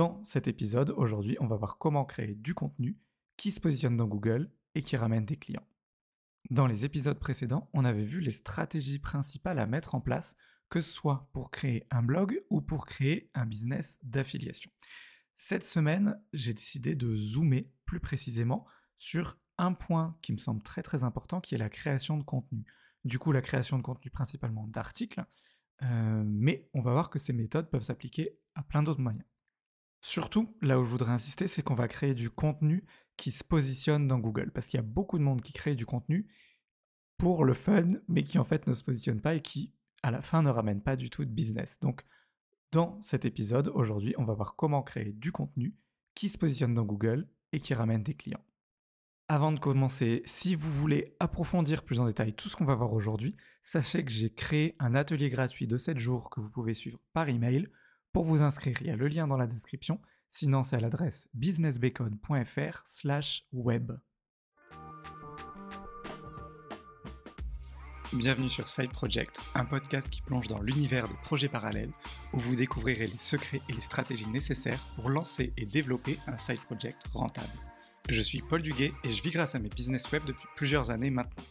Dans 0.00 0.24
cet 0.24 0.48
épisode, 0.48 0.94
aujourd'hui, 0.96 1.36
on 1.40 1.46
va 1.46 1.56
voir 1.56 1.76
comment 1.76 2.06
créer 2.06 2.34
du 2.34 2.54
contenu 2.54 2.96
qui 3.36 3.50
se 3.50 3.60
positionne 3.60 3.98
dans 3.98 4.06
Google 4.06 4.50
et 4.74 4.80
qui 4.80 4.96
ramène 4.96 5.26
des 5.26 5.36
clients. 5.36 5.68
Dans 6.48 6.66
les 6.66 6.86
épisodes 6.86 7.18
précédents, 7.18 7.68
on 7.74 7.84
avait 7.84 8.06
vu 8.06 8.20
les 8.20 8.30
stratégies 8.30 8.98
principales 8.98 9.58
à 9.58 9.66
mettre 9.66 9.94
en 9.94 10.00
place, 10.00 10.38
que 10.70 10.80
ce 10.80 10.90
soit 10.90 11.28
pour 11.34 11.50
créer 11.50 11.86
un 11.90 12.02
blog 12.02 12.42
ou 12.48 12.62
pour 12.62 12.86
créer 12.86 13.30
un 13.34 13.44
business 13.44 13.98
d'affiliation. 14.02 14.70
Cette 15.36 15.66
semaine, 15.66 16.18
j'ai 16.32 16.54
décidé 16.54 16.94
de 16.94 17.14
zoomer 17.14 17.70
plus 17.84 18.00
précisément 18.00 18.64
sur 18.96 19.36
un 19.58 19.74
point 19.74 20.16
qui 20.22 20.32
me 20.32 20.38
semble 20.38 20.62
très 20.62 20.82
très 20.82 21.04
important, 21.04 21.42
qui 21.42 21.54
est 21.54 21.58
la 21.58 21.68
création 21.68 22.16
de 22.16 22.24
contenu. 22.24 22.64
Du 23.04 23.18
coup, 23.18 23.32
la 23.32 23.42
création 23.42 23.76
de 23.76 23.82
contenu 23.82 24.10
principalement 24.10 24.66
d'articles, 24.66 25.22
euh, 25.82 26.22
mais 26.24 26.70
on 26.72 26.80
va 26.80 26.92
voir 26.92 27.10
que 27.10 27.18
ces 27.18 27.34
méthodes 27.34 27.68
peuvent 27.68 27.82
s'appliquer 27.82 28.38
à 28.54 28.62
plein 28.62 28.82
d'autres 28.82 29.02
moyens. 29.02 29.26
Surtout, 30.00 30.56
là 30.62 30.80
où 30.80 30.84
je 30.84 30.90
voudrais 30.90 31.12
insister, 31.12 31.46
c'est 31.46 31.62
qu'on 31.62 31.74
va 31.74 31.88
créer 31.88 32.14
du 32.14 32.30
contenu 32.30 32.84
qui 33.16 33.32
se 33.32 33.44
positionne 33.44 34.08
dans 34.08 34.18
Google, 34.18 34.50
parce 34.50 34.66
qu'il 34.66 34.78
y 34.78 34.82
a 34.82 34.86
beaucoup 34.86 35.18
de 35.18 35.22
monde 35.22 35.42
qui 35.42 35.52
crée 35.52 35.74
du 35.74 35.84
contenu 35.84 36.26
pour 37.18 37.44
le 37.44 37.52
fun, 37.52 37.92
mais 38.08 38.22
qui 38.22 38.38
en 38.38 38.44
fait 38.44 38.66
ne 38.66 38.72
se 38.72 38.82
positionne 38.82 39.20
pas 39.20 39.34
et 39.34 39.42
qui, 39.42 39.74
à 40.02 40.10
la 40.10 40.22
fin, 40.22 40.42
ne 40.42 40.48
ramène 40.48 40.82
pas 40.82 40.96
du 40.96 41.10
tout 41.10 41.24
de 41.24 41.30
business. 41.30 41.78
Donc, 41.80 42.02
dans 42.72 43.02
cet 43.02 43.24
épisode, 43.24 43.70
aujourd'hui, 43.74 44.14
on 44.16 44.24
va 44.24 44.32
voir 44.32 44.56
comment 44.56 44.82
créer 44.82 45.12
du 45.12 45.32
contenu 45.32 45.76
qui 46.14 46.28
se 46.28 46.38
positionne 46.38 46.72
dans 46.72 46.86
Google 46.86 47.28
et 47.52 47.60
qui 47.60 47.74
ramène 47.74 48.02
des 48.02 48.14
clients. 48.14 48.44
Avant 49.28 49.52
de 49.52 49.60
commencer, 49.60 50.22
si 50.24 50.54
vous 50.54 50.70
voulez 50.70 51.14
approfondir 51.20 51.84
plus 51.84 52.00
en 52.00 52.06
détail 52.06 52.32
tout 52.32 52.48
ce 52.48 52.56
qu'on 52.56 52.64
va 52.64 52.74
voir 52.74 52.92
aujourd'hui, 52.94 53.36
sachez 53.62 54.04
que 54.04 54.10
j'ai 54.10 54.30
créé 54.30 54.74
un 54.78 54.94
atelier 54.94 55.28
gratuit 55.28 55.66
de 55.66 55.76
7 55.76 55.98
jours 55.98 56.30
que 56.30 56.40
vous 56.40 56.50
pouvez 56.50 56.74
suivre 56.74 56.98
par 57.12 57.28
email 57.28 57.68
pour 58.12 58.24
vous 58.24 58.42
inscrire, 58.42 58.76
il 58.80 58.88
y 58.88 58.90
a 58.90 58.96
le 58.96 59.06
lien 59.08 59.26
dans 59.26 59.36
la 59.36 59.46
description. 59.46 60.00
Sinon, 60.30 60.64
c'est 60.64 60.76
à 60.76 60.80
l'adresse 60.80 61.28
businessbacon.fr/web. 61.34 63.92
Bienvenue 68.12 68.48
sur 68.48 68.66
Side 68.66 68.90
Project, 68.90 69.40
un 69.54 69.64
podcast 69.64 70.10
qui 70.10 70.20
plonge 70.22 70.48
dans 70.48 70.60
l'univers 70.60 71.06
des 71.06 71.14
projets 71.22 71.48
parallèles, 71.48 71.92
où 72.32 72.40
vous 72.40 72.56
découvrirez 72.56 73.06
les 73.06 73.18
secrets 73.18 73.62
et 73.68 73.72
les 73.72 73.82
stratégies 73.82 74.28
nécessaires 74.28 74.84
pour 74.96 75.10
lancer 75.10 75.52
et 75.56 75.64
développer 75.64 76.18
un 76.26 76.36
side 76.36 76.60
project 76.62 77.04
rentable. 77.12 77.52
Je 78.08 78.20
suis 78.20 78.42
Paul 78.42 78.62
Duguet 78.62 78.92
et 79.04 79.12
je 79.12 79.22
vis 79.22 79.30
grâce 79.30 79.54
à 79.54 79.60
mes 79.60 79.68
business 79.68 80.10
web 80.10 80.24
depuis 80.24 80.48
plusieurs 80.56 80.90
années 80.90 81.10
maintenant. 81.10 81.44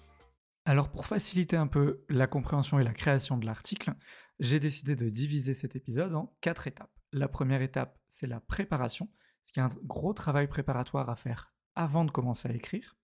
Alors 0.69 0.91
pour 0.91 1.07
faciliter 1.07 1.55
un 1.57 1.65
peu 1.65 2.05
la 2.09 2.27
compréhension 2.27 2.77
et 2.77 2.83
la 2.83 2.93
création 2.93 3.39
de 3.39 3.45
l'article, 3.47 3.95
j'ai 4.39 4.59
décidé 4.59 4.95
de 4.95 5.09
diviser 5.09 5.55
cet 5.55 5.75
épisode 5.75 6.13
en 6.13 6.31
quatre 6.41 6.67
étapes. 6.67 6.93
La 7.11 7.27
première 7.27 7.63
étape, 7.63 7.97
c'est 8.07 8.27
la 8.27 8.39
préparation, 8.39 9.09
ce 9.47 9.53
qui 9.53 9.59
est 9.59 9.63
un 9.63 9.71
gros 9.85 10.13
travail 10.13 10.47
préparatoire 10.47 11.09
à 11.09 11.15
faire 11.15 11.55
avant 11.73 12.05
de 12.05 12.11
commencer 12.11 12.49
à 12.49 12.53
écrire. 12.53 12.95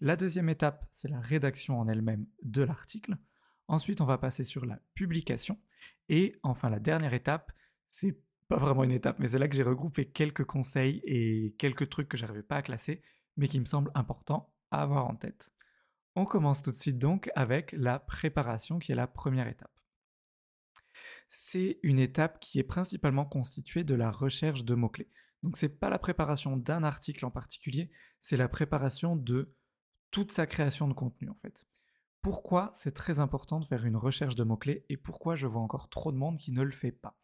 La 0.00 0.16
deuxième 0.16 0.48
étape, 0.48 0.86
c'est 0.90 1.10
la 1.10 1.20
rédaction 1.20 1.78
en 1.78 1.86
elle-même 1.86 2.24
de 2.44 2.62
l'article. 2.62 3.18
Ensuite, 3.68 4.00
on 4.00 4.06
va 4.06 4.16
passer 4.16 4.42
sur 4.42 4.64
la 4.64 4.80
publication. 4.94 5.60
Et 6.08 6.40
enfin, 6.42 6.70
la 6.70 6.80
dernière 6.80 7.12
étape, 7.12 7.52
c'est 7.90 8.22
pas 8.48 8.56
vraiment 8.56 8.84
une 8.84 8.90
étape, 8.90 9.18
mais 9.18 9.28
c'est 9.28 9.38
là 9.38 9.48
que 9.48 9.54
j'ai 9.54 9.62
regroupé 9.62 10.06
quelques 10.06 10.44
conseils 10.44 11.02
et 11.04 11.54
quelques 11.58 11.90
trucs 11.90 12.08
que 12.08 12.16
j'arrivais 12.16 12.42
pas 12.42 12.56
à 12.56 12.62
classer, 12.62 13.02
mais 13.36 13.48
qui 13.48 13.60
me 13.60 13.66
semblent 13.66 13.92
importants 13.94 14.54
à 14.70 14.80
avoir 14.80 15.06
en 15.08 15.14
tête. 15.14 15.52
On 16.14 16.24
commence 16.24 16.62
tout 16.62 16.72
de 16.72 16.76
suite 16.76 16.98
donc 16.98 17.30
avec 17.34 17.72
la 17.72 17.98
préparation 17.98 18.78
qui 18.78 18.92
est 18.92 18.96
la 18.96 19.06
première 19.06 19.48
étape 19.48 19.72
c'est 21.32 21.78
une 21.82 21.98
étape 21.98 22.38
qui 22.40 22.58
est 22.58 22.64
principalement 22.64 23.24
constituée 23.24 23.84
de 23.84 23.94
la 23.94 24.10
recherche 24.10 24.64
de 24.64 24.74
mots-clés. 24.74 25.10
Donc 25.42 25.56
c'est 25.56 25.80
pas 25.80 25.88
la 25.88 25.98
préparation 25.98 26.56
d'un 26.56 26.84
article 26.84 27.24
en 27.24 27.30
particulier, 27.30 27.90
c'est 28.20 28.36
la 28.36 28.48
préparation 28.48 29.16
de 29.16 29.56
toute 30.10 30.30
sa 30.30 30.46
création 30.46 30.86
de 30.86 30.92
contenu 30.92 31.30
en 31.30 31.34
fait. 31.34 31.66
Pourquoi 32.20 32.70
c'est 32.76 32.94
très 32.94 33.18
important 33.18 33.58
de 33.58 33.64
faire 33.64 33.84
une 33.84 33.96
recherche 33.96 34.36
de 34.36 34.44
mots-clés 34.44 34.84
et 34.88 34.96
pourquoi 34.96 35.34
je 35.34 35.46
vois 35.46 35.62
encore 35.62 35.88
trop 35.88 36.12
de 36.12 36.18
monde 36.18 36.38
qui 36.38 36.52
ne 36.52 36.62
le 36.62 36.70
fait 36.70 36.92
pas? 36.92 37.18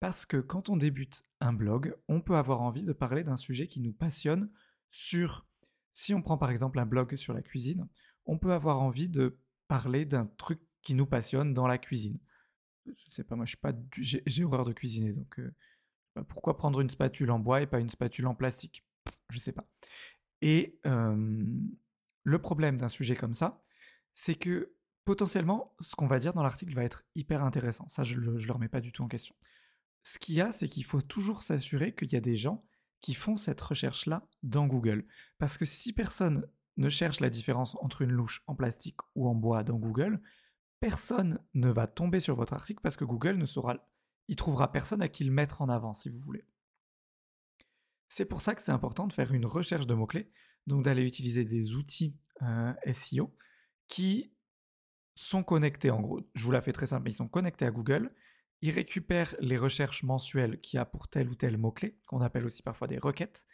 Parce 0.00 0.24
que 0.24 0.38
quand 0.38 0.70
on 0.70 0.76
débute 0.78 1.22
un 1.40 1.52
blog, 1.52 1.94
on 2.08 2.22
peut 2.22 2.36
avoir 2.36 2.62
envie 2.62 2.82
de 2.82 2.94
parler 2.94 3.22
d'un 3.22 3.36
sujet 3.36 3.66
qui 3.68 3.80
nous 3.80 3.92
passionne 3.92 4.50
sur... 4.90 5.46
Si 5.92 6.14
on 6.14 6.22
prend 6.22 6.38
par 6.38 6.50
exemple 6.50 6.78
un 6.78 6.86
blog 6.86 7.14
sur 7.16 7.34
la 7.34 7.42
cuisine, 7.42 7.86
on 8.26 8.38
peut 8.38 8.52
avoir 8.52 8.80
envie 8.80 9.08
de 9.08 9.38
parler 9.68 10.04
d'un 10.04 10.26
truc 10.38 10.60
qui 10.82 10.94
nous 10.94 11.06
passionne 11.06 11.54
dans 11.54 11.66
la 11.66 11.78
cuisine 11.78 12.18
je 12.86 13.10
sais 13.10 13.24
pas, 13.24 13.36
moi 13.36 13.44
je 13.44 13.50
suis 13.50 13.58
pas, 13.58 13.72
j'ai 13.92 14.44
horreur 14.44 14.64
de 14.64 14.72
cuisiner, 14.72 15.12
donc 15.12 15.38
euh, 15.38 15.54
pourquoi 16.28 16.56
prendre 16.56 16.80
une 16.80 16.90
spatule 16.90 17.30
en 17.30 17.38
bois 17.38 17.62
et 17.62 17.66
pas 17.66 17.80
une 17.80 17.88
spatule 17.88 18.26
en 18.26 18.34
plastique? 18.34 18.84
Je 19.30 19.38
sais 19.38 19.52
pas. 19.52 19.68
Et 20.42 20.80
le 20.84 22.38
problème 22.38 22.76
d'un 22.76 22.88
sujet 22.88 23.14
comme 23.14 23.34
ça, 23.34 23.62
c'est 24.14 24.34
que 24.34 24.74
potentiellement, 25.04 25.74
ce 25.80 25.94
qu'on 25.94 26.06
va 26.06 26.18
dire 26.18 26.32
dans 26.32 26.42
l'article 26.42 26.74
va 26.74 26.84
être 26.84 27.04
hyper 27.14 27.44
intéressant. 27.44 27.88
Ça, 27.88 28.02
je 28.02 28.16
ne 28.16 28.38
le 28.38 28.52
remets 28.52 28.68
pas 28.68 28.80
du 28.80 28.92
tout 28.92 29.02
en 29.02 29.08
question. 29.08 29.34
Ce 30.02 30.18
qu'il 30.18 30.34
y 30.34 30.40
a, 30.40 30.50
c'est 30.50 30.68
qu'il 30.68 30.84
faut 30.84 31.00
toujours 31.00 31.42
s'assurer 31.42 31.94
qu'il 31.94 32.12
y 32.12 32.16
a 32.16 32.20
des 32.20 32.36
gens 32.36 32.64
qui 33.00 33.14
font 33.14 33.36
cette 33.36 33.60
recherche-là 33.60 34.26
dans 34.42 34.66
Google. 34.66 35.06
Parce 35.38 35.56
que 35.58 35.64
si 35.64 35.92
personne 35.92 36.46
ne 36.80 36.88
cherche 36.88 37.20
la 37.20 37.30
différence 37.30 37.76
entre 37.80 38.02
une 38.02 38.10
louche 38.10 38.42
en 38.46 38.54
plastique 38.54 38.96
ou 39.14 39.28
en 39.28 39.34
bois 39.34 39.62
dans 39.62 39.76
Google, 39.76 40.20
personne 40.80 41.38
ne 41.54 41.70
va 41.70 41.86
tomber 41.86 42.20
sur 42.20 42.34
votre 42.34 42.54
article 42.54 42.80
parce 42.82 42.96
que 42.96 43.04
Google 43.04 43.36
ne 43.36 43.44
saura, 43.44 43.76
il 44.28 44.36
trouvera 44.36 44.72
personne 44.72 45.02
à 45.02 45.08
qui 45.08 45.24
le 45.24 45.30
mettre 45.30 45.62
en 45.62 45.68
avant, 45.68 45.94
si 45.94 46.08
vous 46.08 46.20
voulez. 46.20 46.44
C'est 48.08 48.24
pour 48.24 48.40
ça 48.40 48.54
que 48.54 48.62
c'est 48.62 48.72
important 48.72 49.06
de 49.06 49.12
faire 49.12 49.32
une 49.32 49.46
recherche 49.46 49.86
de 49.86 49.94
mots-clés, 49.94 50.32
donc 50.66 50.84
d'aller 50.84 51.04
utiliser 51.04 51.44
des 51.44 51.74
outils 51.74 52.18
euh, 52.42 52.72
SEO 52.92 53.36
qui 53.86 54.32
sont 55.14 55.42
connectés, 55.42 55.90
en 55.90 56.00
gros, 56.00 56.20
je 56.34 56.44
vous 56.44 56.50
la 56.50 56.62
fais 56.62 56.72
très 56.72 56.86
simple, 56.86 57.10
ils 57.10 57.14
sont 57.14 57.28
connectés 57.28 57.66
à 57.66 57.70
Google, 57.70 58.10
ils 58.62 58.70
récupèrent 58.70 59.34
les 59.40 59.58
recherches 59.58 60.02
mensuelles 60.02 60.60
qu'il 60.60 60.78
y 60.78 60.80
a 60.80 60.86
pour 60.86 61.08
tel 61.08 61.28
ou 61.28 61.34
tel 61.34 61.58
mot-clé, 61.58 61.98
qu'on 62.06 62.20
appelle 62.20 62.46
aussi 62.46 62.62
parfois 62.62 62.88
des 62.88 62.98
requêtes, 62.98 63.44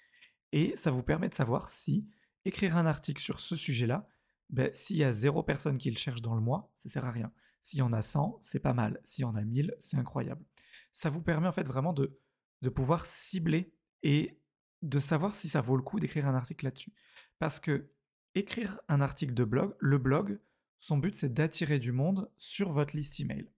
et 0.53 0.77
ça 0.77 0.91
vous 0.91 1.03
permet 1.03 1.29
de 1.29 1.35
savoir 1.35 1.69
si 1.69 2.09
écrire 2.47 2.77
un 2.77 2.87
article 2.87 3.21
sur 3.21 3.41
ce 3.41 3.57
sujet-là 3.57 4.09
ben, 4.51 4.71
s'il 4.75 4.97
y 4.97 5.05
a 5.05 5.13
zéro 5.13 5.43
personne 5.43 5.79
qui 5.79 5.91
le 5.91 5.99
cherche 5.99 6.23
dans 6.23 6.35
le 6.35 6.41
mois, 6.41 6.73
ça 6.79 6.89
sert 6.89 7.05
à 7.05 7.11
rien. 7.11 7.33
S'il 7.63 7.81
y 7.81 7.83
en 7.83 7.93
a 7.93 8.03
100, 8.03 8.39
c'est 8.43 8.61
pas 8.61 8.75
mal. 8.75 9.01
S'il 9.05 9.23
y 9.23 9.25
en 9.25 9.35
a 9.35 9.43
1000, 9.43 9.75
c'est 9.81 9.97
incroyable. 9.97 10.45
Ça 10.93 11.11
vous 11.11 11.21
permet 11.21 11.49
en 11.49 11.53
fait 11.53 11.67
vraiment 11.67 11.93
de, 11.93 12.21
de 12.63 12.69
pouvoir 12.69 13.07
cibler 13.07 13.75
et 14.05 14.41
de 14.83 15.01
savoir 15.01 15.35
si 15.35 15.49
ça 15.49 15.63
vaut 15.63 15.77
le 15.77 15.83
coup 15.83 15.99
d'écrire 15.99 16.29
un 16.29 16.35
article 16.35 16.65
là-dessus. 16.67 16.93
Parce 17.39 17.59
que 17.59 17.91
écrire 18.35 18.79
un 18.89 19.01
article 19.01 19.35
de 19.35 19.45
blog, 19.45 19.75
le 19.81 19.99
blog, 19.99 20.39
son 20.79 20.99
but 20.99 21.17
c'est 21.17 21.33
d'attirer 21.33 21.81
du 21.81 21.91
monde 21.91 22.31
sur 22.39 22.71
votre 22.71 22.95
liste 22.95 23.19
email. 23.19 23.51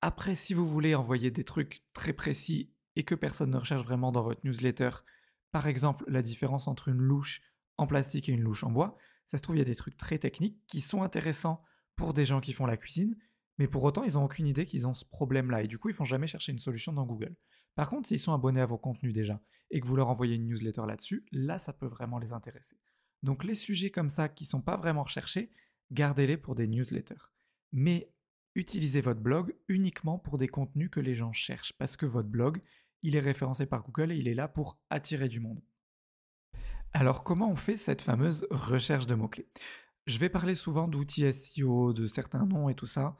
Après, 0.00 0.34
si 0.34 0.54
vous 0.54 0.68
voulez 0.68 0.94
envoyer 0.94 1.30
des 1.30 1.44
trucs 1.44 1.84
très 1.92 2.12
précis 2.12 2.72
et 2.96 3.04
que 3.04 3.14
personne 3.14 3.50
ne 3.50 3.58
recherche 3.58 3.84
vraiment 3.84 4.10
dans 4.10 4.22
votre 4.22 4.40
newsletter, 4.44 4.90
par 5.56 5.68
exemple 5.68 6.04
la 6.06 6.20
différence 6.20 6.68
entre 6.68 6.88
une 6.88 7.00
louche 7.00 7.40
en 7.78 7.86
plastique 7.86 8.28
et 8.28 8.32
une 8.32 8.42
louche 8.42 8.62
en 8.62 8.70
bois, 8.70 8.98
ça 9.26 9.38
se 9.38 9.42
trouve, 9.42 9.56
il 9.56 9.60
y 9.60 9.62
a 9.62 9.64
des 9.64 9.74
trucs 9.74 9.96
très 9.96 10.18
techniques 10.18 10.60
qui 10.66 10.82
sont 10.82 11.02
intéressants 11.02 11.62
pour 11.94 12.12
des 12.12 12.26
gens 12.26 12.42
qui 12.42 12.52
font 12.52 12.66
la 12.66 12.76
cuisine, 12.76 13.16
mais 13.56 13.66
pour 13.66 13.82
autant, 13.82 14.04
ils 14.04 14.12
n'ont 14.12 14.24
aucune 14.26 14.46
idée 14.46 14.66
qu'ils 14.66 14.86
ont 14.86 14.92
ce 14.92 15.06
problème-là, 15.06 15.62
et 15.62 15.66
du 15.66 15.78
coup, 15.78 15.88
ils 15.88 15.94
ne 15.94 15.96
vont 15.96 16.04
jamais 16.04 16.26
chercher 16.26 16.52
une 16.52 16.58
solution 16.58 16.92
dans 16.92 17.06
Google. 17.06 17.34
Par 17.74 17.88
contre, 17.88 18.06
s'ils 18.06 18.20
sont 18.20 18.34
abonnés 18.34 18.60
à 18.60 18.66
vos 18.66 18.76
contenus 18.76 19.14
déjà, 19.14 19.40
et 19.70 19.80
que 19.80 19.86
vous 19.86 19.96
leur 19.96 20.10
envoyez 20.10 20.34
une 20.34 20.46
newsletter 20.46 20.82
là-dessus, 20.86 21.24
là, 21.32 21.56
ça 21.56 21.72
peut 21.72 21.86
vraiment 21.86 22.18
les 22.18 22.34
intéresser. 22.34 22.76
Donc 23.22 23.42
les 23.42 23.54
sujets 23.54 23.90
comme 23.90 24.10
ça 24.10 24.28
qui 24.28 24.44
ne 24.44 24.50
sont 24.50 24.60
pas 24.60 24.76
vraiment 24.76 25.04
recherchés, 25.04 25.50
gardez-les 25.90 26.36
pour 26.36 26.54
des 26.54 26.66
newsletters. 26.66 27.32
Mais 27.72 28.12
utilisez 28.54 29.00
votre 29.00 29.20
blog 29.20 29.56
uniquement 29.68 30.18
pour 30.18 30.36
des 30.36 30.48
contenus 30.48 30.90
que 30.90 31.00
les 31.00 31.14
gens 31.14 31.32
cherchent, 31.32 31.72
parce 31.78 31.96
que 31.96 32.04
votre 32.04 32.28
blog, 32.28 32.60
il 33.06 33.14
est 33.14 33.20
référencé 33.20 33.66
par 33.66 33.84
Google 33.84 34.10
et 34.10 34.16
il 34.16 34.26
est 34.26 34.34
là 34.34 34.48
pour 34.48 34.78
attirer 34.90 35.28
du 35.28 35.38
monde. 35.38 35.62
Alors 36.92 37.22
comment 37.22 37.48
on 37.48 37.56
fait 37.56 37.76
cette 37.76 38.02
fameuse 38.02 38.46
recherche 38.50 39.06
de 39.06 39.14
mots-clés? 39.14 39.48
Je 40.06 40.18
vais 40.18 40.28
parler 40.28 40.56
souvent 40.56 40.88
d'outils 40.88 41.32
SEO, 41.32 41.92
de 41.92 42.06
certains 42.06 42.46
noms 42.46 42.68
et 42.68 42.74
tout 42.74 42.86
ça. 42.86 43.16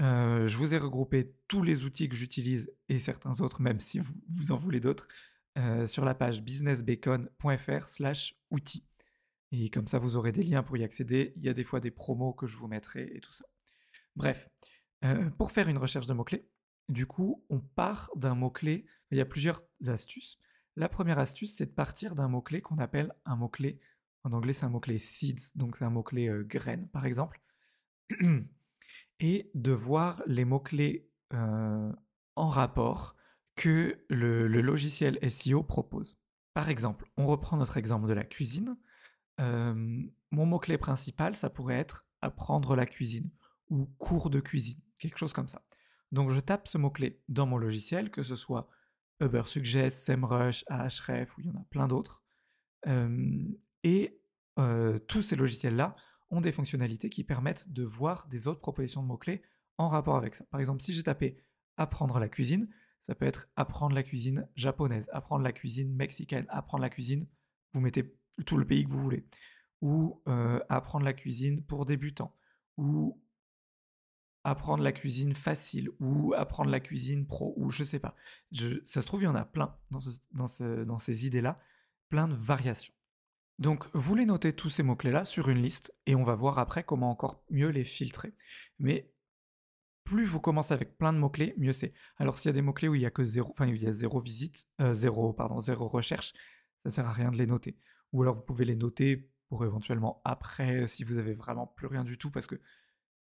Euh, 0.00 0.48
je 0.48 0.56
vous 0.56 0.74
ai 0.74 0.78
regroupé 0.78 1.36
tous 1.46 1.62
les 1.62 1.84
outils 1.84 2.08
que 2.08 2.16
j'utilise 2.16 2.72
et 2.88 2.98
certains 2.98 3.40
autres, 3.40 3.60
même 3.60 3.78
si 3.78 4.00
vous, 4.28 4.50
en 4.50 4.56
voulez 4.56 4.80
d'autres, 4.80 5.06
euh, 5.56 5.86
sur 5.86 6.04
la 6.04 6.14
page 6.14 6.42
businessbacon.fr 6.42 7.88
slash 7.88 8.34
outils. 8.50 8.86
Et 9.52 9.68
comme 9.68 9.86
ça, 9.86 9.98
vous 9.98 10.16
aurez 10.16 10.32
des 10.32 10.42
liens 10.42 10.64
pour 10.64 10.76
y 10.76 10.82
accéder. 10.82 11.32
Il 11.36 11.44
y 11.44 11.48
a 11.48 11.54
des 11.54 11.64
fois 11.64 11.78
des 11.78 11.90
promos 11.92 12.32
que 12.32 12.46
je 12.46 12.56
vous 12.56 12.66
mettrai 12.66 13.12
et 13.14 13.20
tout 13.20 13.32
ça. 13.32 13.44
Bref, 14.16 14.48
euh, 15.04 15.30
pour 15.30 15.52
faire 15.52 15.68
une 15.68 15.78
recherche 15.78 16.06
de 16.06 16.14
mots-clés, 16.14 16.48
du 16.88 17.06
coup, 17.06 17.44
on 17.48 17.60
part 17.60 18.10
d'un 18.16 18.34
mot-clé. 18.34 18.86
Il 19.10 19.18
y 19.18 19.20
a 19.20 19.26
plusieurs 19.26 19.62
astuces. 19.86 20.38
La 20.76 20.88
première 20.88 21.18
astuce, 21.18 21.56
c'est 21.56 21.66
de 21.66 21.72
partir 21.72 22.14
d'un 22.14 22.28
mot-clé 22.28 22.62
qu'on 22.62 22.78
appelle 22.78 23.12
un 23.24 23.36
mot-clé, 23.36 23.78
en 24.24 24.32
anglais 24.32 24.52
c'est 24.52 24.64
un 24.64 24.70
mot-clé 24.70 24.98
seeds, 24.98 25.52
donc 25.54 25.76
c'est 25.76 25.84
un 25.84 25.90
mot-clé 25.90 26.28
euh, 26.28 26.44
graine 26.44 26.88
par 26.88 27.04
exemple, 27.04 27.42
et 29.20 29.50
de 29.54 29.72
voir 29.72 30.22
les 30.26 30.46
mots-clés 30.46 31.10
euh, 31.34 31.92
en 32.36 32.48
rapport 32.48 33.16
que 33.54 34.02
le, 34.08 34.46
logiciel 34.48 35.18
SEO 35.30 35.62
propose. 35.62 36.18
Par 36.54 36.70
exemple, 36.70 37.10
on 37.18 37.26
reprend 37.26 37.58
notre 37.58 37.76
exemple 37.76 38.08
de 38.08 38.14
la 38.14 38.24
cuisine. 38.24 38.76
Euh, 39.40 40.02
mon 40.30 40.46
mot-clé 40.46 40.78
principal, 40.78 41.36
ça 41.36 41.50
pourrait 41.50 41.78
être 41.78 42.06
apprendre 42.22 42.76
la 42.76 42.86
cuisine 42.86 43.30
ou 43.68 43.86
cours 43.98 44.30
de 44.30 44.40
cuisine, 44.40 44.80
quelque 44.98 45.18
chose 45.18 45.32
comme 45.34 45.48
ça. 45.48 45.62
Donc 46.12 46.30
je 46.30 46.40
tape 46.40 46.68
ce 46.68 46.78
mot-clé 46.78 47.20
dans 47.28 47.46
mon 47.46 47.56
logiciel, 47.56 48.10
que 48.10 48.22
ce 48.22 48.36
soit 48.36 48.68
Ubersuggest, 49.20 50.06
SEMrush, 50.06 50.64
Ahref, 50.68 51.36
ou 51.36 51.40
il 51.40 51.46
y 51.46 51.50
en 51.50 51.56
a 51.56 51.64
plein 51.70 51.88
d'autres. 51.88 52.22
Et 53.82 54.20
tous 55.08 55.22
ces 55.22 55.36
logiciels-là 55.36 55.96
ont 56.30 56.40
des 56.40 56.52
fonctionnalités 56.52 57.10
qui 57.10 57.24
permettent 57.24 57.72
de 57.72 57.82
voir 57.82 58.26
des 58.28 58.46
autres 58.48 58.60
propositions 58.60 59.02
de 59.02 59.08
mots-clés 59.08 59.42
en 59.78 59.88
rapport 59.88 60.16
avec 60.16 60.34
ça. 60.34 60.44
Par 60.50 60.60
exemple, 60.60 60.82
si 60.82 60.92
j'ai 60.92 61.02
tapé 61.02 61.38
apprendre 61.76 62.18
la 62.18 62.28
cuisine, 62.28 62.68
ça 63.02 63.14
peut 63.14 63.26
être 63.26 63.48
apprendre 63.56 63.94
la 63.94 64.02
cuisine 64.02 64.48
japonaise, 64.54 65.06
apprendre 65.12 65.42
la 65.42 65.52
cuisine 65.52 65.94
mexicaine, 65.94 66.46
apprendre 66.48 66.82
la 66.82 66.90
cuisine, 66.90 67.26
vous 67.72 67.80
mettez 67.80 68.14
tout 68.44 68.56
le 68.58 68.66
pays 68.66 68.84
que 68.84 68.90
vous 68.90 69.00
voulez, 69.02 69.26
ou 69.80 70.22
apprendre 70.68 71.04
la 71.04 71.12
cuisine 71.12 71.64
pour 71.64 71.86
débutants, 71.86 72.36
ou 72.76 73.21
apprendre 74.44 74.82
la 74.82 74.92
cuisine 74.92 75.34
facile, 75.34 75.90
ou 76.00 76.34
apprendre 76.34 76.70
la 76.70 76.80
cuisine 76.80 77.26
pro, 77.26 77.54
ou 77.56 77.70
je 77.70 77.84
sais 77.84 78.00
pas. 78.00 78.16
ça 78.86 79.00
se 79.00 79.06
trouve, 79.06 79.22
il 79.22 79.26
y 79.26 79.28
en 79.28 79.34
a 79.34 79.44
plein 79.44 79.76
dans 79.90 80.98
ces 80.98 81.26
idées-là, 81.26 81.60
plein 82.08 82.28
de 82.28 82.34
variations. 82.34 82.94
Donc, 83.58 83.86
vous 83.94 84.14
les 84.14 84.26
notez 84.26 84.52
tous 84.52 84.70
ces 84.70 84.82
mots-clés-là 84.82 85.24
sur 85.24 85.48
une 85.48 85.62
liste 85.62 85.94
et 86.06 86.14
on 86.14 86.24
va 86.24 86.34
voir 86.34 86.58
après 86.58 86.82
comment 86.82 87.10
encore 87.10 87.44
mieux 87.50 87.68
les 87.68 87.84
filtrer. 87.84 88.34
Mais 88.78 89.12
plus 90.04 90.24
vous 90.24 90.40
commencez 90.40 90.74
avec 90.74 90.98
plein 90.98 91.12
de 91.12 91.18
mots-clés, 91.18 91.54
mieux 91.58 91.72
c'est. 91.72 91.94
Alors, 92.16 92.38
s'il 92.38 92.48
y 92.48 92.50
a 92.50 92.54
des 92.54 92.62
mots-clés 92.62 92.88
où 92.88 92.94
il 92.94 93.02
y 93.02 93.06
a 93.06 93.10
que 93.10 93.24
zéro, 93.24 93.50
enfin, 93.52 93.66
il 93.66 93.80
y 93.80 93.86
a 93.86 93.92
zéro 93.92 94.20
visite, 94.20 94.66
euh, 94.80 94.92
zéro, 94.92 95.32
pardon, 95.32 95.60
zéro 95.60 95.88
recherche, 95.88 96.32
ça 96.84 96.90
sert 96.90 97.06
à 97.06 97.12
rien 97.12 97.30
de 97.30 97.36
les 97.36 97.46
noter. 97.46 97.78
Ou 98.12 98.22
alors, 98.22 98.34
vous 98.34 98.42
pouvez 98.42 98.64
les 98.64 98.74
noter 98.74 99.30
pour 99.48 99.64
éventuellement 99.64 100.20
après, 100.24 100.88
si 100.88 101.04
vous 101.04 101.18
avez 101.18 101.34
vraiment 101.34 101.66
plus 101.66 101.86
rien 101.86 102.04
du 102.04 102.18
tout, 102.18 102.30
parce 102.30 102.46
que 102.46 102.60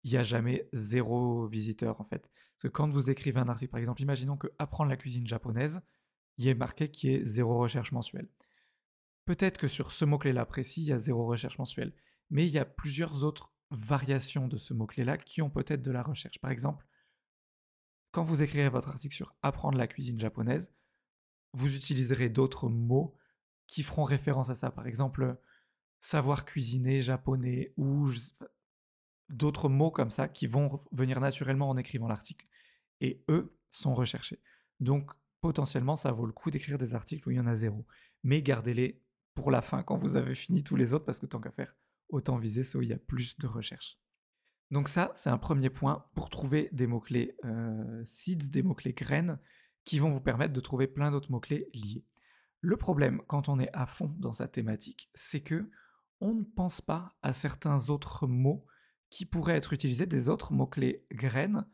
il 0.05 0.11
n'y 0.13 0.19
a 0.19 0.23
jamais 0.23 0.69
zéro 0.73 1.47
visiteur 1.47 2.01
en 2.01 2.05
fait. 2.05 2.31
Parce 2.31 2.63
que 2.63 2.69
quand 2.69 2.89
vous 2.91 3.11
écrivez 3.11 3.41
un 3.41 3.49
article, 3.49 3.71
par 3.71 3.81
exemple, 3.81 4.03
imaginons 4.03 4.37
que 4.37 4.49
apprendre 4.59 4.91
la 4.91 4.97
cuisine 4.97 5.27
japonaise, 5.27 5.81
il 6.37 6.47
ait 6.47 6.55
marqué 6.55 6.91
qu'il 6.91 7.11
y 7.11 7.27
zéro 7.27 7.59
recherche 7.59 7.93
mensuelle. 7.93 8.29
Peut-être 9.25 9.59
que 9.59 9.69
sur 9.69 9.93
ce 9.93 10.05
mot-clé-là 10.05 10.45
précis, 10.47 10.83
il 10.83 10.89
y 10.89 10.93
a 10.93 10.99
zéro 10.99 11.27
recherche 11.27 11.59
mensuelle, 11.59 11.95
mais 12.31 12.47
il 12.47 12.53
y 12.53 12.59
a 12.59 12.65
plusieurs 12.65 13.25
autres 13.25 13.53
variations 13.71 14.47
de 14.47 14.57
ce 14.57 14.75
mot-clé-là 14.75 15.17
qui 15.17 15.43
ont 15.43 15.51
peut-être 15.51 15.83
de 15.83 15.91
la 15.91 16.03
recherche. 16.03 16.39
Par 16.41 16.51
exemple, 16.51 16.87
quand 18.13 18.23
vous 18.23 18.43
écrirez 18.43 18.69
votre 18.69 18.91
article 18.91 19.15
sur 19.15 19.35
apprendre 19.43 19.79
la 19.79 19.89
cuisine 19.89 20.21
japonaise, 20.21 20.73
vous 21.53 21.75
utiliserez 21.75 22.29
d'autres 22.29 22.69
mots 22.69 23.17
qui 23.67 23.83
feront 23.83 24.05
référence 24.05 24.51
à 24.51 24.55
ça. 24.55 24.71
Par 24.71 24.87
exemple, 24.87 25.37
savoir 26.01 26.45
cuisiner 26.45 27.01
japonais 27.01 27.73
ou 27.77 28.11
d'autres 29.29 29.69
mots 29.69 29.91
comme 29.91 30.11
ça 30.11 30.29
qui 30.29 30.47
vont 30.47 30.81
venir 30.93 31.21
naturellement 31.21 31.69
en 31.69 31.77
écrivant 31.77 32.09
l'article. 32.09 32.47
Et 33.01 33.25
eux 33.29 33.57
sont 33.73 33.95
recherchés. 33.95 34.41
Donc 34.81 35.11
potentiellement, 35.41 35.97
ça 35.97 36.13
vaut 36.13 36.27
le 36.27 36.33
coup 36.33 36.51
d'écrire 36.51 36.79
des 36.79 36.95
articles 36.95 37.29
où 37.29 37.31
il 37.31 37.37
y 37.37 37.41
en 37.41 37.47
a 37.47 37.55
zéro. 37.55 37.87
Mais 38.23 38.43
gardez-les 38.43 39.03
pour 39.35 39.51
la 39.51 39.63
fin 39.63 39.83
quand 39.83 39.97
vous 39.97 40.17
avez 40.17 40.35
fini 40.35 40.63
tous 40.63 40.77
les 40.77 40.95
autres 40.95 41.05
parce 41.05 41.19
que 41.19 41.27
tant 41.27 41.41
qu'à 41.41 41.51
faire, 41.51 41.77
autant 42.09 42.39
viser 42.39 42.63
ceux 42.63 42.79
où 42.79 42.83
il 42.83 42.89
y 42.89 42.95
a 42.95 42.99
plus 42.99 43.37
de 43.39 43.47
recherche. 43.47 43.99
Donc 44.71 44.89
ça, 44.89 45.13
c'est 45.15 45.31
un 45.31 45.39
premier 45.39 45.71
point 45.71 46.07
pour 46.15 46.31
trouver 46.31 46.69
des 46.73 46.87
mots-clés 46.87 47.37
euh, 47.45 48.03
seeds, 48.05 48.49
des 48.49 48.63
mots-clés 48.63 48.95
graines, 48.95 49.39
qui 49.85 49.99
vont 49.99 50.11
vous 50.11 50.21
permettre 50.21 50.55
de 50.55 50.61
trouver 50.61 50.87
plein 50.87 51.11
d'autres 51.11 51.31
mots-clés 51.31 51.69
liés. 51.75 52.05
Le 52.61 52.77
problème 52.77 53.21
quand 53.27 53.49
on 53.49 53.61
est 53.61 53.71
à 53.75 53.87
fond 53.87 54.15
dans 54.19 54.33
sa 54.33 54.49
thématique, 54.49 55.11
c'est 55.15 55.43
que 55.43 55.71
on 56.21 56.35
ne 56.35 56.45
pense 56.45 56.81
pas 56.81 57.15
à 57.23 57.33
certains 57.33 57.91
autres 57.91 58.27
mots 58.27 58.65
qui 59.15 59.27
pourraient 59.27 59.55
être 59.55 59.73
utilisés, 59.73 60.07
des 60.07 60.29
autres 60.29 60.53
mots-clés 60.53 61.07
graines, 61.13 61.65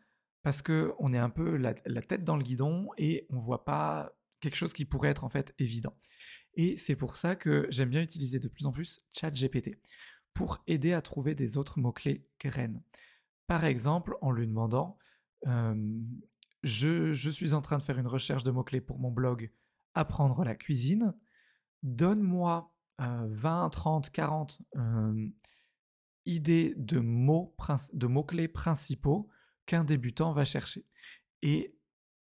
parce 0.43 0.61
qu'on 0.61 1.15
est 1.15 1.19
un 1.19 1.31
peu 1.31 1.57
la, 1.57 1.75
la, 1.87 2.03
tête 2.03 2.23
dans 2.23 2.37
le 2.37 2.43
guidon 2.43 2.91
et 2.99 3.27
on 3.31 3.37
ne 3.37 3.41
voit 3.41 3.65
pas 3.65 4.13
quelque 4.41 4.57
chose 4.57 4.75
qui 4.75 4.85
pourrait 4.85 5.09
être 5.09 5.25
en 5.25 5.31
fait 5.31 5.55
évident. 5.59 5.97
Et 6.53 6.77
c'est 6.77 6.97
pour 6.97 7.17
ça 7.17 7.37
que 7.37 7.67
j'aime 7.71 7.89
bien 7.89 8.03
utiliser 8.03 8.41
de 8.41 8.49
plus 8.49 8.67
en 8.67 8.73
plus 8.73 9.01
ChatGPT 9.13 9.71
pour 10.35 10.63
aider 10.67 10.93
à 10.93 11.01
trouver 11.01 11.35
des 11.35 11.57
autres 11.57 11.81
mots-clés 11.81 12.29
graines. 12.39 12.83
Par 13.47 13.65
exemple, 13.65 14.19
en 14.21 14.33
lui 14.33 14.47
demandant, 14.47 14.99
je, 16.63 17.31
suis 17.33 17.55
en 17.55 17.63
train 17.63 17.79
de 17.79 17.83
faire 17.83 17.99
une 17.99 18.07
recherche 18.07 18.45
de 18.45 18.51
mots-clés 18.51 18.83
pour 18.83 18.99
mon 18.99 19.11
blog 19.11 19.51
Apprendre 19.95 20.45
la 20.45 20.55
cuisine, 20.55 21.15
donne-moi 21.83 22.71
20, 22.99 23.71
30, 23.71 24.11
40 24.11 24.61
idées 26.27 26.75
de 26.77 26.99
mots, 26.99 27.55
de 27.93 28.07
mots-clés 28.07 28.49
principaux 28.49 29.29
qu'un 29.67 29.85
débutant 29.85 30.33
va 30.33 30.45
chercher. 30.45 30.87
Et 31.43 31.77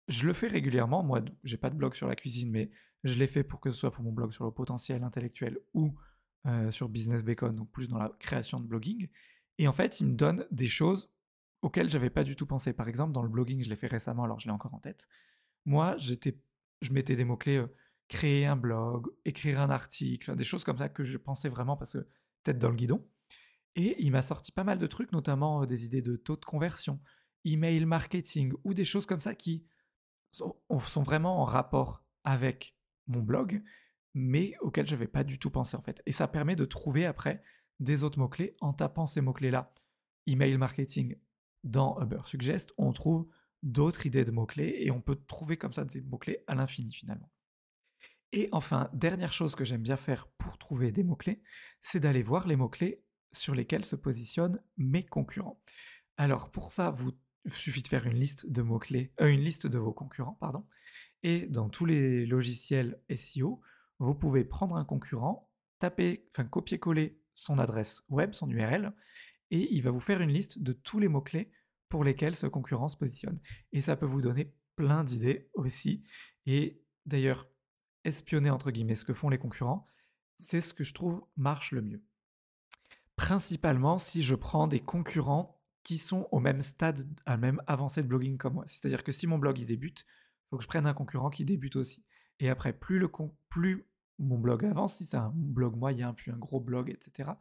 je 0.09 0.27
le 0.27 0.33
fais 0.33 0.49
régulièrement, 0.49 1.03
moi 1.03 1.23
j'ai 1.45 1.57
pas 1.57 1.71
de 1.71 1.77
blog 1.77 1.95
sur 1.95 2.07
la 2.09 2.17
cuisine, 2.17 2.51
mais 2.51 2.71
je 3.05 3.15
l'ai 3.15 3.27
fait 3.27 3.45
pour 3.45 3.61
que 3.61 3.71
ce 3.71 3.79
soit 3.79 3.91
pour 3.91 4.05
mon 4.05 4.13
blog 4.13 4.33
sur 4.33 4.45
le 4.45 4.51
potentiel 4.51 5.03
intellectuel 5.03 5.59
ou 5.75 5.95
euh, 6.47 6.71
sur 6.71 6.89
Business 6.89 7.23
Bacon, 7.23 7.55
donc 7.55 7.71
plus 7.71 7.89
dans 7.89 7.99
la 7.99 8.11
création 8.19 8.61
de 8.61 8.67
blogging. 8.67 9.09
Et 9.59 9.69
en 9.69 9.73
fait, 9.73 10.01
il 10.01 10.07
me 10.07 10.15
donne 10.15 10.47
des 10.51 10.69
choses 10.69 11.11
auxquelles 11.63 11.91
j'avais 11.91 12.11
pas 12.11 12.25
du 12.25 12.37
tout 12.37 12.47
pensé. 12.47 12.73
Par 12.73 12.89
exemple, 12.89 13.13
dans 13.13 13.23
le 13.23 13.29
blogging, 13.29 13.63
je 13.63 13.69
l'ai 13.69 13.77
fait 13.77 13.87
récemment, 13.87 14.25
alors 14.25 14.41
je 14.41 14.47
l'ai 14.47 14.53
encore 14.53 14.75
en 14.75 14.79
tête. 14.79 15.07
Moi, 15.67 15.97
j'étais, 15.99 16.39
je 16.81 16.93
mettais 16.93 17.17
des 17.17 17.25
mots-clés 17.25 17.59
euh, 17.59 17.67
créer 18.09 18.45
un 18.45 18.57
blog, 18.57 19.07
écrire 19.25 19.61
un 19.61 19.71
article, 19.71 20.35
des 20.35 20.45
choses 20.45 20.65
comme 20.65 20.79
ça 20.79 20.89
que 20.89 21.05
je 21.05 21.17
pensais 21.17 21.49
vraiment 21.49 21.77
parce 21.77 21.93
que 21.93 22.07
tête 22.43 22.59
dans 22.59 22.69
le 22.69 22.75
guidon. 22.75 23.07
Et 23.77 23.97
il 24.03 24.11
m'a 24.11 24.23
sorti 24.23 24.53
pas 24.53 24.65
mal 24.65 24.79
de 24.79 24.87
trucs, 24.87 25.13
notamment 25.13 25.63
euh, 25.63 25.67
des 25.67 25.85
idées 25.85 26.03
de 26.03 26.17
taux 26.17 26.37
de 26.37 26.45
conversion, 26.45 27.01
email 27.45 27.85
marketing 27.85 28.53
ou 28.65 28.75
des 28.75 28.85
choses 28.85 29.07
comme 29.07 29.21
ça 29.21 29.35
qui 29.35 29.65
sont, 30.33 30.57
vraiment 30.97 31.41
en 31.41 31.45
rapport 31.45 32.05
avec 32.25 32.77
mon 33.07 33.21
blog, 33.21 33.63
mais 34.15 34.55
auquel 34.61 34.87
je 34.87 34.93
n'avais 34.93 35.09
pas 35.09 35.25
du 35.25 35.39
tout 35.39 35.51
pensé 35.51 35.77
en 35.77 35.83
fait. 35.83 36.03
Et 36.07 36.13
ça 36.13 36.29
permet 36.29 36.57
de 36.57 36.65
trouver 36.65 37.07
après 37.07 37.43
des 37.79 38.05
autres 38.05 38.19
mots-clés 38.19 38.57
en 38.61 38.73
tapant 38.73 39.07
ces 39.07 39.21
mots-clés-là. 39.21 39.73
Email 40.27 40.57
marketing 40.59 41.17
dans 41.65 42.01
Ubersuggest, 42.01 42.73
on 42.79 42.93
trouve 42.93 43.29
d'autres 43.63 44.07
idées 44.07 44.25
de 44.25 44.31
mots-clés 44.31 44.77
et 44.81 44.91
on 44.91 45.01
peut 45.01 45.19
trouver 45.27 45.57
comme 45.57 45.73
ça 45.73 45.85
des 45.85 46.01
mots-clés 46.01 46.45
à 46.47 46.55
l'infini 46.55 46.93
finalement. 46.93 47.31
Et 48.33 48.49
enfin, 48.53 48.89
dernière 48.93 49.33
chose 49.33 49.55
que 49.55 49.65
j'aime 49.65 49.83
bien 49.83 49.97
faire 49.97 50.29
pour 50.39 50.57
trouver 50.57 50.93
des 50.93 51.03
mots-clés, 51.03 51.43
c'est 51.83 52.01
d'aller 52.01 52.23
voir 52.23 52.47
les 52.47 52.57
mots-clés 52.57 53.03
sur 53.33 53.55
lesquels 53.55 53.85
se 53.85 53.97
positionnent 53.97 54.61
mes 54.77 55.03
concurrents. 55.03 55.61
Alors 56.17 56.51
pour 56.51 56.73
ça, 56.73 56.91
vous 56.91 57.13
suffit 57.47 57.83
de 57.83 57.89
faire 57.89 58.07
une 58.07 58.19
liste 58.19 58.51
de 58.51 58.63
mots-clés, 58.63 59.13
euh, 59.21 59.29
une 59.29 59.41
liste 59.41 59.67
de 59.67 59.79
vos 59.79 59.93
concurrents, 59.93 60.37
pardon, 60.41 60.67
et 61.23 61.47
dans 61.47 61.69
tous 61.69 61.87
les 61.87 62.27
logiciels 62.27 63.01
SEO, 63.15 63.61
vous 63.99 64.15
pouvez 64.15 64.45
prendre 64.45 64.77
un 64.77 64.85
concurrent, 64.85 65.51
taper, 65.79 66.27
enfin 66.33 66.47
copier-coller 66.47 67.19
son 67.35 67.59
adresse 67.59 68.03
web, 68.09 68.33
son 68.33 68.51
URL, 68.51 68.93
et 69.51 69.75
il 69.75 69.83
va 69.83 69.91
vous 69.91 70.01
faire 70.01 70.21
une 70.21 70.31
liste 70.31 70.63
de 70.63 70.73
tous 70.73 70.99
les 70.99 71.09
mots-clés 71.09 71.51
pour 71.89 72.05
lesquels 72.05 72.37
ce 72.37 72.47
concurrent 72.47 72.89
se 72.89 72.97
positionne. 72.97 73.41
Et 73.73 73.81
ça 73.81 73.97
peut 73.97 74.07
vous 74.07 74.21
donner 74.21 74.55
plein 74.77 75.05
d'idées 75.05 75.51
aussi. 75.55 76.05
Et 76.47 76.83
d'ailleurs, 77.05 77.49
espionner 78.05 78.51
entre 78.51 78.71
guillemets 78.71 78.95
ce 78.95 79.05
que 79.05 79.15
font 79.15 79.29
les 79.29 79.39
concurrents, 79.39 79.87
c'est 80.39 80.61
ce 80.61 80.73
que 80.73 80.85
je 80.85 80.95
trouve 80.95 81.23
marche 81.37 81.73
le 81.73 81.83
mieux. 81.83 82.03
Principalement 83.21 83.99
si 83.99 84.23
je 84.23 84.35
prends 84.35 84.67
des 84.67 84.81
concurrents 84.81 85.61
qui 85.83 85.99
sont 85.99 86.27
au 86.33 86.41
même 86.41 86.63
stade, 86.63 87.07
à 87.27 87.37
même 87.37 87.61
avancée 87.67 88.01
de 88.03 88.07
blogging 88.07 88.39
comme 88.39 88.55
moi. 88.55 88.65
C'est-à-dire 88.67 89.05
que 89.05 89.13
si 89.13 89.27
mon 89.27 89.37
blog 89.37 89.59
il 89.59 89.67
débute, 89.67 90.07
faut 90.49 90.57
que 90.57 90.63
je 90.63 90.69
prenne 90.69 90.87
un 90.87 90.95
concurrent 90.95 91.29
qui 91.29 91.45
débute 91.45 91.77
aussi. 91.77 92.03
Et 92.39 92.49
après, 92.49 92.73
plus, 92.73 92.99
le 92.99 93.11
plus 93.51 93.87
mon 94.19 94.39
blog 94.39 94.65
avance, 94.65 94.97
si 94.97 95.05
c'est 95.05 95.19
un 95.19 95.33
blog 95.35 95.77
moyen, 95.77 96.15
puis 96.15 96.31
un 96.31 96.39
gros 96.39 96.61
blog, 96.61 96.89
etc., 96.89 97.33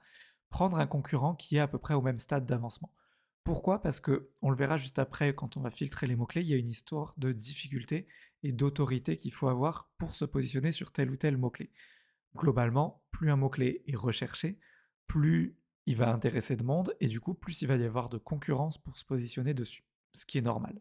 prendre 0.50 0.78
un 0.80 0.86
concurrent 0.86 1.34
qui 1.34 1.56
est 1.56 1.62
à 1.62 1.68
peu 1.70 1.78
près 1.78 1.94
au 1.94 2.02
même 2.02 2.20
stade 2.20 2.46
d'avancement. 2.46 2.92
Pourquoi? 3.46 3.82
Parce 3.82 4.02
que, 4.02 4.32
on 4.42 4.50
le 4.50 4.58
verra 4.58 4.76
juste 4.76 5.00
après 5.00 5.34
quand 5.34 5.56
on 5.56 5.62
va 5.62 5.72
filtrer 5.72 6.08
les 6.08 6.18
mots-clés, 6.18 6.42
il 6.42 6.50
y 6.50 6.54
a 6.54 6.58
une 6.58 6.70
histoire 6.70 7.14
de 7.18 7.32
difficulté 7.32 8.06
et 8.44 8.52
d'autorité 8.52 9.16
qu'il 9.16 9.32
faut 9.32 9.48
avoir 9.48 9.90
pour 9.98 10.18
se 10.18 10.26
positionner 10.26 10.74
sur 10.74 10.92
tel 10.92 11.10
ou 11.10 11.16
tel 11.16 11.38
mot-clé. 11.38 11.72
Globalement, 12.36 13.02
plus 13.12 13.32
un 13.32 13.38
mot-clé 13.38 13.82
est 13.88 13.96
recherché, 13.96 14.60
plus 15.08 15.56
il 15.90 15.96
va 15.96 16.14
intéresser 16.14 16.56
de 16.56 16.64
monde, 16.64 16.96
et 17.00 17.08
du 17.08 17.20
coup, 17.20 17.34
plus 17.34 17.64
il 17.64 17.68
va 17.68 17.76
y 17.76 17.84
avoir 17.84 18.10
de 18.10 18.20
concurrence 18.20 18.78
pour 18.78 18.96
se 18.96 19.04
positionner 19.04 19.56
dessus, 19.56 19.84
ce 20.14 20.24
qui 20.24 20.38
est 20.38 20.42
normal. 20.42 20.80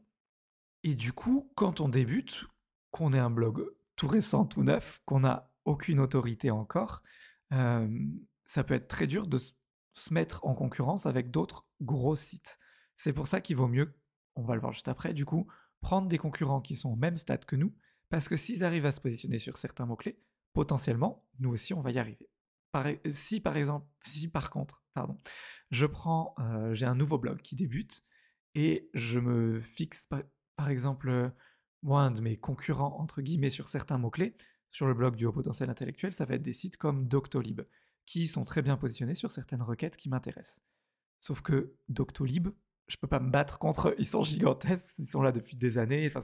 Et 0.84 0.94
du 0.94 1.14
coup, 1.14 1.50
quand 1.54 1.80
on 1.80 1.88
débute, 1.88 2.44
qu'on 2.90 3.14
ait 3.14 3.18
un 3.18 3.30
blog 3.30 3.64
tout 3.96 4.06
récent, 4.06 4.44
tout 4.44 4.62
neuf, 4.62 5.00
qu'on 5.06 5.20
n'a 5.20 5.50
aucune 5.64 5.98
autorité 5.98 6.50
encore, 6.50 7.02
ça 7.50 8.64
peut 8.64 8.74
être 8.74 8.88
très 8.88 9.06
dur 9.06 9.26
de 9.26 9.38
se 9.38 10.12
mettre 10.12 10.44
en 10.44 10.54
concurrence 10.54 11.06
avec 11.06 11.30
d'autres 11.30 11.66
gros 11.80 12.14
sites. 12.14 12.58
C'est 12.98 13.14
pour 13.14 13.28
ça 13.28 13.40
qu'il 13.40 13.56
vaut 13.56 13.66
mieux, 13.66 13.98
on 14.36 14.44
va 14.44 14.56
le 14.56 14.60
voir 14.60 14.74
juste 14.74 14.88
après, 14.88 15.14
du 15.14 15.24
coup, 15.24 15.50
prendre 15.80 16.08
des 16.08 16.18
concurrents 16.18 16.60
qui 16.60 16.76
sont 16.76 16.90
au 16.90 16.96
même 16.96 17.16
stade 17.16 17.46
que 17.46 17.56
nous, 17.56 17.74
Parce 18.10 18.28
que 18.28 18.36
s'ils 18.36 18.64
arrivent 18.64 18.86
à 18.86 18.92
se 18.92 19.00
positionner 19.00 19.38
sur 19.38 19.56
certains 19.56 19.86
mots-clés, 19.86 20.18
potentiellement, 20.54 21.26
nous 21.40 21.50
aussi, 21.50 21.74
on 21.74 21.82
va 21.82 21.90
y 21.90 21.98
arriver. 21.98 22.28
Si 23.10 23.40
par 23.40 23.56
exemple, 23.56 23.86
si 24.04 24.28
par 24.28 24.50
contre, 24.50 24.82
pardon, 24.94 25.16
je 25.70 25.86
prends, 25.86 26.34
euh, 26.38 26.74
j'ai 26.74 26.86
un 26.86 26.94
nouveau 26.94 27.18
blog 27.18 27.40
qui 27.42 27.56
débute 27.56 28.04
et 28.54 28.90
je 28.94 29.18
me 29.18 29.60
fixe 29.60 30.06
par, 30.56 30.68
exemple, 30.68 31.32
moi, 31.82 32.02
un 32.02 32.10
de 32.10 32.20
mes 32.20 32.36
concurrents, 32.36 32.98
entre 32.98 33.22
guillemets, 33.22 33.50
sur 33.50 33.68
certains 33.68 33.98
mots-clés, 33.98 34.36
sur 34.70 34.86
le 34.86 34.94
blog 34.94 35.14
du 35.14 35.26
haut 35.26 35.32
potentiel 35.32 35.70
intellectuel, 35.70 36.12
ça 36.12 36.24
va 36.24 36.34
être 36.34 36.42
des 36.42 36.52
sites 36.52 36.76
comme 36.76 37.06
Doctolib, 37.06 37.60
qui 38.06 38.26
sont 38.26 38.44
très 38.44 38.62
bien 38.62 38.76
positionnés 38.76 39.14
sur 39.14 39.30
certaines 39.30 39.62
requêtes 39.62 39.96
qui 39.96 40.08
m'intéressent. 40.08 40.60
Sauf 41.20 41.40
que 41.40 41.76
Doctolib, 41.88 42.48
je 42.88 42.96
peux 42.96 43.06
pas 43.06 43.20
me 43.20 43.30
battre 43.30 43.58
contre 43.58 43.90
eux, 43.90 43.94
ils 43.98 44.06
sont 44.06 44.24
gigantesques, 44.24 44.94
ils 44.98 45.06
sont 45.06 45.22
là 45.22 45.30
depuis 45.30 45.56
des 45.56 45.78
années, 45.78 46.10
ça, 46.10 46.22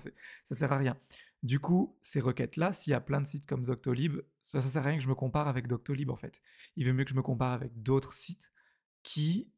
ça 0.48 0.54
sert 0.56 0.72
à 0.72 0.78
rien. 0.78 0.96
Du 1.42 1.60
coup, 1.60 1.96
ces 2.02 2.20
requêtes-là, 2.20 2.72
s'il 2.72 2.90
y 2.90 2.94
a 2.94 3.00
plein 3.00 3.20
de 3.20 3.26
sites 3.26 3.46
comme 3.46 3.64
Doctolib, 3.64 4.20
ça, 4.54 4.62
ça 4.62 4.68
sert 4.68 4.82
à 4.82 4.88
rien 4.88 4.98
que 4.98 5.02
je 5.02 5.08
me 5.08 5.14
compare 5.14 5.48
avec 5.48 5.66
Doctolib 5.66 6.10
en 6.10 6.16
fait. 6.16 6.40
Il 6.76 6.86
vaut 6.86 6.94
mieux 6.94 7.04
que 7.04 7.10
je 7.10 7.16
me 7.16 7.22
compare 7.22 7.52
avec 7.52 7.82
d'autres 7.82 8.12
sites 8.14 8.52
qui, 9.02 9.50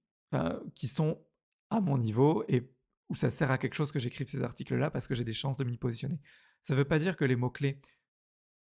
sont 0.85 1.23
à 1.71 1.81
mon 1.81 1.99
niveau 1.99 2.45
et 2.49 2.71
où 3.09 3.15
ça 3.15 3.31
sert 3.31 3.51
à 3.51 3.59
quelque 3.59 3.75
chose 3.75 3.93
que 3.93 3.99
j'écrive 3.99 4.29
ces 4.29 4.43
articles-là 4.43 4.91
parce 4.91 5.07
que 5.07 5.15
j'ai 5.15 5.25
des 5.25 5.33
chances 5.33 5.57
de 5.57 5.65
m'y 5.65 5.77
positionner. 5.77 6.21
Ça 6.63 6.75
ne 6.75 6.79
veut 6.79 6.85
pas 6.85 6.99
dire 6.99 7.17
que 7.17 7.25
les 7.25 7.37
mots-clés 7.37 7.81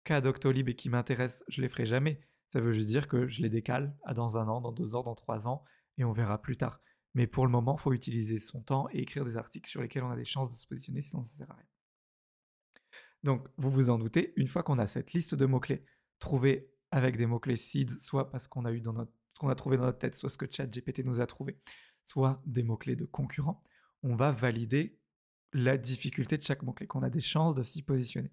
qu'a 0.04 0.20
Doctolib 0.20 0.68
et 0.68 0.76
qui 0.76 0.88
m'intéressent, 0.88 1.42
je 1.48 1.60
les 1.62 1.68
ferai 1.68 1.86
jamais. 1.86 2.20
Ça 2.52 2.60
veut 2.60 2.72
juste 2.72 2.86
dire 2.86 3.08
que 3.08 3.26
je 3.26 3.42
les 3.42 3.48
décale 3.48 3.96
dans 4.14 4.36
un 4.36 4.46
an, 4.46 4.60
dans 4.60 4.72
deux 4.72 4.94
ans, 4.94 5.02
dans 5.02 5.16
trois 5.16 5.48
ans, 5.48 5.64
et 5.98 6.04
on 6.04 6.12
verra 6.12 6.40
plus 6.40 6.56
tard. 6.56 6.80
Mais 7.14 7.26
pour 7.26 7.46
le 7.46 7.50
moment, 7.50 7.76
il 7.78 7.82
faut 7.82 7.92
utiliser 7.92 8.38
son 8.38 8.60
temps 8.60 8.88
et 8.92 9.00
écrire 9.00 9.24
des 9.24 9.36
articles 9.36 9.68
sur 9.68 9.80
lesquels 9.80 10.04
on 10.04 10.10
a 10.10 10.16
des 10.16 10.24
chances 10.24 10.50
de 10.50 10.54
se 10.54 10.66
positionner, 10.66 11.00
sinon 11.00 11.22
ça 11.22 11.32
ne 11.32 11.38
sert 11.38 11.50
à 11.50 11.54
rien. 11.54 11.66
Donc, 13.22 13.48
vous 13.56 13.70
vous 13.70 13.90
en 13.90 13.98
doutez, 13.98 14.32
une 14.36 14.46
fois 14.46 14.62
qu'on 14.62 14.78
a 14.78 14.86
cette 14.86 15.12
liste 15.12 15.34
de 15.34 15.46
mots-clés, 15.46 15.84
trouvés 16.18 16.70
avec 16.90 17.16
des 17.16 17.26
mots-clés 17.26 17.56
seeds, 17.56 17.98
soit 18.00 18.30
parce 18.30 18.48
qu'on 18.48 18.64
a 18.64 18.72
eu 18.72 18.80
dans 18.80 18.92
notre, 18.92 19.12
qu'on 19.38 19.48
a 19.48 19.54
trouvé 19.54 19.76
dans 19.76 19.84
notre 19.84 19.98
tête, 19.98 20.14
soit 20.14 20.28
ce 20.28 20.38
que 20.38 20.46
ChatGPT 20.50 21.04
nous 21.04 21.20
a 21.20 21.26
trouvé, 21.26 21.58
soit 22.04 22.36
des 22.46 22.62
mots-clés 22.62 22.96
de 22.96 23.04
concurrents, 23.04 23.62
on 24.02 24.16
va 24.16 24.32
valider 24.32 24.98
la 25.52 25.76
difficulté 25.76 26.38
de 26.38 26.44
chaque 26.44 26.62
mot-clé, 26.62 26.86
qu'on 26.86 27.02
a 27.02 27.10
des 27.10 27.20
chances 27.20 27.54
de 27.54 27.62
s'y 27.62 27.82
positionner. 27.82 28.30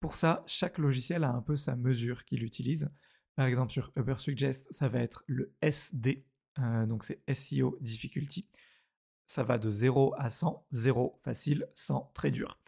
Pour 0.00 0.16
ça, 0.16 0.42
chaque 0.46 0.78
logiciel 0.78 1.24
a 1.24 1.30
un 1.30 1.42
peu 1.42 1.56
sa 1.56 1.76
mesure 1.76 2.24
qu'il 2.24 2.42
utilise. 2.42 2.88
Par 3.36 3.46
exemple, 3.46 3.72
sur 3.72 3.92
Ubersuggest, 3.96 4.72
ça 4.72 4.88
va 4.88 5.00
être 5.00 5.24
le 5.26 5.54
SD, 5.60 6.24
euh, 6.58 6.86
donc 6.86 7.04
c'est 7.04 7.22
SEO 7.32 7.76
Difficulty. 7.80 8.48
Ça 9.26 9.44
va 9.44 9.58
de 9.58 9.70
0 9.70 10.14
à 10.18 10.30
100, 10.30 10.66
0 10.72 11.18
facile, 11.22 11.68
100 11.74 12.10
très 12.14 12.30
dur. 12.30 12.58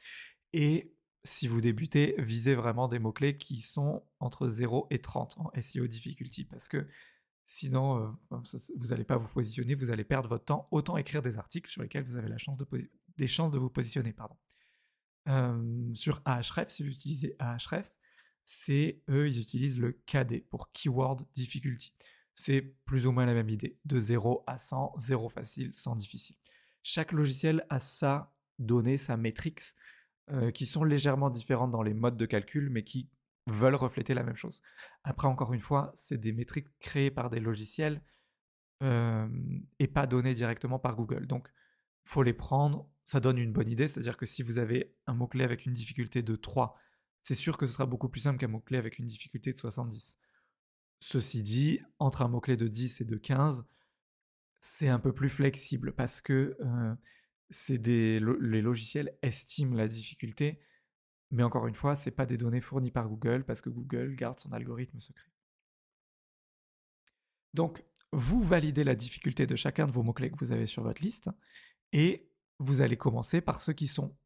Et 0.52 0.94
si 1.24 1.46
vous 1.46 1.60
débutez, 1.60 2.14
visez 2.18 2.54
vraiment 2.54 2.88
des 2.88 2.98
mots-clés 2.98 3.36
qui 3.38 3.60
sont 3.60 4.04
entre 4.18 4.48
0 4.48 4.88
et 4.90 5.00
30 5.00 5.36
en 5.38 5.50
SEO 5.60 5.86
difficulty 5.86 6.44
parce 6.44 6.68
que 6.68 6.86
sinon, 7.46 8.16
euh, 8.30 8.38
vous 8.76 8.88
n'allez 8.88 9.04
pas 9.04 9.18
vous 9.18 9.28
positionner, 9.28 9.74
vous 9.74 9.90
allez 9.90 10.04
perdre 10.04 10.28
votre 10.28 10.44
temps. 10.44 10.68
Autant 10.70 10.96
écrire 10.96 11.22
des 11.22 11.38
articles 11.38 11.70
sur 11.70 11.82
lesquels 11.82 12.04
vous 12.04 12.16
avez 12.16 12.28
la 12.28 12.38
chance 12.38 12.56
de 12.56 12.66
des 13.16 13.26
chances 13.26 13.50
de 13.50 13.58
vous 13.58 13.70
positionner. 13.70 14.12
Pardon. 14.12 14.36
Euh, 15.28 15.94
sur 15.94 16.20
Ahref, 16.24 16.70
si 16.70 16.82
vous 16.82 16.90
utilisez 16.90 17.36
Ahref, 17.38 17.94
c'est 18.44 19.02
eux, 19.08 19.28
ils 19.28 19.38
utilisent 19.40 19.78
le 19.78 19.92
KD 20.06 20.44
pour 20.50 20.72
Keyword 20.72 21.24
Difficulty. 21.34 21.94
C'est 22.34 22.62
plus 22.84 23.06
ou 23.06 23.12
moins 23.12 23.26
la 23.26 23.34
même 23.34 23.50
idée, 23.50 23.78
de 23.84 24.00
0 24.00 24.42
à 24.46 24.58
100, 24.58 24.94
0 24.98 25.28
facile, 25.28 25.70
100 25.74 25.96
difficile. 25.96 26.36
Chaque 26.82 27.12
logiciel 27.12 27.64
a 27.70 27.78
sa 27.78 28.34
donnée, 28.58 28.98
sa 28.98 29.16
métrique, 29.16 29.60
euh, 30.30 30.50
qui 30.50 30.66
sont 30.66 30.84
légèrement 30.84 31.30
différentes 31.30 31.70
dans 31.70 31.82
les 31.82 31.94
modes 31.94 32.16
de 32.16 32.26
calcul, 32.26 32.70
mais 32.70 32.84
qui 32.84 33.10
veulent 33.46 33.74
refléter 33.74 34.14
la 34.14 34.22
même 34.22 34.36
chose. 34.36 34.60
Après, 35.02 35.26
encore 35.26 35.52
une 35.52 35.60
fois, 35.60 35.92
c'est 35.96 36.18
des 36.18 36.32
métriques 36.32 36.68
créées 36.78 37.10
par 37.10 37.28
des 37.28 37.40
logiciels 37.40 38.02
euh, 38.82 39.28
et 39.78 39.88
pas 39.88 40.06
données 40.06 40.34
directement 40.34 40.78
par 40.78 40.96
Google. 40.96 41.26
Donc, 41.26 41.48
faut 42.04 42.22
les 42.22 42.32
prendre. 42.32 42.88
Ça 43.06 43.20
donne 43.20 43.38
une 43.38 43.52
bonne 43.52 43.68
idée, 43.68 43.88
c'est-à-dire 43.88 44.16
que 44.16 44.26
si 44.26 44.42
vous 44.42 44.58
avez 44.58 44.94
un 45.06 45.14
mot-clé 45.14 45.42
avec 45.42 45.66
une 45.66 45.72
difficulté 45.72 46.22
de 46.22 46.36
3, 46.36 46.76
c'est 47.20 47.34
sûr 47.34 47.58
que 47.58 47.66
ce 47.66 47.72
sera 47.72 47.86
beaucoup 47.86 48.08
plus 48.08 48.20
simple 48.20 48.38
qu'un 48.38 48.48
mot-clé 48.48 48.78
avec 48.78 48.98
une 48.98 49.06
difficulté 49.06 49.52
de 49.52 49.58
70. 49.58 50.18
Ceci 51.00 51.42
dit, 51.42 51.80
entre 51.98 52.22
un 52.22 52.28
mot-clé 52.28 52.56
de 52.56 52.68
10 52.68 53.00
et 53.00 53.04
de 53.04 53.16
15, 53.16 53.64
c'est 54.60 54.88
un 54.88 55.00
peu 55.00 55.12
plus 55.12 55.28
flexible 55.28 55.92
parce 55.92 56.20
que 56.20 56.56
euh, 56.60 56.94
c'est 57.52 57.78
les 57.78 58.18
logiciels 58.62 59.16
estiment 59.22 59.76
la 59.76 59.86
difficulté, 59.86 60.60
mais 61.30 61.42
encore 61.42 61.66
une 61.66 61.74
fois, 61.74 61.94
ce 61.96 62.08
n'est 62.08 62.14
pas 62.14 62.26
des 62.26 62.36
données 62.36 62.60
fournies 62.60 62.90
par 62.90 63.08
Google 63.08 63.44
parce 63.44 63.60
que 63.60 63.70
Google 63.70 64.14
garde 64.16 64.40
son 64.40 64.52
algorithme 64.52 64.98
secret. 64.98 65.30
Donc, 67.54 67.84
vous 68.12 68.42
validez 68.42 68.84
la 68.84 68.94
difficulté 68.94 69.46
de 69.46 69.56
chacun 69.56 69.86
de 69.86 69.92
vos 69.92 70.02
mots-clés 70.02 70.30
que 70.30 70.38
vous 70.38 70.52
avez 70.52 70.66
sur 70.66 70.82
votre 70.82 71.02
liste 71.02 71.30
et 71.92 72.28
vous 72.58 72.80
allez 72.80 72.96
commencer 72.96 73.40
par 73.40 73.60
ceux 73.60 73.72
qui 73.72 73.86
sont 73.86 74.16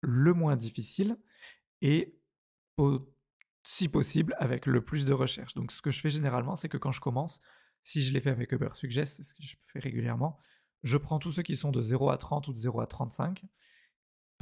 le 0.00 0.32
moins 0.32 0.56
difficiles 0.56 1.18
et 1.82 2.18
si 3.64 3.88
possible 3.88 4.34
avec 4.38 4.66
le 4.66 4.84
plus 4.84 5.06
de 5.06 5.12
recherche. 5.12 5.54
Donc 5.54 5.72
ce 5.72 5.80
que 5.80 5.90
je 5.90 6.00
fais 6.00 6.10
généralement, 6.10 6.56
c'est 6.56 6.68
que 6.68 6.76
quand 6.76 6.92
je 6.92 7.00
commence, 7.00 7.40
si 7.82 8.02
je 8.02 8.12
l'ai 8.12 8.20
fait 8.20 8.30
avec 8.30 8.52
Ubersuggest, 8.52 9.16
c'est 9.16 9.22
ce 9.22 9.34
que 9.34 9.42
je 9.42 9.56
fais 9.66 9.78
régulièrement, 9.78 10.38
je 10.84 10.98
prends 10.98 11.18
tous 11.18 11.32
ceux 11.32 11.42
qui 11.42 11.56
sont 11.56 11.72
de 11.72 11.82
0 11.82 12.10
à 12.10 12.18
30 12.18 12.46
ou 12.48 12.52
de 12.52 12.58
0 12.58 12.80
à 12.80 12.86
35. 12.86 13.44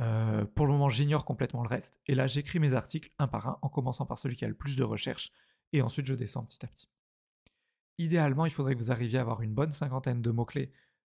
Euh, 0.01 0.45
pour 0.45 0.67
le 0.67 0.73
moment, 0.73 0.91
j'ignore 0.91 1.25
complètement 1.25 1.63
le 1.63 1.69
reste. 1.69 2.01
Et 2.07 2.15
là, 2.15 2.27
j'écris 2.27 2.59
mes 2.59 2.75
articles 2.75 3.11
un 3.19 3.29
par 3.29 3.49
un, 3.49 3.59
en 3.63 3.69
commençant 3.69 4.07
par 4.07 4.19
celui 4.19 4.37
qui 4.37 4.45
a 4.45 4.49
le 4.49 4.55
plus 4.55 4.77
de 4.77 4.83
recherches, 4.83 5.31
et 5.73 5.81
ensuite 5.83 6.07
je 6.07 6.15
descends 6.15 6.45
petit 6.45 6.65
à 6.65 6.69
petit. 6.69 6.89
Idéalement, 7.99 8.45
il 8.45 8.53
faudrait 8.53 8.75
que 8.75 8.81
vous 8.81 8.91
arriviez 8.91 9.19
à 9.19 9.23
avoir 9.23 9.43
une 9.43 9.55
bonne 9.55 9.73
cinquantaine 9.73 10.21
de 10.21 10.31
mots-clés 10.31 10.73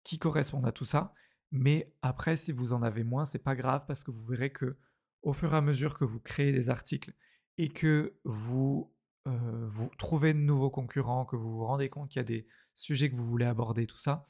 qui 0.03 0.19
correspondent 0.19 0.67
à 0.67 0.71
tout 0.73 0.85
ça. 0.85 1.13
Mais 1.51 1.93
après, 2.01 2.35
si 2.35 2.51
vous 2.51 2.73
en 2.73 2.81
avez 2.81 3.03
moins, 3.03 3.25
c'est 3.25 3.39
pas 3.39 3.55
grave 3.55 3.85
parce 3.87 4.03
que 4.03 4.11
vous 4.11 4.25
verrez 4.25 4.51
que 4.51 4.75
au 5.21 5.31
fur 5.33 5.53
et 5.53 5.57
à 5.57 5.61
mesure 5.61 5.97
que 5.97 6.03
vous 6.03 6.19
créez 6.19 6.51
des 6.51 6.69
articles 6.69 7.13
et 7.57 7.69
que 7.69 8.15
vous, 8.25 8.91
euh, 9.27 9.67
vous 9.67 9.89
trouvez 9.97 10.33
de 10.33 10.39
nouveaux 10.39 10.71
concurrents, 10.71 11.25
que 11.25 11.35
vous 11.37 11.51
vous 11.51 11.65
rendez 11.65 11.89
compte 11.89 12.09
qu'il 12.09 12.19
y 12.19 12.21
a 12.21 12.23
des 12.23 12.47
sujets 12.75 13.09
que 13.09 13.15
vous 13.15 13.25
voulez 13.25 13.45
aborder, 13.45 13.85
tout 13.87 13.99
ça, 13.99 14.25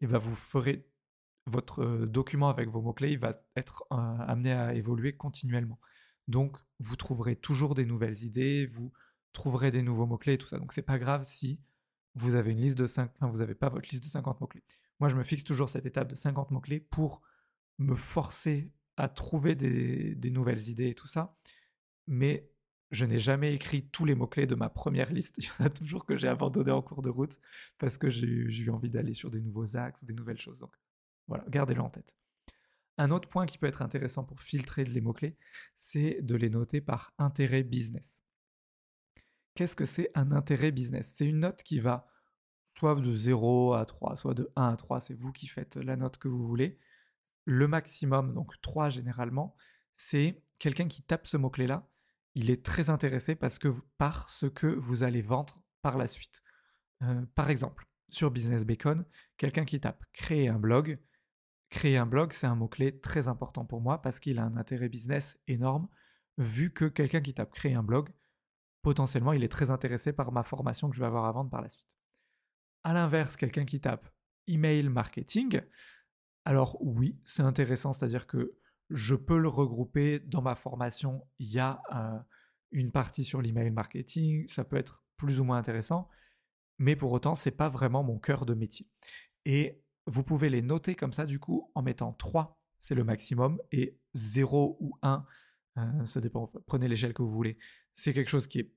et 0.00 0.06
ben 0.06 0.18
vous 0.18 0.34
ferez 0.34 0.86
votre 1.46 2.06
document 2.06 2.50
avec 2.50 2.68
vos 2.68 2.82
mots-clés, 2.82 3.16
va 3.16 3.42
être 3.56 3.84
amené 3.90 4.52
à 4.52 4.74
évoluer 4.74 5.16
continuellement. 5.16 5.80
Donc, 6.28 6.58
vous 6.78 6.96
trouverez 6.96 7.36
toujours 7.36 7.74
des 7.74 7.86
nouvelles 7.86 8.22
idées, 8.22 8.66
vous 8.66 8.92
trouverez 9.32 9.70
des 9.70 9.82
nouveaux 9.82 10.06
mots-clés 10.06 10.34
et 10.34 10.38
tout 10.38 10.46
ça. 10.46 10.58
Donc, 10.58 10.72
c'est 10.72 10.82
pas 10.82 10.98
grave 10.98 11.24
si 11.24 11.60
vous 12.14 12.34
avez 12.34 12.52
une 12.52 12.60
liste 12.60 12.76
de 12.76 12.86
5, 12.86 13.10
enfin, 13.14 13.28
vous 13.28 13.38
n'avez 13.38 13.54
pas 13.54 13.70
votre 13.70 13.88
liste 13.90 14.04
de 14.04 14.08
50 14.08 14.40
mots-clés. 14.40 14.62
Moi, 15.00 15.08
je 15.08 15.14
me 15.14 15.22
fixe 15.22 15.44
toujours 15.44 15.68
cette 15.68 15.86
étape 15.86 16.08
de 16.08 16.16
50 16.16 16.50
mots-clés 16.50 16.80
pour 16.80 17.22
me 17.78 17.94
forcer 17.94 18.70
à 18.96 19.08
trouver 19.08 19.54
des, 19.54 20.14
des 20.16 20.30
nouvelles 20.30 20.68
idées 20.68 20.88
et 20.88 20.94
tout 20.94 21.06
ça. 21.06 21.36
Mais 22.06 22.50
je 22.90 23.04
n'ai 23.04 23.18
jamais 23.18 23.54
écrit 23.54 23.86
tous 23.88 24.04
les 24.04 24.14
mots-clés 24.14 24.46
de 24.46 24.54
ma 24.54 24.68
première 24.68 25.12
liste. 25.12 25.36
Il 25.38 25.44
y 25.44 25.50
en 25.60 25.66
a 25.66 25.70
toujours 25.70 26.06
que 26.06 26.16
j'ai 26.16 26.28
abandonné 26.28 26.70
en 26.70 26.82
cours 26.82 27.02
de 27.02 27.10
route 27.10 27.38
parce 27.78 27.98
que 27.98 28.08
j'ai 28.08 28.26
eu 28.26 28.70
envie 28.70 28.90
d'aller 28.90 29.14
sur 29.14 29.30
des 29.30 29.40
nouveaux 29.40 29.76
axes 29.76 30.02
ou 30.02 30.06
des 30.06 30.14
nouvelles 30.14 30.40
choses. 30.40 30.58
Donc 30.58 30.74
voilà, 31.26 31.44
gardez-le 31.48 31.82
en 31.82 31.90
tête. 31.90 32.14
Un 32.96 33.10
autre 33.10 33.28
point 33.28 33.46
qui 33.46 33.58
peut 33.58 33.66
être 33.66 33.82
intéressant 33.82 34.24
pour 34.24 34.40
filtrer 34.40 34.84
les 34.84 35.00
mots-clés, 35.00 35.36
c'est 35.76 36.20
de 36.22 36.34
les 36.34 36.50
noter 36.50 36.80
par 36.80 37.12
intérêt 37.18 37.62
business. 37.62 38.20
Qu'est-ce 39.54 39.76
que 39.76 39.84
c'est 39.84 40.10
un 40.14 40.32
intérêt 40.32 40.72
business? 40.72 41.12
C'est 41.14 41.26
une 41.26 41.40
note 41.40 41.62
qui 41.62 41.78
va 41.78 42.08
soit 42.76 42.94
de 42.94 43.14
0 43.14 43.74
à 43.74 43.84
3, 43.84 44.16
soit 44.16 44.34
de 44.34 44.50
1 44.54 44.68
à 44.68 44.76
3, 44.76 45.00
c'est 45.00 45.14
vous 45.14 45.32
qui 45.32 45.48
faites 45.48 45.76
la 45.76 45.96
note 45.96 46.16
que 46.18 46.28
vous 46.28 46.46
voulez. 46.46 46.78
Le 47.44 47.66
maximum, 47.66 48.34
donc 48.34 48.52
3 48.60 48.90
généralement, 48.90 49.56
c'est 49.96 50.40
quelqu'un 50.60 50.86
qui 50.86 51.02
tape 51.02 51.26
ce 51.26 51.36
mot-clé-là 51.36 51.88
il 52.38 52.52
est 52.52 52.64
très 52.64 52.88
intéressé 52.88 53.34
parce 53.34 53.58
que, 53.58 53.68
par 53.96 54.30
ce 54.30 54.46
que 54.46 54.68
vous 54.68 55.02
allez 55.02 55.22
vendre 55.22 55.60
par 55.82 55.98
la 55.98 56.06
suite. 56.06 56.44
Euh, 57.02 57.26
par 57.34 57.50
exemple, 57.50 57.84
sur 58.08 58.30
Business 58.30 58.64
Bacon, 58.64 59.04
quelqu'un 59.38 59.64
qui 59.64 59.80
tape 59.80 60.04
créer 60.12 60.46
un 60.46 60.60
blog. 60.60 61.00
Créer 61.68 61.96
un 61.96 62.06
blog, 62.06 62.32
c'est 62.32 62.46
un 62.46 62.54
mot-clé 62.54 63.00
très 63.00 63.26
important 63.26 63.64
pour 63.64 63.80
moi 63.80 64.00
parce 64.00 64.20
qu'il 64.20 64.38
a 64.38 64.44
un 64.44 64.56
intérêt 64.56 64.88
business 64.88 65.36
énorme, 65.48 65.88
vu 66.36 66.72
que 66.72 66.84
quelqu'un 66.84 67.20
qui 67.20 67.34
tape 67.34 67.52
créer 67.52 67.74
un 67.74 67.82
blog, 67.82 68.08
potentiellement, 68.82 69.32
il 69.32 69.42
est 69.42 69.48
très 69.48 69.70
intéressé 69.70 70.12
par 70.12 70.30
ma 70.30 70.44
formation 70.44 70.88
que 70.88 70.94
je 70.94 71.00
vais 71.00 71.06
avoir 71.06 71.24
à 71.24 71.32
vendre 71.32 71.50
par 71.50 71.60
la 71.60 71.68
suite. 71.68 71.98
À 72.84 72.92
l'inverse, 72.94 73.36
quelqu'un 73.36 73.64
qui 73.64 73.80
tape 73.80 74.08
email 74.46 74.88
marketing, 74.88 75.60
alors 76.44 76.78
oui, 76.80 77.20
c'est 77.24 77.42
intéressant, 77.42 77.92
c'est-à-dire 77.92 78.28
que 78.28 78.56
je 78.90 79.14
peux 79.14 79.38
le 79.38 79.48
regrouper 79.48 80.18
dans 80.20 80.42
ma 80.42 80.54
formation. 80.54 81.26
Il 81.38 81.50
y 81.50 81.58
a 81.58 81.80
une 82.72 82.92
partie 82.92 83.24
sur 83.24 83.42
l'email 83.42 83.70
marketing, 83.70 84.46
ça 84.48 84.64
peut 84.64 84.76
être 84.76 85.04
plus 85.16 85.40
ou 85.40 85.44
moins 85.44 85.58
intéressant, 85.58 86.08
mais 86.78 86.96
pour 86.96 87.12
autant, 87.12 87.34
ce 87.34 87.48
n'est 87.48 87.54
pas 87.54 87.68
vraiment 87.68 88.02
mon 88.02 88.18
cœur 88.18 88.46
de 88.46 88.54
métier. 88.54 88.86
Et 89.44 89.82
vous 90.06 90.22
pouvez 90.22 90.48
les 90.48 90.62
noter 90.62 90.94
comme 90.94 91.12
ça, 91.12 91.26
du 91.26 91.38
coup, 91.38 91.70
en 91.74 91.82
mettant 91.82 92.12
3, 92.12 92.58
c'est 92.80 92.94
le 92.94 93.04
maximum, 93.04 93.60
et 93.72 93.98
0 94.14 94.78
ou 94.80 94.96
1, 95.02 95.24
euh, 95.78 96.06
ça 96.06 96.20
dépend, 96.20 96.50
prenez 96.66 96.88
l'échelle 96.88 97.14
que 97.14 97.22
vous 97.22 97.30
voulez, 97.30 97.58
c'est 97.94 98.12
quelque 98.12 98.30
chose 98.30 98.46
qui 98.46 98.60
est 98.60 98.72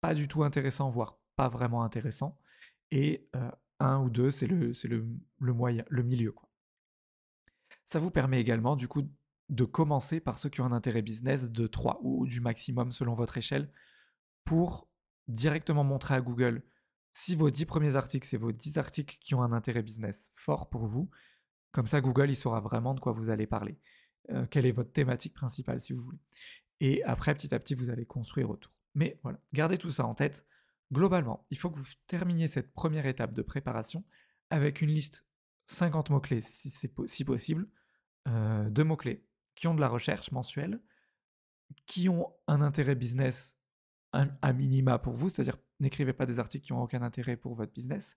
pas 0.00 0.14
du 0.14 0.28
tout 0.28 0.44
intéressant, 0.44 0.90
voire 0.90 1.18
pas 1.36 1.48
vraiment 1.48 1.82
intéressant, 1.82 2.38
et 2.90 3.28
euh, 3.34 3.50
un 3.80 4.00
ou 4.00 4.10
deux, 4.10 4.30
c'est 4.30 4.46
le, 4.46 4.72
le, 4.84 5.06
le, 5.40 5.52
moyen, 5.52 5.84
le 5.88 6.02
milieu. 6.02 6.34
Ça 7.86 7.98
vous 7.98 8.10
permet 8.10 8.40
également, 8.40 8.76
du 8.76 8.86
coup, 8.86 9.10
de 9.48 9.64
commencer 9.64 10.20
par 10.20 10.38
ceux 10.38 10.48
qui 10.48 10.60
ont 10.60 10.66
un 10.66 10.72
intérêt 10.72 11.02
business 11.02 11.50
de 11.50 11.66
3 11.66 12.00
ou 12.02 12.26
du 12.26 12.40
maximum 12.40 12.92
selon 12.92 13.14
votre 13.14 13.36
échelle 13.36 13.70
pour 14.44 14.88
directement 15.28 15.84
montrer 15.84 16.14
à 16.14 16.20
Google 16.20 16.62
si 17.14 17.36
vos 17.36 17.48
10 17.48 17.64
premiers 17.66 17.96
articles, 17.96 18.26
c'est 18.26 18.36
vos 18.36 18.52
10 18.52 18.76
articles 18.76 19.16
qui 19.20 19.34
ont 19.34 19.42
un 19.42 19.52
intérêt 19.52 19.82
business 19.82 20.30
fort 20.34 20.68
pour 20.68 20.86
vous. 20.86 21.08
Comme 21.72 21.86
ça, 21.86 22.00
Google, 22.00 22.30
il 22.30 22.36
saura 22.36 22.60
vraiment 22.60 22.92
de 22.92 23.00
quoi 23.00 23.12
vous 23.12 23.30
allez 23.30 23.46
parler. 23.46 23.78
Euh, 24.30 24.46
quelle 24.46 24.66
est 24.66 24.72
votre 24.72 24.92
thématique 24.92 25.32
principale, 25.32 25.80
si 25.80 25.92
vous 25.92 26.02
voulez. 26.02 26.18
Et 26.80 27.04
après, 27.04 27.34
petit 27.34 27.54
à 27.54 27.60
petit, 27.60 27.74
vous 27.74 27.88
allez 27.88 28.04
construire 28.04 28.50
autour. 28.50 28.72
Mais 28.94 29.18
voilà, 29.22 29.38
gardez 29.52 29.78
tout 29.78 29.90
ça 29.90 30.04
en 30.04 30.14
tête. 30.14 30.44
Globalement, 30.92 31.46
il 31.50 31.58
faut 31.58 31.70
que 31.70 31.78
vous 31.78 31.86
terminiez 32.06 32.48
cette 32.48 32.72
première 32.72 33.06
étape 33.06 33.32
de 33.32 33.42
préparation 33.42 34.04
avec 34.50 34.82
une 34.82 34.90
liste 34.90 35.24
50 35.66 36.10
mots-clés, 36.10 36.42
si, 36.42 36.68
si 36.70 37.24
possible, 37.24 37.68
euh, 38.28 38.68
de 38.68 38.82
mots-clés 38.82 39.24
qui 39.54 39.66
ont 39.66 39.74
de 39.74 39.80
la 39.80 39.88
recherche 39.88 40.32
mensuelle, 40.32 40.80
qui 41.86 42.08
ont 42.08 42.32
un 42.46 42.60
intérêt 42.60 42.94
business 42.94 43.58
à 44.12 44.52
minima 44.52 44.98
pour 44.98 45.14
vous, 45.14 45.28
c'est-à-dire 45.28 45.58
n'écrivez 45.80 46.12
pas 46.12 46.26
des 46.26 46.38
articles 46.38 46.66
qui 46.66 46.72
n'ont 46.72 46.82
aucun 46.82 47.02
intérêt 47.02 47.36
pour 47.36 47.54
votre 47.54 47.72
business, 47.72 48.16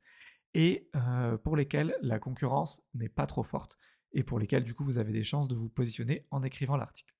et 0.54 0.90
euh, 0.96 1.38
pour 1.38 1.56
lesquels 1.56 1.96
la 2.02 2.20
concurrence 2.20 2.82
n'est 2.94 3.10
pas 3.10 3.26
trop 3.26 3.44
forte, 3.44 3.78
et 4.12 4.24
pour 4.24 4.40
lesquels 4.40 4.64
du 4.64 4.74
coup 4.74 4.84
vous 4.84 5.00
avez 5.00 5.12
des 5.12 5.24
chances 5.24 5.48
de 5.48 5.56
vous 5.56 5.70
positionner 5.70 6.28
en 6.32 6.44
écrivant 6.44 6.78
l'article. 6.78 7.14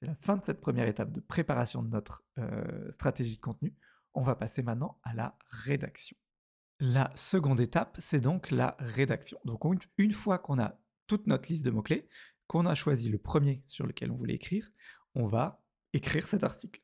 C'est 0.00 0.06
la 0.06 0.14
fin 0.16 0.36
de 0.36 0.44
cette 0.44 0.60
première 0.60 0.86
étape 0.86 1.12
de 1.12 1.20
préparation 1.20 1.82
de 1.82 1.88
notre 1.88 2.24
euh, 2.38 2.90
stratégie 2.92 3.36
de 3.36 3.40
contenu. 3.40 3.74
On 4.14 4.22
va 4.22 4.34
passer 4.34 4.62
maintenant 4.62 5.00
à 5.02 5.14
la 5.14 5.38
rédaction. 5.48 6.16
La 6.78 7.10
seconde 7.14 7.60
étape, 7.60 7.96
c'est 8.00 8.20
donc 8.20 8.50
la 8.50 8.76
rédaction. 8.78 9.38
Donc 9.44 9.64
une 9.96 10.12
fois 10.12 10.38
qu'on 10.38 10.58
a 10.58 10.78
toute 11.06 11.26
notre 11.26 11.48
liste 11.48 11.64
de 11.64 11.70
mots-clés, 11.70 12.08
qu'on 12.46 12.66
a 12.66 12.74
choisi 12.74 13.08
le 13.08 13.18
premier 13.18 13.62
sur 13.68 13.86
lequel 13.86 14.10
on 14.10 14.16
voulait 14.16 14.34
écrire, 14.34 14.70
on 15.14 15.26
va 15.26 15.62
écrire 15.92 16.26
cet 16.26 16.44
article. 16.44 16.82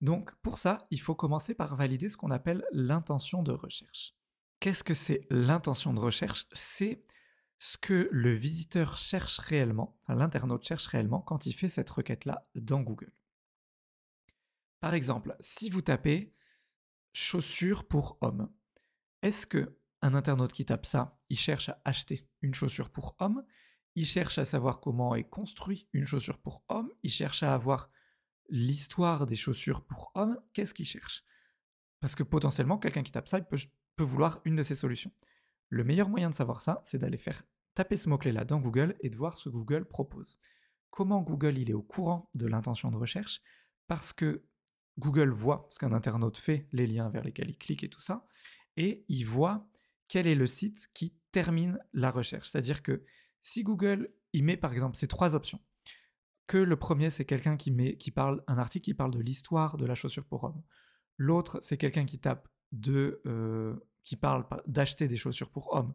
Donc 0.00 0.34
pour 0.36 0.58
ça, 0.58 0.86
il 0.90 1.00
faut 1.00 1.14
commencer 1.14 1.54
par 1.54 1.76
valider 1.76 2.08
ce 2.08 2.16
qu'on 2.16 2.30
appelle 2.30 2.64
l'intention 2.72 3.42
de 3.42 3.52
recherche. 3.52 4.14
Qu'est-ce 4.60 4.84
que 4.84 4.94
c'est 4.94 5.26
l'intention 5.30 5.92
de 5.94 6.00
recherche? 6.00 6.46
C'est 6.52 7.04
ce 7.58 7.78
que 7.78 8.08
le 8.12 8.32
visiteur 8.32 8.98
cherche 8.98 9.38
réellement, 9.38 9.98
l'internaute 10.08 10.66
cherche 10.66 10.86
réellement 10.86 11.20
quand 11.20 11.46
il 11.46 11.52
fait 11.52 11.68
cette 11.68 11.88
requête-là 11.88 12.46
dans 12.54 12.80
Google. 12.80 13.12
Par 14.80 14.94
exemple, 14.94 15.36
si 15.40 15.70
vous 15.70 15.80
tapez 15.80 16.34
chaussures 17.12 17.88
pour 17.88 18.18
homme, 18.20 18.52
est-ce 19.22 19.46
que 19.46 19.78
un 20.02 20.14
internaute 20.14 20.52
qui 20.52 20.66
tape 20.66 20.84
ça, 20.84 21.18
il 21.30 21.38
cherche 21.38 21.70
à 21.70 21.80
acheter 21.84 22.28
une 22.42 22.54
chaussure 22.54 22.90
pour 22.90 23.16
homme? 23.18 23.44
Il 23.96 24.06
cherche 24.06 24.38
à 24.38 24.44
savoir 24.44 24.80
comment 24.80 25.14
est 25.14 25.24
construit 25.24 25.88
une 25.94 26.06
chaussure 26.06 26.38
pour 26.38 26.62
homme, 26.68 26.90
il 27.02 27.10
cherche 27.10 27.42
à 27.42 27.54
avoir 27.54 27.90
l'histoire 28.50 29.26
des 29.26 29.36
chaussures 29.36 29.84
pour 29.84 30.12
homme, 30.14 30.38
qu'est-ce 30.52 30.74
qu'il 30.74 30.84
cherche? 30.84 31.24
Parce 32.00 32.14
que 32.14 32.22
potentiellement, 32.22 32.78
quelqu'un 32.78 33.02
qui 33.02 33.10
tape 33.10 33.26
ça, 33.26 33.40
peut, 33.40 33.56
vouloir 33.98 34.40
une 34.44 34.54
de 34.54 34.62
ces 34.62 34.74
solutions. 34.74 35.10
Le 35.70 35.82
meilleur 35.82 36.10
moyen 36.10 36.28
de 36.28 36.34
savoir 36.34 36.60
ça, 36.60 36.82
c'est 36.84 36.98
d'aller 36.98 37.16
faire 37.16 37.42
taper 37.74 37.96
ce 37.96 38.10
mot-clé-là 38.10 38.44
dans 38.44 38.60
Google 38.60 38.96
et 39.00 39.08
de 39.08 39.16
voir 39.16 39.36
ce 39.38 39.48
que 39.48 39.54
Google 39.54 39.86
propose. 39.86 40.38
Comment 40.90 41.22
Google 41.22 41.56
il 41.58 41.70
est 41.70 41.74
au 41.74 41.82
courant 41.82 42.30
de 42.34 42.46
l'intention 42.46 42.90
de 42.90 42.96
recherche? 42.96 43.40
Parce 43.86 44.12
que 44.12 44.44
Google 44.98 45.30
voit 45.30 45.66
ce 45.70 45.78
qu'un 45.78 45.92
internaute 45.92 46.36
fait, 46.36 46.68
les 46.72 46.86
liens 46.86 47.08
vers 47.08 47.24
lesquels 47.24 47.48
il 47.48 47.58
clique 47.58 47.82
et 47.82 47.88
tout 47.88 48.00
ça, 48.00 48.26
et 48.76 49.06
il 49.08 49.24
voit 49.24 49.66
quel 50.08 50.26
est 50.26 50.34
le 50.34 50.46
site 50.46 50.88
qui 50.92 51.14
termine 51.32 51.78
la 51.94 52.10
recherche. 52.10 52.50
C'est-à-dire 52.50 52.82
que 52.82 53.02
si 53.46 53.62
Google 53.62 54.12
il 54.32 54.42
met 54.42 54.56
par 54.56 54.72
exemple 54.72 54.96
ces 54.96 55.06
trois 55.06 55.36
options, 55.36 55.60
que 56.48 56.58
le 56.58 56.76
premier 56.76 57.10
c'est 57.10 57.24
quelqu'un 57.24 57.56
qui 57.56 58.10
parle 58.10 58.42
un 58.48 58.58
article 58.58 58.86
qui 58.86 58.94
parle 58.94 59.12
de 59.12 59.20
l'histoire 59.20 59.76
de 59.76 59.86
la 59.86 59.94
chaussure 59.94 60.24
pour 60.24 60.42
homme, 60.42 60.62
l'autre 61.16 61.60
c'est 61.62 61.76
quelqu'un 61.76 62.06
qui 62.06 62.18
tape 62.18 62.48
de 62.72 63.22
euh, 63.24 63.76
qui 64.02 64.16
parle 64.16 64.44
d'acheter 64.66 65.06
des 65.06 65.16
chaussures 65.16 65.50
pour 65.50 65.72
homme, 65.74 65.94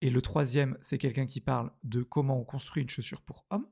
et 0.00 0.10
le 0.10 0.22
troisième 0.22 0.78
c'est 0.80 0.96
quelqu'un 0.96 1.26
qui 1.26 1.40
parle 1.40 1.72
de 1.82 2.04
comment 2.04 2.38
on 2.38 2.44
construit 2.44 2.84
une 2.84 2.88
chaussure 2.88 3.22
pour 3.22 3.46
homme. 3.50 3.66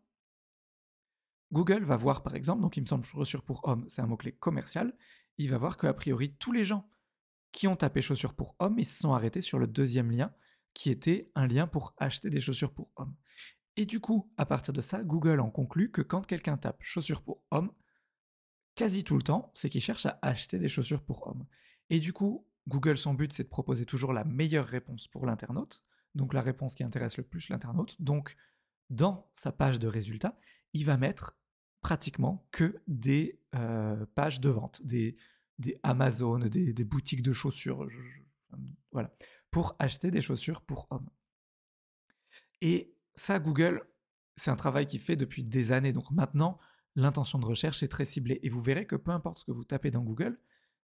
Google 1.53 1.85
va 1.85 1.97
voir 1.97 2.25
par 2.25 2.35
exemple, 2.35 2.63
donc 2.63 2.77
il 2.77 2.81
me 2.81 2.87
semble 2.87 3.05
chaussure 3.05 3.45
pour 3.45 3.61
homme, 3.69 3.87
c'est 3.89 4.03
un 4.03 4.07
mot-clé 4.09 4.33
commercial, 4.33 4.93
il 5.39 5.51
va 5.51 5.59
voir 5.59 5.77
qu'a 5.79 5.95
priori 5.95 6.35
tous 6.35 6.51
les 6.51 6.65
gens 6.65 6.91
qui 7.53 7.69
ont 7.69 7.77
tapé 7.77 8.03
chaussures 8.03 8.35
pour 8.35 8.57
homme, 8.59 8.81
ils 8.81 8.87
se 8.87 8.99
sont 8.99 9.15
arrêtés 9.15 9.41
sur 9.41 9.61
le 9.61 9.69
deuxième 9.69 10.11
lien 10.11 10.35
qui 10.75 10.91
était 10.91 11.31
un 11.35 11.47
lien 11.47 11.67
pour 11.67 11.95
acheter 11.99 12.31
des 12.31 12.41
chaussures 12.41 12.73
pour 12.73 12.91
hommes. 12.97 13.15
Et 13.77 13.87
du 13.87 14.01
coup, 14.01 14.31
à 14.37 14.47
partir 14.47 14.73
de 14.73 14.81
ça, 14.81 15.03
Google 15.03 15.41
en 15.41 15.51
conclut 15.51 15.91
que 15.91 16.03
quand 16.03 16.27
quelqu'un 16.27 16.57
tape 16.57 16.83
chaussures 16.83 17.23
pour 17.23 17.43
hommes, 17.51 17.73
quasi 18.75 19.05
tout 19.05 19.17
le 19.17 19.23
temps, 19.23 19.51
c'est 19.55 19.71
qu'il 19.71 19.81
cherche 19.81 20.07
à 20.07 20.19
acheter 20.23 20.59
des 20.59 20.69
chaussures 20.69 21.03
pour 21.03 21.27
hommes. 21.27 21.47
Et 21.89 22.01
du 22.01 22.13
coup, 22.13 22.47
Google, 22.69 22.99
son 22.99 23.15
but, 23.15 23.33
c'est 23.33 23.45
de 23.45 23.49
proposer 23.49 23.87
toujours 23.87 24.13
la 24.13 24.25
meilleure 24.25 24.67
réponse 24.67 25.09
pour 25.09 25.27
l'internaute, 25.27 25.83
donc 26.15 26.35
la 26.35 26.43
réponse 26.43 26.75
qui 26.75 26.85
intéresse 26.85 27.17
le 27.17 27.25
plus 27.25 27.49
l'internaute. 27.49 28.01
Donc, 28.01 28.37
dans 28.91 29.31
sa 29.35 29.53
page 29.53 29.79
de 29.79 29.87
résultats, 29.87 30.39
il 30.73 30.85
va 30.85 30.97
mettre 30.97 31.39
pratiquement 31.81 32.47
que 32.51 32.83
des 32.87 33.41
euh, 33.55 34.05
pages 34.15 34.41
de 34.41 34.51
vente, 34.51 34.85
des, 34.85 35.17
des 35.59 35.79
Amazon, 35.83 36.39
des, 36.39 36.85
boutiques 36.85 37.23
de 37.23 37.33
chaussures, 37.33 37.89
voilà 38.93 39.15
pour 39.51 39.77
acheter 39.79 40.11
des 40.11 40.23
chaussures 40.23 40.63
pour 40.63 40.87
hommes. 40.91 41.09
Et 42.61 42.95
ça, 43.15 43.39
Google, 43.39 43.83
c'est 44.37 44.51
un 44.51 44.57
travail 44.57 44.87
qui 44.87 44.99
fait 44.99 45.17
depuis 45.17 45.45
des 45.45 45.73
années. 45.73 45.93
Donc 45.93 46.11
maintenant, 46.11 46.59
l'intention 46.97 47.39
de 47.39 47.47
recherche 47.47 47.83
est 47.83 47.89
très 47.89 48.05
ciblée. 48.05 48.41
Et 48.43 48.49
vous 48.49 48.61
verrez 48.61 48.87
que 48.87 48.97
peu 48.97 49.11
importe 49.11 49.39
ce 49.39 49.45
que 49.45 49.53
vous 49.53 49.65
tapez 49.65 49.91
dans 49.91 50.03
Google, 50.03 50.39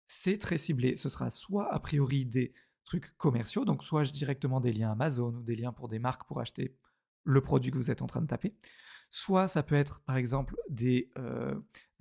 c'est 0.08 0.38
très 0.38 0.58
ciblé. 0.58 0.96
Ce 0.96 1.08
sera 1.08 1.30
soit 1.30 1.72
a 1.72 1.78
priori 1.78 2.26
des 2.26 2.52
trucs 2.84 3.16
commerciaux, 3.16 3.64
donc 3.64 3.82
soit 3.82 4.04
directement 4.04 4.60
des 4.60 4.72
liens 4.72 4.92
Amazon 4.92 5.34
ou 5.34 5.42
des 5.42 5.56
liens 5.56 5.72
pour 5.72 5.88
des 5.88 5.98
marques 5.98 6.26
pour 6.26 6.40
acheter 6.40 6.76
le 7.24 7.40
produit 7.40 7.70
que 7.70 7.78
vous 7.78 7.90
êtes 7.90 8.02
en 8.02 8.06
train 8.06 8.20
de 8.20 8.26
taper. 8.26 8.54
Soit 9.10 9.48
ça 9.48 9.62
peut 9.62 9.74
être 9.74 10.00
par 10.00 10.16
exemple 10.16 10.56
des 10.68 11.10
euh, 11.18 11.54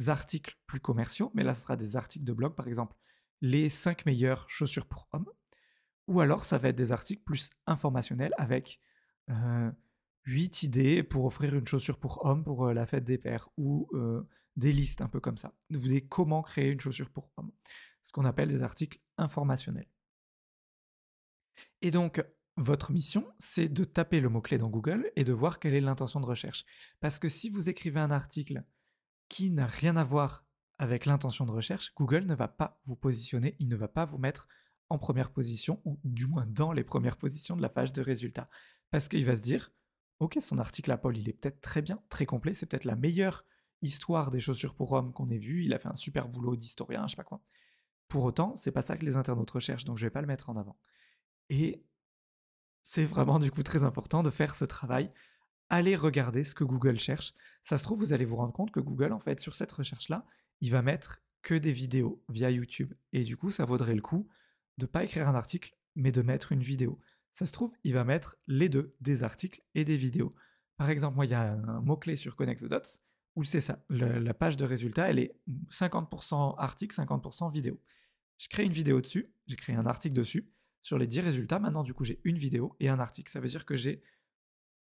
articles 0.07 0.57
plus 0.67 0.79
commerciaux, 0.79 1.31
mais 1.33 1.43
là 1.43 1.53
ce 1.53 1.61
sera 1.61 1.77
des 1.77 1.95
articles 1.95 2.25
de 2.25 2.33
blog, 2.33 2.55
par 2.55 2.67
exemple 2.67 2.95
les 3.41 3.69
5 3.69 4.05
meilleures 4.05 4.49
chaussures 4.49 4.85
pour 4.85 5.09
hommes. 5.11 5.29
Ou 6.07 6.19
alors, 6.19 6.45
ça 6.45 6.57
va 6.57 6.69
être 6.69 6.75
des 6.75 6.91
articles 6.91 7.23
plus 7.23 7.49
informationnels 7.65 8.33
avec 8.37 8.79
euh, 9.29 9.71
8 10.25 10.63
idées 10.63 11.03
pour 11.03 11.25
offrir 11.25 11.55
une 11.55 11.67
chaussure 11.67 11.97
pour 11.97 12.25
homme 12.25 12.43
pour 12.43 12.67
euh, 12.67 12.73
la 12.73 12.85
fête 12.85 13.03
des 13.03 13.17
pères 13.17 13.49
ou 13.57 13.87
euh, 13.93 14.23
des 14.55 14.73
listes 14.73 15.01
un 15.01 15.07
peu 15.07 15.19
comme 15.19 15.37
ça. 15.37 15.53
Vous 15.69 15.87
des 15.87 16.01
comment 16.01 16.41
créer 16.41 16.69
une 16.69 16.79
chaussure 16.79 17.09
pour 17.09 17.31
homme. 17.37 17.51
Ce 18.03 18.11
qu'on 18.11 18.25
appelle 18.25 18.49
des 18.49 18.63
articles 18.63 18.99
informationnels. 19.17 19.87
Et 21.81 21.91
donc, 21.91 22.23
votre 22.57 22.91
mission, 22.91 23.27
c'est 23.39 23.67
de 23.67 23.83
taper 23.83 24.19
le 24.19 24.29
mot-clé 24.29 24.57
dans 24.57 24.69
Google 24.69 25.11
et 25.15 25.23
de 25.23 25.33
voir 25.33 25.59
quelle 25.59 25.73
est 25.73 25.81
l'intention 25.81 26.19
de 26.19 26.25
recherche. 26.25 26.65
Parce 26.99 27.19
que 27.19 27.29
si 27.29 27.49
vous 27.49 27.69
écrivez 27.69 27.99
un 27.99 28.11
article 28.11 28.63
qui 29.27 29.49
n'a 29.49 29.67
rien 29.67 29.95
à 29.97 30.03
voir 30.03 30.45
avec 30.77 31.05
l'intention 31.05 31.45
de 31.45 31.51
recherche, 31.51 31.93
Google 31.95 32.25
ne 32.25 32.35
va 32.35 32.47
pas 32.47 32.79
vous 32.85 32.95
positionner, 32.95 33.55
il 33.59 33.67
ne 33.67 33.75
va 33.75 33.87
pas 33.87 34.05
vous 34.05 34.17
mettre 34.17 34.47
en 34.89 34.97
première 34.97 35.31
position, 35.31 35.81
ou 35.85 35.99
du 36.03 36.27
moins 36.27 36.45
dans 36.45 36.71
les 36.71 36.83
premières 36.83 37.17
positions 37.17 37.55
de 37.55 37.61
la 37.61 37.69
page 37.69 37.93
de 37.93 38.01
résultats. 38.01 38.49
Parce 38.91 39.07
qu'il 39.07 39.25
va 39.25 39.35
se 39.35 39.41
dire, 39.41 39.71
ok, 40.19 40.37
son 40.41 40.57
article 40.57 40.91
à 40.91 40.97
Paul, 40.97 41.17
il 41.17 41.29
est 41.29 41.33
peut-être 41.33 41.61
très 41.61 41.81
bien, 41.81 42.01
très 42.09 42.25
complet, 42.25 42.53
c'est 42.53 42.65
peut-être 42.65 42.85
la 42.85 42.95
meilleure 42.95 43.45
histoire 43.81 44.31
des 44.31 44.39
chaussures 44.39 44.75
pour 44.75 44.93
hommes 44.93 45.11
qu'on 45.11 45.29
ait 45.29 45.37
vue, 45.37 45.65
il 45.65 45.73
a 45.73 45.79
fait 45.79 45.89
un 45.89 45.95
super 45.95 46.29
boulot 46.29 46.55
d'historien, 46.55 47.05
je 47.07 47.11
sais 47.11 47.17
pas 47.17 47.23
quoi. 47.23 47.41
Pour 48.07 48.23
autant, 48.23 48.55
c'est 48.57 48.71
pas 48.71 48.81
ça 48.81 48.97
que 48.97 49.05
les 49.05 49.15
internautes 49.15 49.51
recherchent, 49.51 49.85
donc 49.85 49.97
je 49.97 50.05
vais 50.05 50.11
pas 50.11 50.21
le 50.21 50.27
mettre 50.27 50.49
en 50.49 50.55
avant. 50.55 50.77
Et 51.49 51.83
c'est 52.81 53.05
vraiment 53.05 53.39
du 53.39 53.51
coup 53.51 53.63
très 53.63 53.83
important 53.83 54.23
de 54.23 54.29
faire 54.29 54.55
ce 54.55 54.65
travail. 54.65 55.11
Allez 55.69 55.95
regarder 55.95 56.43
ce 56.43 56.53
que 56.53 56.63
Google 56.63 56.99
cherche. 56.99 57.33
Ça 57.63 57.77
se 57.77 57.83
trouve, 57.83 57.99
vous 57.99 58.13
allez 58.13 58.25
vous 58.25 58.35
rendre 58.35 58.53
compte 58.53 58.71
que 58.71 58.79
Google, 58.79 59.13
en 59.13 59.19
fait, 59.19 59.39
sur 59.39 59.55
cette 59.55 59.71
recherche-là, 59.71 60.25
il 60.61 60.69
va 60.71 60.81
mettre 60.81 61.21
que 61.41 61.55
des 61.55 61.73
vidéos 61.73 62.23
via 62.29 62.51
YouTube. 62.51 62.93
Et 63.11 63.23
du 63.23 63.35
coup, 63.37 63.51
ça 63.51 63.65
vaudrait 63.65 63.95
le 63.95 64.01
coup 64.01 64.29
de 64.77 64.85
pas 64.85 65.03
écrire 65.03 65.27
un 65.27 65.35
article, 65.35 65.75
mais 65.95 66.11
de 66.11 66.21
mettre 66.21 66.51
une 66.51 66.63
vidéo. 66.63 66.97
Ça 67.33 67.45
se 67.45 67.51
trouve, 67.51 67.73
il 67.83 67.93
va 67.93 68.03
mettre 68.03 68.37
les 68.47 68.69
deux, 68.69 68.95
des 69.01 69.23
articles 69.23 69.61
et 69.75 69.85
des 69.85 69.97
vidéos. 69.97 70.31
Par 70.77 70.89
exemple, 70.89 71.15
moi, 71.15 71.25
il 71.25 71.31
y 71.31 71.35
a 71.35 71.53
un 71.53 71.81
mot-clé 71.81 72.17
sur 72.17 72.35
Connect 72.35 72.61
the 72.61 72.69
Dots 72.69 72.99
où 73.35 73.43
c'est 73.43 73.61
ça. 73.61 73.83
la 73.89 74.33
page 74.33 74.57
de 74.57 74.65
résultat, 74.65 75.09
elle 75.09 75.19
est 75.19 75.35
50% 75.71 76.55
article, 76.57 76.95
50% 76.95 77.51
vidéo. 77.51 77.79
Je 78.37 78.47
crée 78.47 78.65
une 78.65 78.73
vidéo 78.73 79.01
dessus, 79.01 79.33
j'ai 79.47 79.55
créé 79.55 79.75
un 79.75 79.85
article 79.85 80.15
dessus. 80.15 80.51
Sur 80.81 80.97
les 80.97 81.07
10 81.07 81.21
résultats, 81.21 81.59
maintenant, 81.59 81.83
du 81.83 81.93
coup, 81.93 82.03
j'ai 82.03 82.19
une 82.25 82.37
vidéo 82.37 82.75
et 82.79 82.89
un 82.89 82.99
article. 82.99 83.31
Ça 83.31 83.39
veut 83.39 83.47
dire 83.47 83.65
que 83.65 83.77
j'ai 83.77 84.03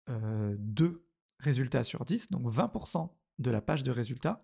euh, 0.09 0.55
deux 0.57 1.07
résultats 1.39 1.83
sur 1.83 2.03
10, 2.03 2.31
donc 2.31 2.47
20% 2.47 3.11
de 3.39 3.51
la 3.51 3.61
page 3.61 3.83
de 3.83 3.91
résultats 3.91 4.39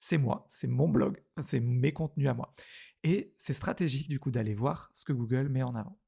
c'est 0.00 0.18
moi, 0.18 0.46
c'est 0.48 0.68
mon 0.68 0.88
blog, 0.88 1.22
c'est 1.42 1.60
mes 1.60 1.92
contenus 1.92 2.28
à 2.28 2.34
moi. 2.34 2.54
Et 3.04 3.32
c'est 3.36 3.54
stratégique 3.54 4.08
du 4.08 4.18
coup 4.18 4.30
d'aller 4.30 4.54
voir 4.54 4.90
ce 4.94 5.04
que 5.04 5.12
Google 5.12 5.48
met 5.48 5.62
en 5.62 5.74
avant. 5.74 5.98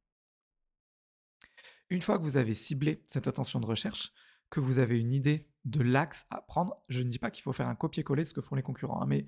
Une 1.89 2.03
fois 2.03 2.19
que 2.19 2.25
vous 2.25 2.37
avez 2.37 2.55
ciblé 2.55 3.03
cette 3.09 3.27
attention 3.27 3.59
de 3.59 3.67
recherche, 3.67 4.13
que 4.49 4.61
vous 4.61 4.79
avez 4.79 4.99
une 4.99 5.13
idée 5.13 5.49
de 5.65 5.83
l'axe 5.83 6.27
à 6.31 6.41
prendre, 6.41 6.83
je 6.89 7.03
ne 7.03 7.09
dis 7.09 7.19
pas 7.19 7.31
qu'il 7.31 7.43
faut 7.43 7.53
faire 7.53 7.69
un 7.69 7.75
copier-coller 7.75 8.25
de 8.25 8.29
ce 8.29 8.35
que 8.35 8.41
font 8.41 8.55
les 8.55 8.63
concurrents, 8.63 9.03
hein, 9.03 9.07
mais 9.07 9.27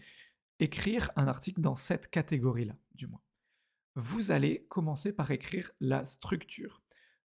écrire 0.59 1.11
un 1.17 1.27
article 1.27 1.61
dans 1.61 1.77
cette 1.77 2.09
catégorie-là, 2.09 2.77
du 2.95 3.07
moins. 3.07 3.21
Vous 3.95 4.31
allez 4.31 4.67
commencer 4.69 5.13
par 5.13 5.31
écrire 5.31 5.71
la 5.81 6.05
structure. 6.07 6.83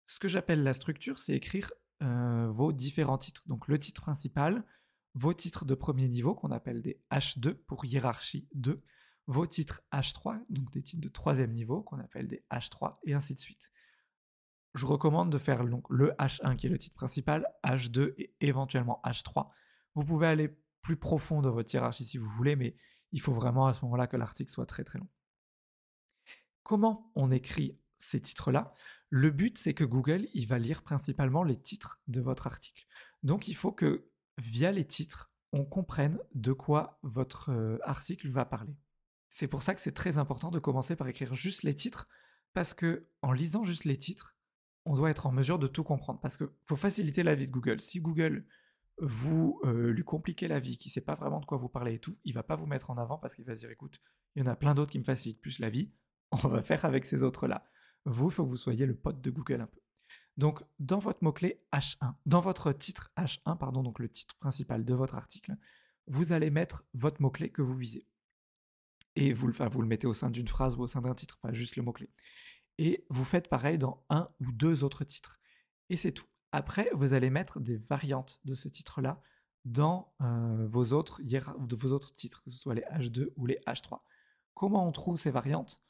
Ce 0.06 0.18
que 0.18 0.28
j'appelle 0.28 0.62
la 0.62 0.72
structure, 0.72 1.18
c'est 1.18 1.34
écrire 1.34 1.70
euh, 2.02 2.48
vos 2.50 2.72
différents 2.72 3.18
titres. 3.18 3.42
Donc 3.46 3.68
le 3.68 3.78
titre 3.78 4.02
principal, 4.02 4.64
vos 5.16 5.32
titres 5.32 5.64
de 5.64 5.74
premier 5.74 6.08
niveau 6.08 6.34
qu'on 6.34 6.50
appelle 6.50 6.82
des 6.82 7.02
H2 7.10 7.54
pour 7.54 7.86
hiérarchie 7.86 8.46
2, 8.54 8.84
vos 9.26 9.46
titres 9.46 9.82
H3, 9.90 10.44
donc 10.50 10.70
des 10.70 10.82
titres 10.82 11.00
de 11.00 11.08
troisième 11.08 11.52
niveau 11.52 11.82
qu'on 11.82 11.98
appelle 11.98 12.28
des 12.28 12.44
H3 12.50 12.98
et 13.04 13.14
ainsi 13.14 13.34
de 13.34 13.38
suite. 13.38 13.72
Je 14.74 14.84
recommande 14.84 15.32
de 15.32 15.38
faire 15.38 15.64
le 15.64 16.10
H1 16.18 16.56
qui 16.56 16.66
est 16.66 16.70
le 16.70 16.76
titre 16.76 16.94
principal, 16.94 17.46
H2 17.64 18.12
et 18.18 18.36
éventuellement 18.40 19.00
H3. 19.06 19.48
Vous 19.94 20.04
pouvez 20.04 20.26
aller 20.26 20.54
plus 20.82 20.98
profond 20.98 21.40
dans 21.40 21.50
votre 21.50 21.72
hiérarchie 21.72 22.04
si 22.04 22.18
vous 22.18 22.28
voulez, 22.28 22.54
mais 22.54 22.76
il 23.12 23.22
faut 23.22 23.32
vraiment 23.32 23.68
à 23.68 23.72
ce 23.72 23.86
moment-là 23.86 24.06
que 24.06 24.18
l'article 24.18 24.52
soit 24.52 24.66
très 24.66 24.84
très 24.84 24.98
long. 24.98 25.08
Comment 26.62 27.10
on 27.14 27.30
écrit 27.30 27.80
ces 27.96 28.20
titres-là? 28.20 28.74
Le 29.08 29.30
but, 29.30 29.56
c'est 29.56 29.72
que 29.72 29.84
Google, 29.84 30.28
il 30.34 30.46
va 30.46 30.58
lire 30.58 30.82
principalement 30.82 31.42
les 31.42 31.58
titres 31.58 32.02
de 32.06 32.20
votre 32.20 32.46
article. 32.46 32.84
Donc, 33.22 33.48
il 33.48 33.54
faut 33.54 33.72
que 33.72 34.10
via 34.38 34.72
les 34.72 34.84
titres, 34.84 35.32
on 35.52 35.64
comprenne 35.64 36.18
de 36.34 36.52
quoi 36.52 36.98
votre 37.02 37.50
euh, 37.50 37.78
article 37.82 38.28
va 38.28 38.44
parler. 38.44 38.76
C'est 39.28 39.48
pour 39.48 39.62
ça 39.62 39.74
que 39.74 39.80
c'est 39.80 39.92
très 39.92 40.18
important 40.18 40.50
de 40.50 40.58
commencer 40.58 40.96
par 40.96 41.08
écrire 41.08 41.34
juste 41.34 41.62
les 41.62 41.74
titres, 41.74 42.08
parce 42.52 42.74
que 42.74 43.08
en 43.22 43.32
lisant 43.32 43.64
juste 43.64 43.84
les 43.84 43.98
titres, 43.98 44.36
on 44.84 44.94
doit 44.94 45.10
être 45.10 45.26
en 45.26 45.32
mesure 45.32 45.58
de 45.58 45.66
tout 45.66 45.84
comprendre. 45.84 46.20
Parce 46.20 46.36
qu'il 46.36 46.48
faut 46.66 46.76
faciliter 46.76 47.22
la 47.22 47.34
vie 47.34 47.46
de 47.46 47.52
Google. 47.52 47.80
Si 47.80 48.00
Google 48.00 48.46
vous 48.98 49.60
euh, 49.64 49.92
lui 49.92 50.04
compliquez 50.04 50.48
la 50.48 50.60
vie, 50.60 50.78
qui 50.78 50.88
ne 50.88 50.92
sait 50.92 51.00
pas 51.00 51.16
vraiment 51.16 51.40
de 51.40 51.44
quoi 51.44 51.58
vous 51.58 51.68
parlez 51.68 51.94
et 51.94 51.98
tout, 51.98 52.16
il 52.24 52.32
va 52.32 52.42
pas 52.42 52.56
vous 52.56 52.66
mettre 52.66 52.90
en 52.90 52.96
avant 52.96 53.18
parce 53.18 53.34
qu'il 53.34 53.44
va 53.44 53.54
se 53.54 53.60
dire 53.60 53.70
écoute, 53.70 54.00
il 54.34 54.40
y 54.40 54.48
en 54.48 54.50
a 54.50 54.56
plein 54.56 54.74
d'autres 54.74 54.92
qui 54.92 54.98
me 54.98 55.04
facilitent 55.04 55.40
plus 55.40 55.58
la 55.58 55.70
vie, 55.70 55.92
on 56.32 56.48
va 56.48 56.62
faire 56.62 56.84
avec 56.84 57.04
ces 57.04 57.22
autres-là. 57.22 57.66
Vous, 58.04 58.30
il 58.30 58.32
faut 58.32 58.44
que 58.44 58.50
vous 58.50 58.56
soyez 58.56 58.86
le 58.86 58.96
pote 58.96 59.20
de 59.20 59.30
Google 59.30 59.60
un 59.60 59.66
peu. 59.66 59.80
Donc, 60.36 60.62
dans 60.78 60.98
votre 60.98 61.24
mot-clé 61.24 61.62
H1, 61.72 62.14
dans 62.26 62.40
votre 62.40 62.72
titre 62.72 63.10
H1, 63.16 63.56
pardon, 63.56 63.82
donc 63.82 63.98
le 63.98 64.08
titre 64.08 64.36
principal 64.38 64.84
de 64.84 64.94
votre 64.94 65.14
article, 65.14 65.56
vous 66.06 66.32
allez 66.32 66.50
mettre 66.50 66.84
votre 66.94 67.22
mot-clé 67.22 67.50
que 67.50 67.62
vous 67.62 67.74
visez. 67.74 68.06
Et 69.16 69.32
vous, 69.32 69.50
vous 69.50 69.82
le 69.82 69.88
mettez 69.88 70.06
au 70.06 70.12
sein 70.12 70.30
d'une 70.30 70.48
phrase 70.48 70.76
ou 70.76 70.82
au 70.82 70.86
sein 70.86 71.00
d'un 71.00 71.14
titre, 71.14 71.38
pas 71.38 71.52
juste 71.52 71.76
le 71.76 71.82
mot-clé. 71.82 72.10
Et 72.78 73.06
vous 73.08 73.24
faites 73.24 73.48
pareil 73.48 73.78
dans 73.78 74.04
un 74.10 74.28
ou 74.40 74.52
deux 74.52 74.84
autres 74.84 75.04
titres. 75.04 75.40
Et 75.88 75.96
c'est 75.96 76.12
tout. 76.12 76.26
Après, 76.52 76.90
vous 76.92 77.14
allez 77.14 77.30
mettre 77.30 77.58
des 77.58 77.76
variantes 77.76 78.40
de 78.44 78.54
ce 78.54 78.68
titre-là 78.68 79.22
dans 79.64 80.14
euh, 80.20 80.66
vos, 80.68 80.92
autres, 80.92 81.20
vos 81.58 81.92
autres 81.92 82.12
titres, 82.12 82.42
que 82.42 82.50
ce 82.50 82.58
soit 82.58 82.74
les 82.74 82.84
H2 82.92 83.30
ou 83.36 83.46
les 83.46 83.58
H3. 83.66 84.00
Comment 84.54 84.86
on 84.86 84.92
trouve 84.92 85.18
ces 85.18 85.30
variantes? 85.30 85.82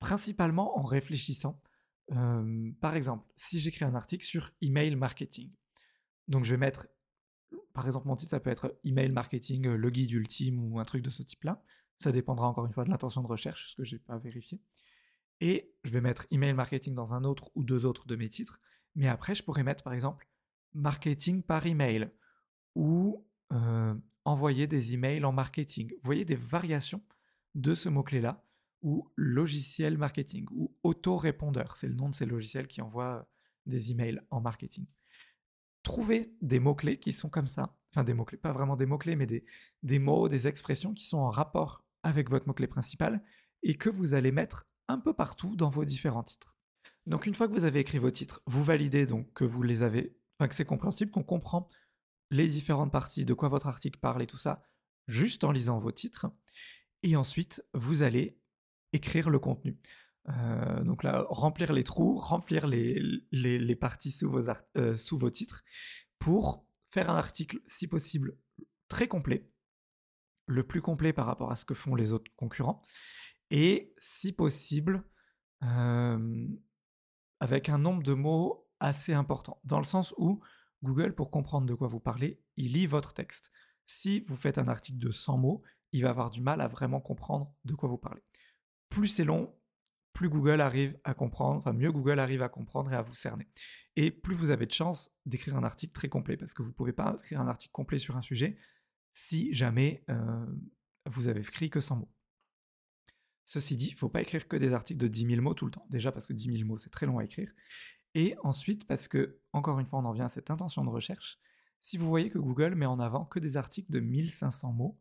Principalement 0.00 0.78
en 0.78 0.82
réfléchissant 0.82 1.60
par 2.08 2.96
exemple, 2.96 3.26
si 3.36 3.58
j'écris 3.58 3.84
un 3.84 3.94
article 3.94 4.24
sur 4.24 4.50
email 4.62 4.94
marketing, 4.96 5.50
donc 6.28 6.44
je 6.44 6.50
vais 6.50 6.58
mettre, 6.58 6.88
par 7.72 7.86
exemple, 7.86 8.08
mon 8.08 8.16
titre, 8.16 8.30
ça 8.30 8.40
peut 8.40 8.50
être 8.50 8.78
email 8.84 9.10
marketing, 9.10 9.66
le 9.68 9.90
guide 9.90 10.12
ultime 10.12 10.72
ou 10.72 10.78
un 10.80 10.84
truc 10.84 11.02
de 11.02 11.10
ce 11.10 11.22
type-là. 11.22 11.62
Ça 11.98 12.12
dépendra 12.12 12.48
encore 12.48 12.66
une 12.66 12.72
fois 12.72 12.84
de 12.84 12.90
l'intention 12.90 13.22
de 13.22 13.26
recherche, 13.26 13.70
ce 13.70 13.76
que 13.76 13.84
je 13.84 13.94
n'ai 13.94 14.00
pas 14.00 14.18
vérifié. 14.18 14.60
Et 15.40 15.72
je 15.84 15.90
vais 15.90 16.00
mettre 16.00 16.26
email 16.30 16.54
marketing 16.54 16.94
dans 16.94 17.14
un 17.14 17.24
autre 17.24 17.50
ou 17.54 17.64
deux 17.64 17.84
autres 17.84 18.06
de 18.06 18.16
mes 18.16 18.28
titres. 18.28 18.60
Mais 18.94 19.08
après, 19.08 19.34
je 19.34 19.42
pourrais 19.42 19.62
mettre, 19.62 19.82
par 19.84 19.92
exemple, 19.92 20.28
marketing 20.74 21.42
par 21.42 21.66
email 21.66 22.10
ou 22.74 23.26
envoyer 24.24 24.66
des 24.66 24.94
emails 24.94 25.24
en 25.24 25.32
marketing. 25.32 25.90
Vous 25.90 26.04
voyez 26.04 26.24
des 26.24 26.36
variations 26.36 27.02
de 27.54 27.74
ce 27.74 27.88
mot-clé-là? 27.88 28.45
Ou 28.86 29.10
logiciel 29.16 29.98
marketing 29.98 30.46
ou 30.52 30.72
autorépondeur. 30.84 31.76
C'est 31.76 31.88
le 31.88 31.94
nom 31.94 32.08
de 32.08 32.14
ces 32.14 32.24
logiciels 32.24 32.68
qui 32.68 32.80
envoient 32.80 33.28
des 33.66 33.90
emails 33.90 34.20
en 34.30 34.40
marketing. 34.40 34.86
Trouvez 35.82 36.32
des 36.40 36.60
mots-clés 36.60 37.00
qui 37.00 37.12
sont 37.12 37.28
comme 37.28 37.48
ça. 37.48 37.76
Enfin, 37.90 38.04
des 38.04 38.14
mots-clés, 38.14 38.38
pas 38.38 38.52
vraiment 38.52 38.76
des 38.76 38.86
mots-clés, 38.86 39.16
mais 39.16 39.26
des, 39.26 39.44
des 39.82 39.98
mots, 39.98 40.28
des 40.28 40.46
expressions 40.46 40.94
qui 40.94 41.04
sont 41.04 41.18
en 41.18 41.30
rapport 41.30 41.84
avec 42.04 42.30
votre 42.30 42.46
mot-clé 42.46 42.68
principal 42.68 43.24
et 43.64 43.74
que 43.74 43.90
vous 43.90 44.14
allez 44.14 44.30
mettre 44.30 44.68
un 44.86 44.98
peu 44.98 45.12
partout 45.12 45.56
dans 45.56 45.68
vos 45.68 45.84
différents 45.84 46.22
titres. 46.22 46.56
Donc, 47.06 47.26
une 47.26 47.34
fois 47.34 47.48
que 47.48 47.54
vous 47.54 47.64
avez 47.64 47.80
écrit 47.80 47.98
vos 47.98 48.12
titres, 48.12 48.40
vous 48.46 48.62
validez 48.62 49.04
donc 49.04 49.32
que 49.32 49.44
vous 49.44 49.64
les 49.64 49.82
avez, 49.82 50.16
enfin, 50.38 50.46
que 50.46 50.54
c'est 50.54 50.64
compréhensible, 50.64 51.10
qu'on 51.10 51.24
comprend 51.24 51.68
les 52.30 52.46
différentes 52.46 52.92
parties, 52.92 53.24
de 53.24 53.34
quoi 53.34 53.48
votre 53.48 53.66
article 53.66 53.98
parle 53.98 54.22
et 54.22 54.28
tout 54.28 54.38
ça, 54.38 54.62
juste 55.08 55.42
en 55.42 55.50
lisant 55.50 55.80
vos 55.80 55.90
titres. 55.90 56.26
Et 57.02 57.16
ensuite, 57.16 57.64
vous 57.74 58.02
allez 58.02 58.38
écrire 58.92 59.30
le 59.30 59.38
contenu. 59.38 59.78
Euh, 60.28 60.82
donc 60.82 61.02
là, 61.02 61.24
remplir 61.28 61.72
les 61.72 61.84
trous, 61.84 62.16
remplir 62.18 62.66
les, 62.66 63.00
les, 63.30 63.76
parties 63.76 64.10
sous 64.10 64.30
vos, 64.30 64.50
euh, 64.76 64.96
sous 64.96 65.18
vos 65.18 65.30
titres 65.30 65.62
pour 66.18 66.66
faire 66.90 67.10
un 67.10 67.16
article, 67.16 67.60
si 67.66 67.86
possible, 67.86 68.36
très 68.88 69.06
complet, 69.06 69.50
le 70.46 70.66
plus 70.66 70.80
complet 70.80 71.12
par 71.12 71.26
rapport 71.26 71.52
à 71.52 71.56
ce 71.56 71.64
que 71.64 71.74
font 71.74 71.94
les 71.94 72.12
autres 72.12 72.30
concurrents, 72.36 72.82
et 73.50 73.94
si 73.98 74.32
possible, 74.32 75.04
euh, 75.62 76.48
avec 77.40 77.68
un 77.68 77.78
nombre 77.78 78.02
de 78.02 78.14
mots 78.14 78.68
assez 78.80 79.12
important, 79.12 79.60
dans 79.64 79.78
le 79.78 79.84
sens 79.84 80.14
où 80.18 80.40
Google, 80.82 81.14
pour 81.14 81.30
comprendre 81.30 81.66
de 81.66 81.74
quoi 81.74 81.88
vous 81.88 82.00
parlez, 82.00 82.42
il 82.56 82.72
lit 82.72 82.86
votre 82.86 83.14
texte. 83.14 83.52
Si 83.86 84.20
vous 84.20 84.36
faites 84.36 84.58
un 84.58 84.68
article 84.68 84.98
de 84.98 85.10
100 85.10 85.38
mots, 85.38 85.62
il 85.92 86.02
va 86.02 86.10
avoir 86.10 86.30
du 86.30 86.40
mal 86.40 86.60
à 86.60 86.68
vraiment 86.68 87.00
comprendre 87.00 87.54
de 87.64 87.74
quoi 87.74 87.88
vous 87.88 87.98
parlez 87.98 88.22
plus 88.88 89.08
c'est 89.08 89.24
long, 89.24 89.54
plus 90.12 90.28
Google 90.28 90.60
arrive 90.60 90.98
à 91.04 91.14
comprendre, 91.14 91.58
enfin 91.58 91.72
mieux 91.72 91.92
Google 91.92 92.18
arrive 92.18 92.42
à 92.42 92.48
comprendre 92.48 92.92
et 92.92 92.96
à 92.96 93.02
vous 93.02 93.14
cerner. 93.14 93.48
Et 93.96 94.10
plus 94.10 94.34
vous 94.34 94.50
avez 94.50 94.66
de 94.66 94.72
chances 94.72 95.10
d'écrire 95.26 95.56
un 95.56 95.64
article 95.64 95.92
très 95.92 96.08
complet, 96.08 96.36
parce 96.36 96.54
que 96.54 96.62
vous 96.62 96.68
ne 96.68 96.74
pouvez 96.74 96.92
pas 96.92 97.16
écrire 97.18 97.40
un 97.40 97.48
article 97.48 97.72
complet 97.72 97.98
sur 97.98 98.16
un 98.16 98.22
sujet 98.22 98.56
si 99.12 99.52
jamais 99.54 100.04
euh, 100.10 100.46
vous 101.06 101.28
avez 101.28 101.40
écrit 101.40 101.70
que 101.70 101.80
100 101.80 101.96
mots. 101.96 102.12
Ceci 103.46 103.76
dit, 103.76 103.88
il 103.88 103.92
ne 103.92 103.98
faut 103.98 104.08
pas 104.08 104.22
écrire 104.22 104.48
que 104.48 104.56
des 104.56 104.72
articles 104.72 105.00
de 105.00 105.06
10 105.06 105.26
000 105.26 105.40
mots 105.40 105.54
tout 105.54 105.66
le 105.66 105.70
temps. 105.70 105.86
Déjà 105.88 106.10
parce 106.12 106.26
que 106.26 106.32
10 106.32 106.52
000 106.58 106.66
mots, 106.66 106.78
c'est 106.78 106.90
très 106.90 107.06
long 107.06 107.18
à 107.18 107.24
écrire. 107.24 107.50
Et 108.14 108.34
ensuite 108.42 108.86
parce 108.86 109.08
que, 109.08 109.40
encore 109.52 109.78
une 109.78 109.86
fois, 109.86 110.00
on 110.00 110.04
en 110.04 110.12
vient 110.12 110.24
à 110.24 110.28
cette 110.28 110.50
intention 110.50 110.84
de 110.84 110.90
recherche. 110.90 111.38
Si 111.80 111.96
vous 111.96 112.08
voyez 112.08 112.28
que 112.28 112.38
Google 112.38 112.74
met 112.74 112.86
en 112.86 112.98
avant 112.98 113.24
que 113.24 113.38
des 113.38 113.56
articles 113.56 113.92
de 113.92 114.00
1500 114.00 114.72
mots, 114.72 115.00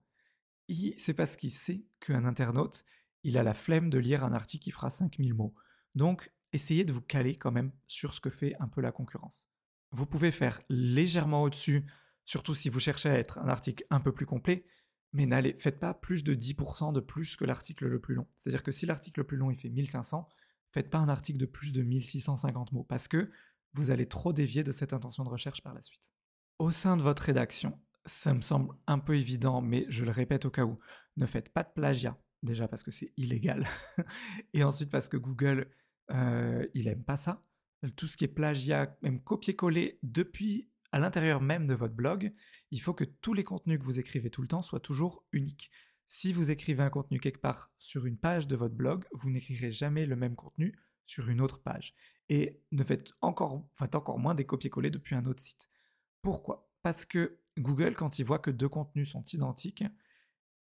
c'est 0.97 1.13
parce 1.13 1.35
qu'il 1.35 1.51
sait 1.51 1.85
qu'un 1.99 2.25
internaute, 2.25 2.85
il 3.25 3.39
a 3.39 3.43
la 3.43 3.55
flemme 3.55 3.89
de 3.89 3.97
lire 3.97 4.23
un 4.23 4.33
article 4.33 4.63
qui 4.63 4.71
fera 4.71 4.91
5000 4.91 5.33
mots. 5.33 5.51
Donc, 5.95 6.31
essayez 6.53 6.85
de 6.85 6.93
vous 6.93 7.01
caler 7.01 7.35
quand 7.35 7.51
même 7.51 7.71
sur 7.87 8.13
ce 8.13 8.21
que 8.21 8.29
fait 8.29 8.55
un 8.59 8.67
peu 8.67 8.81
la 8.81 8.91
concurrence. 8.91 9.49
Vous 9.91 10.05
pouvez 10.05 10.31
faire 10.31 10.61
légèrement 10.69 11.41
au-dessus, 11.41 11.91
surtout 12.23 12.53
si 12.53 12.69
vous 12.69 12.79
cherchez 12.79 13.09
à 13.09 13.17
être 13.17 13.39
un 13.39 13.47
article 13.47 13.83
un 13.89 13.99
peu 13.99 14.11
plus 14.11 14.27
complet, 14.27 14.67
mais 15.11 15.25
n'allez, 15.25 15.55
faites 15.57 15.79
pas 15.79 15.95
plus 15.95 16.23
de 16.23 16.35
10% 16.35 16.93
de 16.93 16.99
plus 16.99 17.35
que 17.35 17.45
l'article 17.45 17.87
le 17.87 17.99
plus 17.99 18.13
long. 18.13 18.27
C'est-à-dire 18.37 18.61
que 18.61 18.71
si 18.71 18.85
l'article 18.85 19.21
le 19.21 19.25
plus 19.25 19.37
long 19.37 19.49
il 19.49 19.57
fait 19.57 19.69
1500, 19.69 20.29
faites 20.71 20.91
pas 20.91 20.99
un 20.99 21.09
article 21.09 21.39
de 21.39 21.47
plus 21.47 21.71
de 21.71 21.81
1650 21.81 22.73
mots 22.73 22.83
parce 22.83 23.07
que 23.07 23.31
vous 23.73 23.89
allez 23.89 24.07
trop 24.07 24.33
dévier 24.33 24.63
de 24.63 24.71
cette 24.71 24.93
intention 24.93 25.23
de 25.23 25.29
recherche 25.29 25.63
par 25.63 25.73
la 25.73 25.81
suite. 25.81 26.11
Au 26.59 26.69
sein 26.69 26.95
de 26.95 27.01
votre 27.01 27.23
rédaction, 27.23 27.79
ça 28.05 28.35
me 28.35 28.41
semble 28.41 28.75
un 28.85 28.99
peu 28.99 29.17
évident, 29.17 29.61
mais 29.61 29.87
je 29.89 30.05
le 30.05 30.11
répète 30.11 30.45
au 30.45 30.51
cas 30.51 30.65
où, 30.65 30.77
ne 31.17 31.25
faites 31.25 31.49
pas 31.49 31.63
de 31.63 31.71
plagiat. 31.73 32.17
Déjà 32.45 32.67
parce 32.67 32.83
que 32.83 32.91
c'est 32.91 33.11
illégal. 33.17 33.67
et 34.53 34.63
ensuite 34.63 34.91
parce 34.91 35.09
que 35.09 35.17
Google, 35.17 35.67
euh, 36.11 36.65
il 36.75 36.87
aime 36.87 37.03
pas 37.03 37.17
ça. 37.17 37.43
Tout 37.95 38.07
ce 38.07 38.17
qui 38.17 38.23
est 38.23 38.29
plagiat, 38.29 38.95
même 39.01 39.19
copier-coller 39.19 39.99
depuis 40.03 40.69
à 40.91 40.99
l'intérieur 40.99 41.41
même 41.41 41.65
de 41.65 41.73
votre 41.73 41.95
blog, 41.95 42.33
il 42.69 42.79
faut 42.79 42.93
que 42.93 43.03
tous 43.03 43.33
les 43.33 43.43
contenus 43.43 43.79
que 43.79 43.83
vous 43.83 43.99
écrivez 43.99 44.29
tout 44.29 44.43
le 44.43 44.47
temps 44.47 44.61
soient 44.61 44.79
toujours 44.79 45.25
uniques. 45.31 45.71
Si 46.07 46.33
vous 46.33 46.51
écrivez 46.51 46.83
un 46.83 46.91
contenu 46.91 47.19
quelque 47.19 47.41
part 47.41 47.71
sur 47.79 48.05
une 48.05 48.17
page 48.17 48.47
de 48.47 48.55
votre 48.55 48.75
blog, 48.75 49.05
vous 49.11 49.31
n'écrirez 49.31 49.71
jamais 49.71 50.05
le 50.05 50.15
même 50.15 50.35
contenu 50.35 50.77
sur 51.07 51.29
une 51.29 51.41
autre 51.41 51.63
page. 51.63 51.95
Et 52.29 52.61
ne 52.71 52.83
faites 52.83 53.09
encore, 53.21 53.67
faites 53.73 53.95
encore 53.95 54.19
moins 54.19 54.35
des 54.35 54.45
copier-coller 54.45 54.91
depuis 54.91 55.15
un 55.15 55.25
autre 55.25 55.41
site. 55.41 55.67
Pourquoi? 56.21 56.69
Parce 56.83 57.05
que 57.05 57.39
Google, 57.57 57.95
quand 57.95 58.19
il 58.19 58.25
voit 58.25 58.39
que 58.39 58.51
deux 58.51 58.69
contenus 58.69 59.09
sont 59.09 59.23
identiques, 59.23 59.83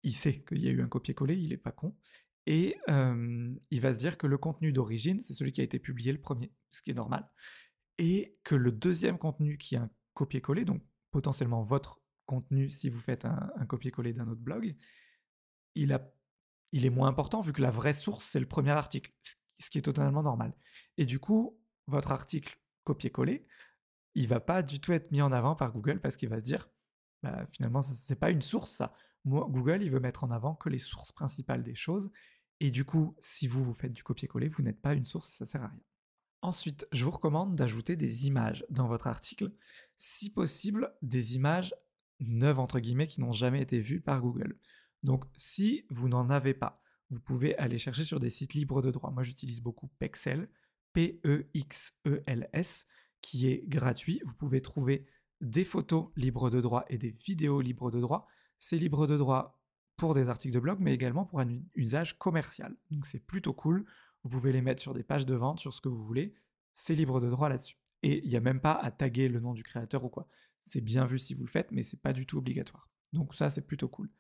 il 0.06 0.14
sait 0.14 0.40
qu'il 0.44 0.64
y 0.64 0.68
a 0.68 0.70
eu 0.70 0.80
un 0.80 0.88
copier-coller, 0.88 1.34
il 1.34 1.48
n'est 1.48 1.56
pas 1.56 1.72
con. 1.72 1.94
Et 2.46 2.78
il 2.86 3.80
va 3.80 3.92
se 3.92 3.98
dire 3.98 4.16
que 4.16 4.28
le 4.28 4.38
contenu 4.38 4.72
d'origine, 4.72 5.20
c'est 5.20 5.34
celui 5.34 5.50
qui 5.50 5.60
a 5.60 5.64
été 5.64 5.80
publié 5.80 6.12
le 6.12 6.20
premier, 6.20 6.52
ce 6.70 6.80
qui 6.80 6.92
est 6.92 6.94
normal. 6.94 7.28
Et 7.98 8.38
que 8.44 8.54
le 8.54 8.70
deuxième 8.70 9.18
contenu 9.18 9.58
qui 9.58 9.74
est 9.74 9.78
un 9.78 9.90
copier-coller, 10.14 10.64
donc 10.64 10.80
potentiellement 11.10 11.62
votre 11.64 12.00
contenu 12.24 12.70
si 12.70 12.88
vous 12.88 13.00
faites 13.00 13.24
un, 13.24 13.66
copier-coller 13.68 14.12
d'un 14.12 14.28
autre 14.28 14.40
blog, 14.40 14.76
il, 15.74 15.90
est 15.90 16.90
moins 16.90 17.08
important 17.08 17.40
vu 17.40 17.52
que 17.52 17.62
la 17.62 17.72
vraie 17.72 17.94
source, 17.94 18.26
c'est 18.26 18.40
le 18.40 18.46
premier 18.46 18.70
article, 18.70 19.12
ce 19.58 19.70
qui 19.70 19.78
est 19.78 19.82
totalement 19.82 20.22
normal. 20.22 20.54
Et 20.98 21.04
du 21.04 21.18
coup, 21.18 21.58
votre 21.88 22.12
article 22.12 22.60
copier-coller, 22.84 23.44
il 24.14 24.28
va 24.28 24.38
pas 24.38 24.62
du 24.62 24.78
tout 24.78 24.92
être 24.92 25.10
mis 25.10 25.20
en 25.20 25.32
avant 25.32 25.56
par 25.56 25.72
Google 25.72 26.00
parce 26.00 26.16
qu'il 26.16 26.28
va 26.28 26.40
dire, 26.40 26.68
bah, 27.24 27.44
finalement, 27.50 27.82
ce 27.82 28.12
n'est 28.12 28.18
pas 28.18 28.30
une 28.30 28.42
source, 28.42 28.70
ça. 28.70 28.94
Google, 29.26 29.82
il 29.82 29.90
veut 29.90 30.00
mettre 30.00 30.24
en 30.24 30.30
avant 30.30 30.54
que 30.54 30.68
les 30.68 30.78
sources 30.78 31.12
principales 31.12 31.62
des 31.62 31.74
choses. 31.74 32.10
Et 32.60 32.70
du 32.70 32.84
coup, 32.84 33.16
si 33.20 33.46
vous, 33.48 33.62
vous 33.62 33.74
faites 33.74 33.92
du 33.92 34.02
copier-coller, 34.02 34.48
vous 34.48 34.62
n'êtes 34.62 34.80
pas 34.80 34.94
une 34.94 35.04
source 35.04 35.30
et 35.30 35.34
ça 35.34 35.46
sert 35.46 35.62
à 35.62 35.68
rien. 35.68 35.80
Ensuite, 36.42 36.86
je 36.92 37.04
vous 37.04 37.10
recommande 37.10 37.54
d'ajouter 37.54 37.96
des 37.96 38.26
images 38.26 38.64
dans 38.70 38.86
votre 38.86 39.06
article, 39.06 39.52
si 39.98 40.30
possible 40.30 40.94
des 41.02 41.34
images 41.34 41.74
neuves 42.20 42.58
entre 42.58 42.78
guillemets 42.78 43.08
qui 43.08 43.20
n'ont 43.20 43.32
jamais 43.32 43.62
été 43.62 43.80
vues 43.80 44.00
par 44.00 44.20
Google. 44.20 44.58
Donc 45.02 45.24
si 45.36 45.84
vous 45.90 46.08
n'en 46.08 46.30
avez 46.30 46.54
pas, 46.54 46.80
vous 47.10 47.20
pouvez 47.20 47.56
aller 47.58 47.78
chercher 47.78 48.04
sur 48.04 48.20
des 48.20 48.30
sites 48.30 48.54
libres 48.54 48.82
de 48.82 48.90
droit. 48.90 49.10
Moi 49.10 49.22
j'utilise 49.22 49.60
beaucoup 49.60 49.88
Pexel, 49.98 50.48
P-E-X-E-L-S, 50.92 52.86
qui 53.20 53.48
est 53.48 53.64
gratuit. 53.68 54.20
Vous 54.24 54.34
pouvez 54.34 54.62
trouver 54.62 55.06
des 55.40 55.64
photos 55.64 56.10
libres 56.16 56.50
de 56.50 56.60
droit 56.60 56.84
et 56.88 56.98
des 56.98 57.10
vidéos 57.10 57.60
libres 57.60 57.90
de 57.90 58.00
droit. 58.00 58.26
C'est 58.58 58.78
libre 58.78 59.06
de 59.06 59.16
droit 59.16 59.60
pour 59.96 60.14
des 60.14 60.28
articles 60.28 60.54
de 60.54 60.60
blog, 60.60 60.78
mais 60.80 60.94
également 60.94 61.24
pour 61.24 61.40
un 61.40 61.58
usage 61.74 62.18
commercial. 62.18 62.76
Donc 62.90 63.06
c'est 63.06 63.20
plutôt 63.20 63.52
cool. 63.52 63.86
Vous 64.22 64.30
pouvez 64.30 64.52
les 64.52 64.62
mettre 64.62 64.82
sur 64.82 64.94
des 64.94 65.02
pages 65.02 65.26
de 65.26 65.34
vente, 65.34 65.60
sur 65.60 65.72
ce 65.72 65.80
que 65.80 65.88
vous 65.88 66.04
voulez. 66.04 66.34
C'est 66.74 66.94
libre 66.94 67.20
de 67.20 67.30
droit 67.30 67.48
là-dessus. 67.48 67.76
Et 68.02 68.22
il 68.24 68.28
n'y 68.28 68.36
a 68.36 68.40
même 68.40 68.60
pas 68.60 68.74
à 68.74 68.90
taguer 68.90 69.28
le 69.28 69.40
nom 69.40 69.54
du 69.54 69.62
créateur 69.62 70.04
ou 70.04 70.08
quoi. 70.08 70.28
C'est 70.64 70.80
bien 70.80 71.06
vu 71.06 71.18
si 71.18 71.34
vous 71.34 71.44
le 71.44 71.50
faites, 71.50 71.70
mais 71.70 71.82
c'est 71.82 72.00
pas 72.00 72.12
du 72.12 72.26
tout 72.26 72.38
obligatoire. 72.38 72.88
Donc 73.12 73.34
ça, 73.34 73.50
c'est 73.50 73.66
plutôt 73.66 73.88
cool. 73.88 74.10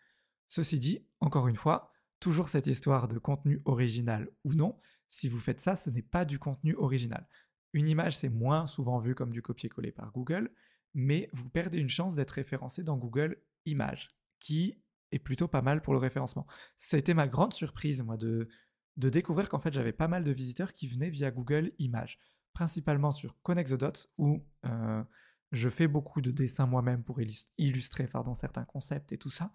Ceci 0.48 0.78
dit, 0.78 1.04
encore 1.20 1.48
une 1.48 1.56
fois, 1.56 1.92
toujours 2.20 2.48
cette 2.48 2.66
histoire 2.66 3.08
de 3.08 3.18
contenu 3.18 3.60
original 3.64 4.30
ou 4.44 4.54
non. 4.54 4.78
Si 5.10 5.28
vous 5.28 5.38
faites 5.38 5.60
ça, 5.60 5.76
ce 5.76 5.90
n'est 5.90 6.02
pas 6.02 6.24
du 6.24 6.38
contenu 6.38 6.74
original. 6.76 7.28
Une 7.72 7.88
image, 7.88 8.16
c'est 8.16 8.28
moins 8.28 8.66
souvent 8.66 8.98
vu 8.98 9.14
comme 9.14 9.32
du 9.32 9.42
copier-coller 9.42 9.92
par 9.92 10.12
Google, 10.12 10.50
mais 10.94 11.28
vous 11.32 11.48
perdez 11.50 11.78
une 11.78 11.90
chance 11.90 12.14
d'être 12.14 12.30
référencé 12.30 12.82
dans 12.82 12.96
Google 12.96 13.42
Images, 13.66 14.16
qui 14.46 14.78
est 15.10 15.18
plutôt 15.18 15.48
pas 15.48 15.60
mal 15.60 15.82
pour 15.82 15.92
le 15.92 15.98
référencement. 15.98 16.46
Ça 16.78 16.96
a 16.96 17.00
été 17.00 17.14
ma 17.14 17.26
grande 17.26 17.52
surprise, 17.52 18.00
moi, 18.02 18.16
de, 18.16 18.48
découvrir 18.96 19.48
qu'en 19.48 19.58
fait 19.58 19.74
j'avais 19.74 19.92
pas 19.92 20.06
mal 20.06 20.22
de 20.22 20.30
visiteurs 20.30 20.72
qui 20.72 20.86
venaient 20.86 21.10
via 21.10 21.32
Google 21.32 21.72
Images, 21.80 22.20
principalement 22.52 23.10
sur 23.10 23.36
Connect 23.42 23.70
the 23.70 23.74
Dots 23.74 24.06
où 24.18 24.46
euh, 24.64 25.02
je 25.50 25.68
fais 25.68 25.88
beaucoup 25.88 26.20
de 26.20 26.30
dessins 26.30 26.66
moi-même 26.66 27.02
pour 27.02 27.18
illustrer 27.58 28.08
certains 28.36 28.64
concepts 28.64 29.10
et 29.10 29.18
tout 29.18 29.30
ça. 29.30 29.52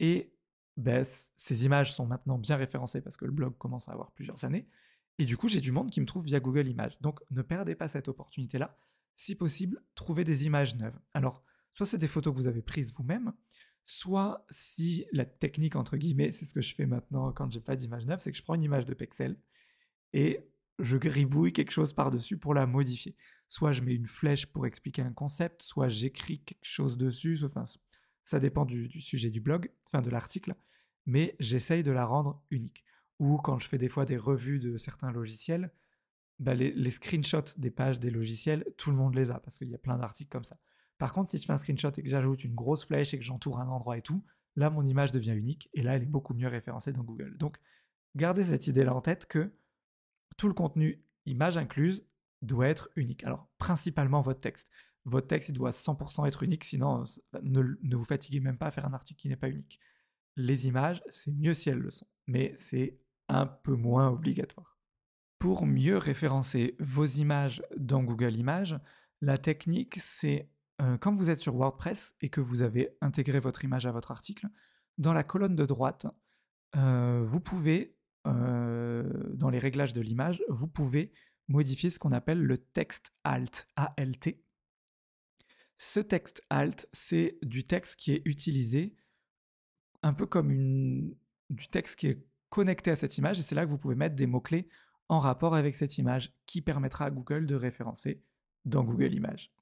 Et 0.00 0.34
ben, 0.76 1.06
ces 1.36 1.64
images 1.64 1.94
sont 1.94 2.06
maintenant 2.06 2.36
bien 2.36 2.56
référencées 2.56 3.00
parce 3.00 3.16
que 3.16 3.24
le 3.24 3.32
blog 3.32 3.56
commence 3.56 3.88
à 3.88 3.92
avoir 3.92 4.12
plusieurs 4.12 4.44
années. 4.44 4.68
Et 5.18 5.24
du 5.24 5.38
coup, 5.38 5.48
j'ai 5.48 5.62
du 5.62 5.72
monde 5.72 5.90
qui 5.90 6.02
me 6.02 6.06
trouve 6.06 6.26
via 6.26 6.40
Google 6.40 6.68
Images. 6.68 7.00
Donc 7.00 7.20
ne 7.30 7.40
perdez 7.40 7.74
pas 7.74 7.88
cette 7.88 8.08
opportunité-là. 8.08 8.76
Si 9.16 9.34
possible, 9.34 9.82
trouvez 9.94 10.24
des 10.24 10.44
images 10.44 10.76
neuves. 10.76 10.98
Alors, 11.14 11.42
soit 11.72 11.86
c'est 11.86 11.96
des 11.96 12.06
photos 12.06 12.34
que 12.34 12.38
vous 12.38 12.48
avez 12.48 12.60
prises 12.60 12.92
vous-même, 12.92 13.32
soit 13.86 14.44
si 14.50 15.06
la 15.12 15.24
technique 15.24 15.76
entre 15.76 15.96
guillemets, 15.96 16.32
c'est 16.32 16.44
ce 16.44 16.52
que 16.52 16.60
je 16.60 16.74
fais 16.74 16.86
maintenant 16.86 17.32
quand 17.32 17.50
j'ai 17.52 17.60
pas 17.60 17.76
d'image 17.76 18.04
neuve, 18.04 18.20
c'est 18.20 18.32
que 18.32 18.36
je 18.36 18.42
prends 18.42 18.56
une 18.56 18.64
image 18.64 18.84
de 18.84 18.94
Pexel 18.94 19.38
et 20.12 20.40
je 20.80 20.96
gribouille 20.96 21.52
quelque 21.52 21.70
chose 21.70 21.92
par-dessus 21.92 22.36
pour 22.36 22.52
la 22.52 22.66
modifier. 22.66 23.16
Soit 23.48 23.72
je 23.72 23.82
mets 23.82 23.94
une 23.94 24.08
flèche 24.08 24.46
pour 24.46 24.66
expliquer 24.66 25.02
un 25.02 25.12
concept, 25.12 25.62
soit 25.62 25.88
j'écris 25.88 26.40
quelque 26.40 26.64
chose 26.64 26.98
dessus, 26.98 27.38
enfin 27.44 27.64
ça 28.24 28.40
dépend 28.40 28.64
du, 28.64 28.90
sujet 29.00 29.30
du 29.30 29.40
blog, 29.40 29.70
enfin 29.86 30.02
de 30.02 30.10
l'article, 30.10 30.56
mais 31.06 31.36
j'essaye 31.38 31.84
de 31.84 31.92
la 31.92 32.04
rendre 32.04 32.42
unique. 32.50 32.84
Ou 33.20 33.36
quand 33.36 33.60
je 33.60 33.68
fais 33.68 33.78
des 33.78 33.88
fois 33.88 34.04
des 34.04 34.16
revues 34.16 34.58
de 34.58 34.76
certains 34.76 35.12
logiciels, 35.12 35.70
bah 36.40 36.54
les 36.54 36.90
screenshots 36.90 37.56
des 37.56 37.70
pages 37.70 38.00
des 38.00 38.10
logiciels, 38.10 38.66
tout 38.76 38.90
le 38.90 38.96
monde 38.96 39.14
les 39.14 39.30
a 39.30 39.38
parce 39.38 39.56
qu'il 39.56 39.70
y 39.70 39.74
a 39.74 39.78
plein 39.78 39.96
d'articles 39.96 40.30
comme 40.30 40.44
ça. 40.44 40.58
Par 40.98 41.12
contre, 41.12 41.30
si 41.30 41.38
je 41.38 41.44
fais 41.44 41.52
un 41.52 41.58
screenshot 41.58 41.90
et 41.96 42.02
que 42.02 42.08
j'ajoute 42.08 42.44
une 42.44 42.54
grosse 42.54 42.84
flèche 42.84 43.12
et 43.14 43.18
que 43.18 43.24
j'entoure 43.24 43.60
un 43.60 43.68
endroit 43.68 43.98
et 43.98 44.02
tout, 44.02 44.24
là, 44.56 44.70
mon 44.70 44.86
image 44.86 45.12
devient 45.12 45.34
unique 45.34 45.68
et 45.74 45.82
là, 45.82 45.96
elle 45.96 46.02
est 46.02 46.06
beaucoup 46.06 46.34
mieux 46.34 46.48
référencée 46.48 46.92
dans 46.92 47.02
Google. 47.02 47.36
Donc, 47.36 47.58
gardez 48.16 48.44
cette 48.44 48.66
idée-là 48.66 48.94
en 48.94 49.00
tête 49.00 49.26
que 49.26 49.52
tout 50.36 50.48
le 50.48 50.54
contenu, 50.54 51.04
image 51.26 51.56
incluse, 51.56 52.06
doit 52.42 52.68
être 52.68 52.90
unique. 52.96 53.24
Alors, 53.24 53.48
principalement 53.58 54.22
votre 54.22 54.40
texte. 54.40 54.70
Votre 55.04 55.28
texte, 55.28 55.50
il 55.50 55.52
doit 55.52 55.70
100% 55.70 56.26
être 56.26 56.42
unique, 56.42 56.64
sinon, 56.64 57.04
ne, 57.42 57.62
ne 57.80 57.96
vous 57.96 58.04
fatiguez 58.04 58.40
même 58.40 58.58
pas 58.58 58.66
à 58.66 58.70
faire 58.70 58.86
un 58.86 58.92
article 58.92 59.20
qui 59.20 59.28
n'est 59.28 59.36
pas 59.36 59.48
unique. 59.48 59.78
Les 60.36 60.66
images, 60.66 61.02
c'est 61.08 61.30
mieux 61.30 61.54
si 61.54 61.70
elles 61.70 61.78
le 61.78 61.90
sont, 61.90 62.08
mais 62.26 62.54
c'est 62.58 62.98
un 63.28 63.46
peu 63.46 63.74
moins 63.74 64.08
obligatoire. 64.08 64.78
Pour 65.38 65.66
mieux 65.66 65.96
référencer 65.96 66.74
vos 66.80 67.06
images 67.06 67.62
dans 67.76 68.02
Google 68.02 68.36
Images, 68.36 68.78
la 69.20 69.38
technique, 69.38 69.98
c'est 70.00 70.50
euh, 70.82 70.98
quand 70.98 71.14
vous 71.14 71.30
êtes 71.30 71.38
sur 71.38 71.54
WordPress 71.54 72.14
et 72.20 72.28
que 72.28 72.40
vous 72.40 72.62
avez 72.62 72.96
intégré 73.00 73.40
votre 73.40 73.64
image 73.64 73.86
à 73.86 73.92
votre 73.92 74.10
article, 74.10 74.48
dans 74.98 75.12
la 75.12 75.24
colonne 75.24 75.56
de 75.56 75.66
droite, 75.66 76.06
euh, 76.76 77.22
vous 77.24 77.40
pouvez, 77.40 77.96
euh, 78.26 79.10
dans 79.34 79.50
les 79.50 79.58
réglages 79.58 79.92
de 79.92 80.00
l'image, 80.00 80.42
vous 80.48 80.68
pouvez 80.68 81.12
modifier 81.48 81.90
ce 81.90 81.98
qu'on 81.98 82.12
appelle 82.12 82.42
le 82.42 82.58
texte 82.58 83.12
alt, 83.24 83.68
ALT. 83.76 84.42
Ce 85.78 86.00
texte 86.00 86.42
alt, 86.50 86.88
c'est 86.92 87.38
du 87.42 87.66
texte 87.66 87.96
qui 87.96 88.12
est 88.12 88.22
utilisé 88.24 88.96
un 90.02 90.12
peu 90.12 90.26
comme 90.26 91.14
du 91.50 91.68
texte 91.70 91.96
qui 91.96 92.08
est 92.08 92.26
connecté 92.48 92.90
à 92.90 92.96
cette 92.96 93.18
image, 93.18 93.38
et 93.38 93.42
c'est 93.42 93.54
là 93.54 93.64
que 93.64 93.70
vous 93.70 93.78
pouvez 93.78 93.94
mettre 93.94 94.16
des 94.16 94.26
mots-clés 94.26 94.68
en 95.08 95.20
rapport 95.20 95.54
avec 95.54 95.76
cette 95.76 95.98
image 95.98 96.34
qui 96.46 96.62
permettra 96.62 97.06
à 97.06 97.10
Google 97.10 97.46
de 97.46 97.54
référencer 97.54 98.22
dans 98.64 98.84
Google 98.84 99.14
Images. 99.14 99.52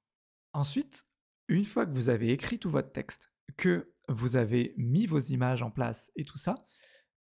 Ensuite, 0.55 1.05
une 1.49 1.65
fois 1.65 1.85
que 1.85 1.93
vous 1.93 2.09
avez 2.09 2.31
écrit 2.31 2.59
tout 2.59 2.71
votre 2.71 2.91
texte, 2.91 3.31
que 3.57 3.93
vous 4.09 4.37
avez 4.37 4.73
mis 4.77 5.07
vos 5.07 5.21
images 5.21 5.63
en 5.63 5.71
place 5.71 6.11
et 6.17 6.25
tout 6.25 6.39
ça, 6.39 6.67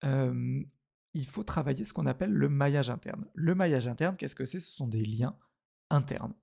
il 0.04 1.28
faut 1.28 1.44
travailler 1.44 1.84
ce 1.84 1.94
qu'on 1.94 2.06
appelle 2.06 2.32
le 2.32 2.50
maillage 2.50 2.89
interne. 2.89 3.26
Le 3.34 3.56
maillage 3.56 3.88
interne, 3.88 4.15
qu'est-ce 4.15 4.36
que 4.36 4.46
c'est? 4.46 4.60
Ce 4.60 4.72
sont 4.72 4.88
des 4.88 5.04
liens 5.04 5.38
internes 5.89 6.34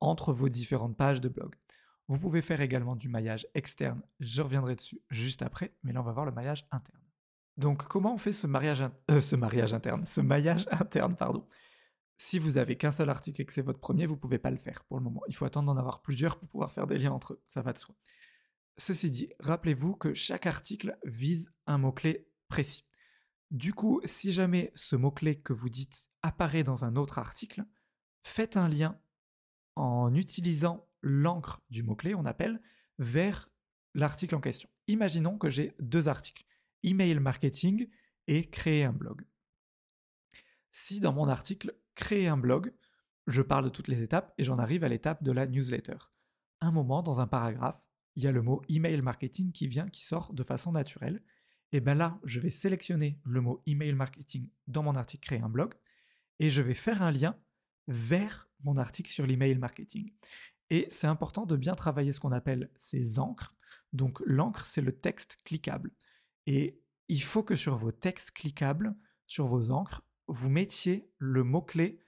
entre 0.00 0.32
vos 0.32 0.48
différentes 0.48 0.96
pages 0.96 1.20
de 1.20 1.28
blog. 1.28 1.54
Vous 2.08 2.18
pouvez 2.18 2.42
faire 2.42 2.60
également 2.60 2.96
du 2.96 3.08
maillage 3.08 3.46
externe, 3.54 4.02
je 4.20 4.42
reviendrai 4.42 4.74
dessus 4.74 5.00
juste 5.10 5.42
après, 5.42 5.74
mais 5.82 5.92
là 5.92 6.00
on 6.00 6.04
va 6.04 6.12
voir 6.12 6.26
le 6.26 6.32
maillage 6.32 6.66
interne. 6.70 7.02
Donc 7.56 7.86
comment 7.86 8.14
on 8.14 8.18
fait 8.18 8.32
ce 8.32 8.46
mariage, 8.46 8.82
euh, 9.10 9.74
interne, 9.74 10.04
ce 10.04 10.20
maillage 10.20 10.66
interne, 10.72 11.16
pardon 11.16 11.46
si 12.24 12.38
vous 12.38 12.56
avez 12.56 12.76
qu'un 12.76 12.92
seul 12.92 13.10
article 13.10 13.42
et 13.42 13.44
que 13.44 13.52
c'est 13.52 13.62
votre 13.62 13.80
premier, 13.80 14.06
vous 14.06 14.14
ne 14.14 14.20
pouvez 14.20 14.38
pas 14.38 14.52
le 14.52 14.56
faire 14.56 14.84
pour 14.84 14.96
le 14.96 15.02
moment. 15.02 15.22
Il 15.26 15.34
faut 15.34 15.44
attendre 15.44 15.66
d'en 15.66 15.76
avoir 15.76 16.02
plusieurs 16.02 16.38
pour 16.38 16.48
pouvoir 16.48 16.70
faire 16.70 16.86
des 16.86 16.96
liens 16.96 17.10
entre 17.10 17.32
eux. 17.32 17.42
Ça 17.48 17.62
va 17.62 17.72
de 17.72 17.78
soi. 17.78 17.96
Ceci 18.76 19.10
dit, 19.10 19.30
rappelez-vous 19.40 19.96
que 19.96 20.14
chaque 20.14 20.46
article 20.46 20.96
vise 21.04 21.52
un 21.66 21.78
mot-clé 21.78 22.28
précis. 22.46 22.86
Du 23.50 23.74
coup, 23.74 24.00
si 24.04 24.32
jamais 24.32 24.70
ce 24.76 24.94
mot-clé 24.94 25.40
que 25.40 25.52
vous 25.52 25.68
dites 25.68 26.10
apparaît 26.22 26.62
dans 26.62 26.84
un 26.84 26.94
autre 26.94 27.18
article, 27.18 27.64
faites 28.22 28.56
un 28.56 28.68
lien 28.68 29.00
en 29.74 30.14
utilisant 30.14 30.88
l'encre 31.02 31.60
du 31.70 31.82
mot-clé, 31.82 32.14
on 32.14 32.24
appelle, 32.24 32.62
vers 33.00 33.50
l'article 33.94 34.36
en 34.36 34.40
question. 34.40 34.70
Imaginons 34.86 35.38
que 35.38 35.50
j'ai 35.50 35.74
deux 35.80 36.06
articles, 36.06 36.44
email 36.84 37.18
marketing 37.18 37.88
et 38.28 38.48
créer 38.48 38.84
un 38.84 38.92
blog. 38.92 39.26
Si 40.72 41.00
dans 41.00 41.12
mon 41.12 41.28
article, 41.28 41.74
créer 41.94 42.28
un 42.28 42.38
blog, 42.38 42.72
je 43.26 43.42
parle 43.42 43.64
de 43.64 43.70
toutes 43.70 43.88
les 43.88 44.02
étapes 44.02 44.32
et 44.38 44.44
j'en 44.44 44.58
arrive 44.58 44.84
à 44.84 44.88
l'étape 44.88 45.22
de 45.22 45.30
la 45.30 45.46
newsletter. 45.46 45.98
Un 46.60 46.72
moment, 46.72 47.02
dans 47.02 47.20
un 47.20 47.26
paragraphe, 47.26 47.86
il 48.16 48.24
y 48.24 48.26
a 48.26 48.32
le 48.32 48.42
mot 48.42 48.62
email 48.68 49.00
marketing 49.02 49.52
qui 49.52 49.68
vient, 49.68 49.88
qui 49.88 50.04
sort 50.04 50.32
de 50.32 50.42
façon 50.42 50.72
naturelle. 50.72 51.22
Et 51.72 51.80
bien 51.80 51.94
là, 51.94 52.18
je 52.24 52.40
vais 52.40 52.50
sélectionner 52.50 53.20
le 53.24 53.40
mot 53.40 53.62
email 53.66 53.94
marketing 53.94 54.48
dans 54.66 54.82
mon 54.82 54.94
article 54.94 55.26
créer 55.26 55.40
un 55.40 55.48
blog 55.48 55.74
et 56.38 56.50
je 56.50 56.62
vais 56.62 56.74
faire 56.74 57.02
un 57.02 57.10
lien 57.10 57.38
vers 57.86 58.48
mon 58.64 58.76
article 58.76 59.10
sur 59.10 59.26
l'email 59.26 59.56
marketing. 59.58 60.12
Et 60.70 60.88
c'est 60.90 61.06
important 61.06 61.44
de 61.44 61.56
bien 61.56 61.74
travailler 61.74 62.12
ce 62.12 62.20
qu'on 62.20 62.32
appelle 62.32 62.70
ces 62.76 63.18
encres. 63.18 63.54
Donc 63.92 64.22
l'encre, 64.24 64.64
c'est 64.66 64.80
le 64.80 64.98
texte 64.98 65.36
cliquable. 65.44 65.90
Et 66.46 66.80
il 67.08 67.22
faut 67.22 67.42
que 67.42 67.56
sur 67.56 67.76
vos 67.76 67.92
textes 67.92 68.30
cliquables, 68.30 68.94
sur 69.26 69.46
vos 69.46 69.70
encres, 69.70 70.02
vous 70.26 70.48
mettiez 70.48 71.10
le 71.18 71.44
mot-clé 71.44 71.98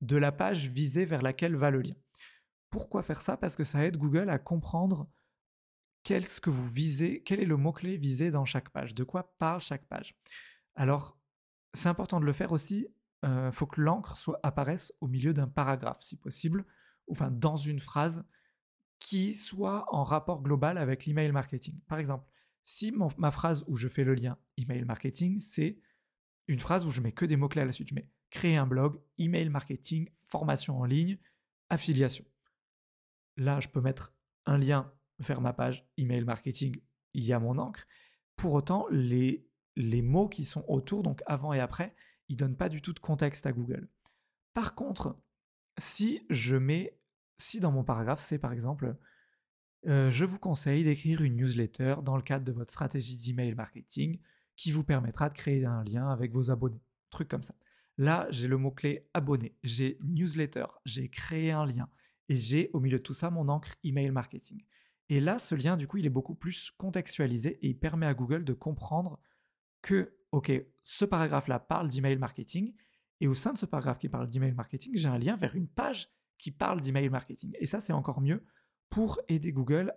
de 0.00 0.16
la 0.16 0.32
page 0.32 0.68
visée 0.68 1.04
vers 1.04 1.22
laquelle 1.22 1.56
va 1.56 1.70
le 1.70 1.82
lien. 1.82 1.96
Pourquoi 2.70 3.02
faire 3.02 3.22
ça? 3.22 3.36
Parce 3.36 3.56
que 3.56 3.64
ça 3.64 3.84
aide 3.84 3.96
Google 3.96 4.28
à 4.28 4.38
comprendre 4.38 5.08
quel, 6.02 6.26
ce 6.26 6.40
que 6.40 6.50
vous 6.50 6.66
visez, 6.66 7.22
quel 7.22 7.40
est 7.40 7.46
le 7.46 7.56
mot-clé 7.56 7.96
visé 7.96 8.30
dans 8.30 8.44
chaque 8.44 8.70
page, 8.70 8.94
de 8.94 9.04
quoi 9.04 9.34
parle 9.38 9.60
chaque 9.60 9.86
page. 9.86 10.14
Alors, 10.74 11.18
c'est 11.72 11.88
important 11.88 12.20
de 12.20 12.26
le 12.26 12.32
faire 12.32 12.52
aussi, 12.52 12.88
il 13.22 13.28
euh, 13.28 13.52
faut 13.52 13.66
que 13.66 13.80
l'encre 13.80 14.38
apparaisse 14.42 14.92
au 15.00 15.08
milieu 15.08 15.32
d'un 15.32 15.48
paragraphe, 15.48 16.02
si 16.02 16.16
possible, 16.16 16.66
ou 17.06 17.12
enfin 17.12 17.30
dans 17.30 17.56
une 17.56 17.80
phrase 17.80 18.24
qui 18.98 19.34
soit 19.34 19.86
en 19.94 20.04
rapport 20.04 20.42
global 20.42 20.78
avec 20.78 21.06
l'email 21.06 21.32
marketing. 21.32 21.80
Par 21.88 21.98
exemple, 21.98 22.28
si 22.64 22.92
ma 23.18 23.30
phrase 23.30 23.64
où 23.66 23.76
je 23.76 23.88
fais 23.88 24.04
le 24.04 24.14
lien 24.14 24.38
email 24.56 24.84
marketing, 24.84 25.40
c'est 25.40 25.78
une 26.46 26.60
phrase 26.60 26.86
où 26.86 26.90
je 26.90 27.00
mets 27.00 27.12
que 27.12 27.24
des 27.24 27.36
mots-clés 27.36 27.62
à 27.62 27.66
la 27.66 27.72
suite. 27.72 27.88
Je 27.88 27.94
mets 27.94 28.08
créer 28.30 28.56
un 28.56 28.66
blog, 28.66 29.00
email 29.18 29.48
marketing, 29.48 30.10
formation 30.28 30.78
en 30.78 30.84
ligne, 30.84 31.18
affiliation. 31.70 32.24
Là, 33.36 33.60
je 33.60 33.68
peux 33.68 33.80
mettre 33.80 34.12
un 34.44 34.58
lien 34.58 34.92
vers 35.20 35.40
ma 35.40 35.52
page 35.52 35.86
email 35.96 36.24
marketing, 36.24 36.80
il 37.14 37.24
y 37.24 37.32
a 37.32 37.38
mon 37.38 37.58
encre. 37.58 37.86
Pour 38.36 38.52
autant, 38.52 38.86
les, 38.90 39.46
mots 39.76 40.28
qui 40.28 40.44
sont 40.44 40.64
autour, 40.68 41.02
donc 41.02 41.22
avant 41.26 41.52
et 41.52 41.60
après, 41.60 41.94
ils 42.28 42.36
donnent 42.36 42.56
pas 42.56 42.68
du 42.68 42.82
tout 42.82 42.92
de 42.92 42.98
contexte 42.98 43.46
à 43.46 43.52
Google. 43.52 43.88
Par 44.52 44.74
contre, 44.74 45.16
si 45.78 46.26
je 46.30 46.56
mets, 46.56 46.98
si 47.38 47.60
dans 47.60 47.72
mon 47.72 47.84
paragraphe, 47.84 48.24
c'est 48.24 48.38
par 48.38 48.52
exemple, 48.52 48.96
euh, 49.86 50.10
je 50.10 50.24
vous 50.24 50.38
conseille 50.38 50.84
d'écrire 50.84 51.22
une 51.22 51.36
newsletter 51.36 51.96
dans 52.02 52.16
le 52.16 52.22
cadre 52.22 52.44
de 52.44 52.52
votre 52.52 52.72
stratégie 52.72 53.16
d'email 53.16 53.54
marketing 53.54 54.18
qui 54.56 54.72
vous 54.72 54.84
permettra 54.84 55.28
de 55.28 55.34
créer 55.34 55.64
un 55.64 55.84
lien 55.84 56.08
avec 56.08 56.32
vos 56.32 56.50
abonnés. 56.50 56.82
Truc 57.10 57.28
comme 57.28 57.42
ça. 57.42 57.54
Là, 57.96 58.26
j'ai 58.30 58.48
le 58.48 58.56
mot-clé 58.56 59.08
abonné, 59.14 59.56
j'ai 59.62 59.98
newsletter, 60.02 60.66
j'ai 60.84 61.08
créé 61.08 61.52
un 61.52 61.64
lien 61.64 61.88
et 62.28 62.36
j'ai 62.36 62.70
au 62.72 62.80
milieu 62.80 62.98
de 62.98 63.02
tout 63.02 63.14
ça 63.14 63.30
mon 63.30 63.48
encre 63.48 63.74
email 63.84 64.10
marketing. 64.10 64.64
Et 65.08 65.20
là, 65.20 65.38
ce 65.38 65.54
lien, 65.54 65.76
du 65.76 65.86
coup, 65.86 65.98
il 65.98 66.06
est 66.06 66.10
beaucoup 66.10 66.34
plus 66.34 66.70
contextualisé 66.72 67.58
et 67.62 67.68
il 67.68 67.78
permet 67.78 68.06
à 68.06 68.14
Google 68.14 68.44
de 68.44 68.52
comprendre 68.52 69.20
que, 69.82 70.16
OK, 70.32 70.50
ce 70.82 71.04
paragraphe-là 71.04 71.60
parle 71.60 71.88
d'email 71.88 72.16
marketing 72.16 72.74
et 73.20 73.28
au 73.28 73.34
sein 73.34 73.52
de 73.52 73.58
ce 73.58 73.66
paragraphe 73.66 73.98
qui 73.98 74.08
parle 74.08 74.28
d'email 74.28 74.52
marketing, 74.52 74.92
j'ai 74.96 75.08
un 75.08 75.18
lien 75.18 75.36
vers 75.36 75.54
une 75.54 75.68
page 75.68 76.08
qui 76.38 76.50
parle 76.50 76.80
d'email 76.80 77.08
marketing. 77.10 77.52
Et 77.60 77.66
ça, 77.66 77.80
c'est 77.80 77.92
encore 77.92 78.20
mieux 78.20 78.44
pour 78.90 79.20
aider 79.28 79.52
Google 79.52 79.94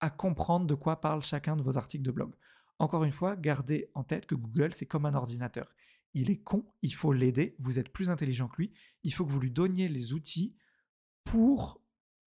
à 0.00 0.10
comprendre 0.10 0.66
de 0.66 0.74
quoi 0.74 1.00
parle 1.00 1.22
chacun 1.22 1.56
de 1.56 1.62
vos 1.62 1.76
articles 1.76 2.04
de 2.04 2.10
blog. 2.10 2.34
Encore 2.78 3.04
une 3.04 3.12
fois, 3.12 3.36
gardez 3.36 3.90
en 3.94 4.04
tête 4.04 4.26
que 4.26 4.34
Google, 4.34 4.74
c'est 4.74 4.86
comme 4.86 5.06
un 5.06 5.14
ordinateur 5.14 5.66
il 6.14 6.30
est 6.30 6.38
con, 6.38 6.64
il 6.82 6.94
faut 6.94 7.12
l'aider, 7.12 7.56
vous 7.58 7.78
êtes 7.78 7.92
plus 7.92 8.08
intelligent 8.08 8.48
que 8.48 8.62
lui, 8.62 8.72
il 9.02 9.12
faut 9.12 9.26
que 9.26 9.32
vous 9.32 9.40
lui 9.40 9.50
donniez 9.50 9.88
les 9.88 10.14
outils 10.14 10.56
pour 11.24 11.82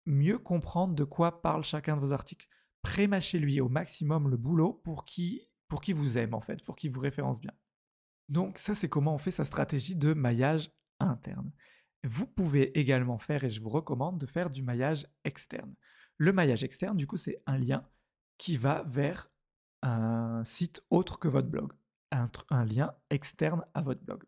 mieux 0.05 0.37
comprendre 0.37 0.93
de 0.93 1.03
quoi 1.03 1.41
parle 1.41 1.63
chacun 1.63 1.95
de 1.95 2.01
vos 2.01 2.13
articles. 2.13 2.47
Prémâchez 2.81 3.39
lui 3.39 3.59
au 3.61 3.69
maximum 3.69 4.29
le 4.29 4.37
boulot 4.37 4.73
pour 4.73 5.05
qu'il 5.05 5.41
qui 5.81 5.93
vous 5.93 6.17
aime 6.17 6.33
en 6.33 6.41
fait, 6.41 6.63
pour 6.63 6.75
qu'il 6.75 6.91
vous 6.91 6.99
référence 6.99 7.41
bien. 7.41 7.51
Donc 8.29 8.57
ça 8.57 8.75
c'est 8.75 8.89
comment 8.89 9.15
on 9.15 9.17
fait 9.17 9.31
sa 9.31 9.45
stratégie 9.45 9.95
de 9.95 10.13
maillage 10.13 10.71
interne. 10.99 11.51
Vous 12.03 12.27
pouvez 12.27 12.77
également 12.77 13.17
faire, 13.17 13.43
et 13.43 13.49
je 13.49 13.61
vous 13.61 13.69
recommande 13.69 14.19
de 14.19 14.25
faire 14.25 14.49
du 14.49 14.61
maillage 14.61 15.07
externe. 15.23 15.73
Le 16.17 16.31
maillage 16.31 16.63
externe, 16.63 16.95
du 16.95 17.05
coup, 17.05 17.17
c'est 17.17 17.41
un 17.45 17.57
lien 17.57 17.85
qui 18.37 18.55
va 18.55 18.83
vers 18.83 19.29
un 19.81 20.43
site 20.43 20.81
autre 20.89 21.19
que 21.19 21.27
votre 21.27 21.49
blog 21.49 21.73
un, 22.49 22.65
lien 22.65 22.93
externe 23.09 23.65
à 23.73 23.81
votre 23.81 24.01
blog. 24.01 24.23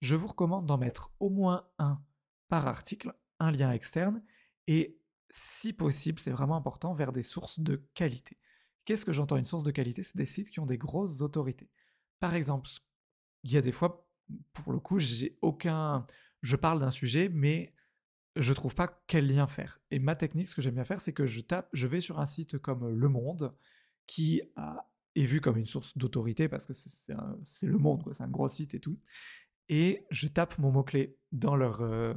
Je 0.00 0.14
vous 0.14 0.26
recommande 0.26 0.66
d'en 0.66 0.78
mettre 0.78 1.12
au 1.20 1.30
moins 1.30 1.66
un 1.78 2.00
par 2.48 2.66
article, 2.66 3.14
un 3.40 3.50
lien 3.50 3.70
externe, 3.72 4.22
et 4.66 4.98
si 5.30 5.72
possible, 5.72 6.20
c'est 6.20 6.30
vraiment 6.30 6.56
important, 6.56 6.92
vers 6.92 7.12
des 7.12 7.22
sources 7.22 7.58
de 7.60 7.76
qualité. 7.94 8.38
Qu'est-ce 8.84 9.04
que 9.04 9.12
j'entends 9.12 9.36
une 9.36 9.46
source 9.46 9.64
de 9.64 9.70
qualité? 9.70 10.02
C'est 10.02 10.16
des 10.16 10.26
sites 10.26 10.50
qui 10.50 10.60
ont 10.60 10.66
des 10.66 10.78
grosses 10.78 11.22
autorités. 11.22 11.70
Par 12.20 12.34
exemple, 12.34 12.68
il 13.42 13.52
y 13.52 13.56
a 13.56 13.62
des 13.62 13.72
fois, 13.72 14.06
pour 14.52 14.72
le 14.72 14.78
coup, 14.78 14.98
j'ai 14.98 15.38
aucun. 15.42 16.06
Je 16.42 16.56
parle 16.56 16.80
d'un 16.80 16.90
sujet, 16.90 17.30
mais 17.30 17.74
je 18.36 18.52
trouve 18.52 18.74
pas 18.74 19.02
quel 19.06 19.26
lien 19.26 19.46
faire. 19.46 19.80
Et 19.90 19.98
ma 19.98 20.14
technique, 20.14 20.48
ce 20.48 20.54
que 20.54 20.62
j'aime 20.62 20.74
bien 20.74 20.84
faire, 20.84 21.00
c'est 21.00 21.12
que 21.12 21.26
je 21.26 21.40
tape, 21.40 21.68
je 21.72 21.86
vais 21.86 22.00
sur 22.00 22.20
un 22.20 22.26
site 22.26 22.58
comme 22.58 22.88
Le 22.88 23.08
Monde, 23.08 23.54
qui 24.06 24.42
est 25.14 25.24
vu 25.24 25.40
comme 25.40 25.56
une 25.56 25.64
source 25.64 25.96
d'autorité 25.96 26.48
parce 26.48 26.66
que 26.66 26.72
c'est 26.72 27.66
le 27.66 27.78
monde, 27.78 28.02
c'est 28.12 28.22
un 28.22 28.28
gros 28.28 28.48
site 28.48 28.74
et 28.74 28.80
tout. 28.80 28.98
Et 29.68 30.06
je 30.10 30.28
tape 30.28 30.58
mon 30.58 30.70
mot-clé 30.70 31.16
dans 31.32 31.56
leur 31.56 31.80
euh, 31.80 32.14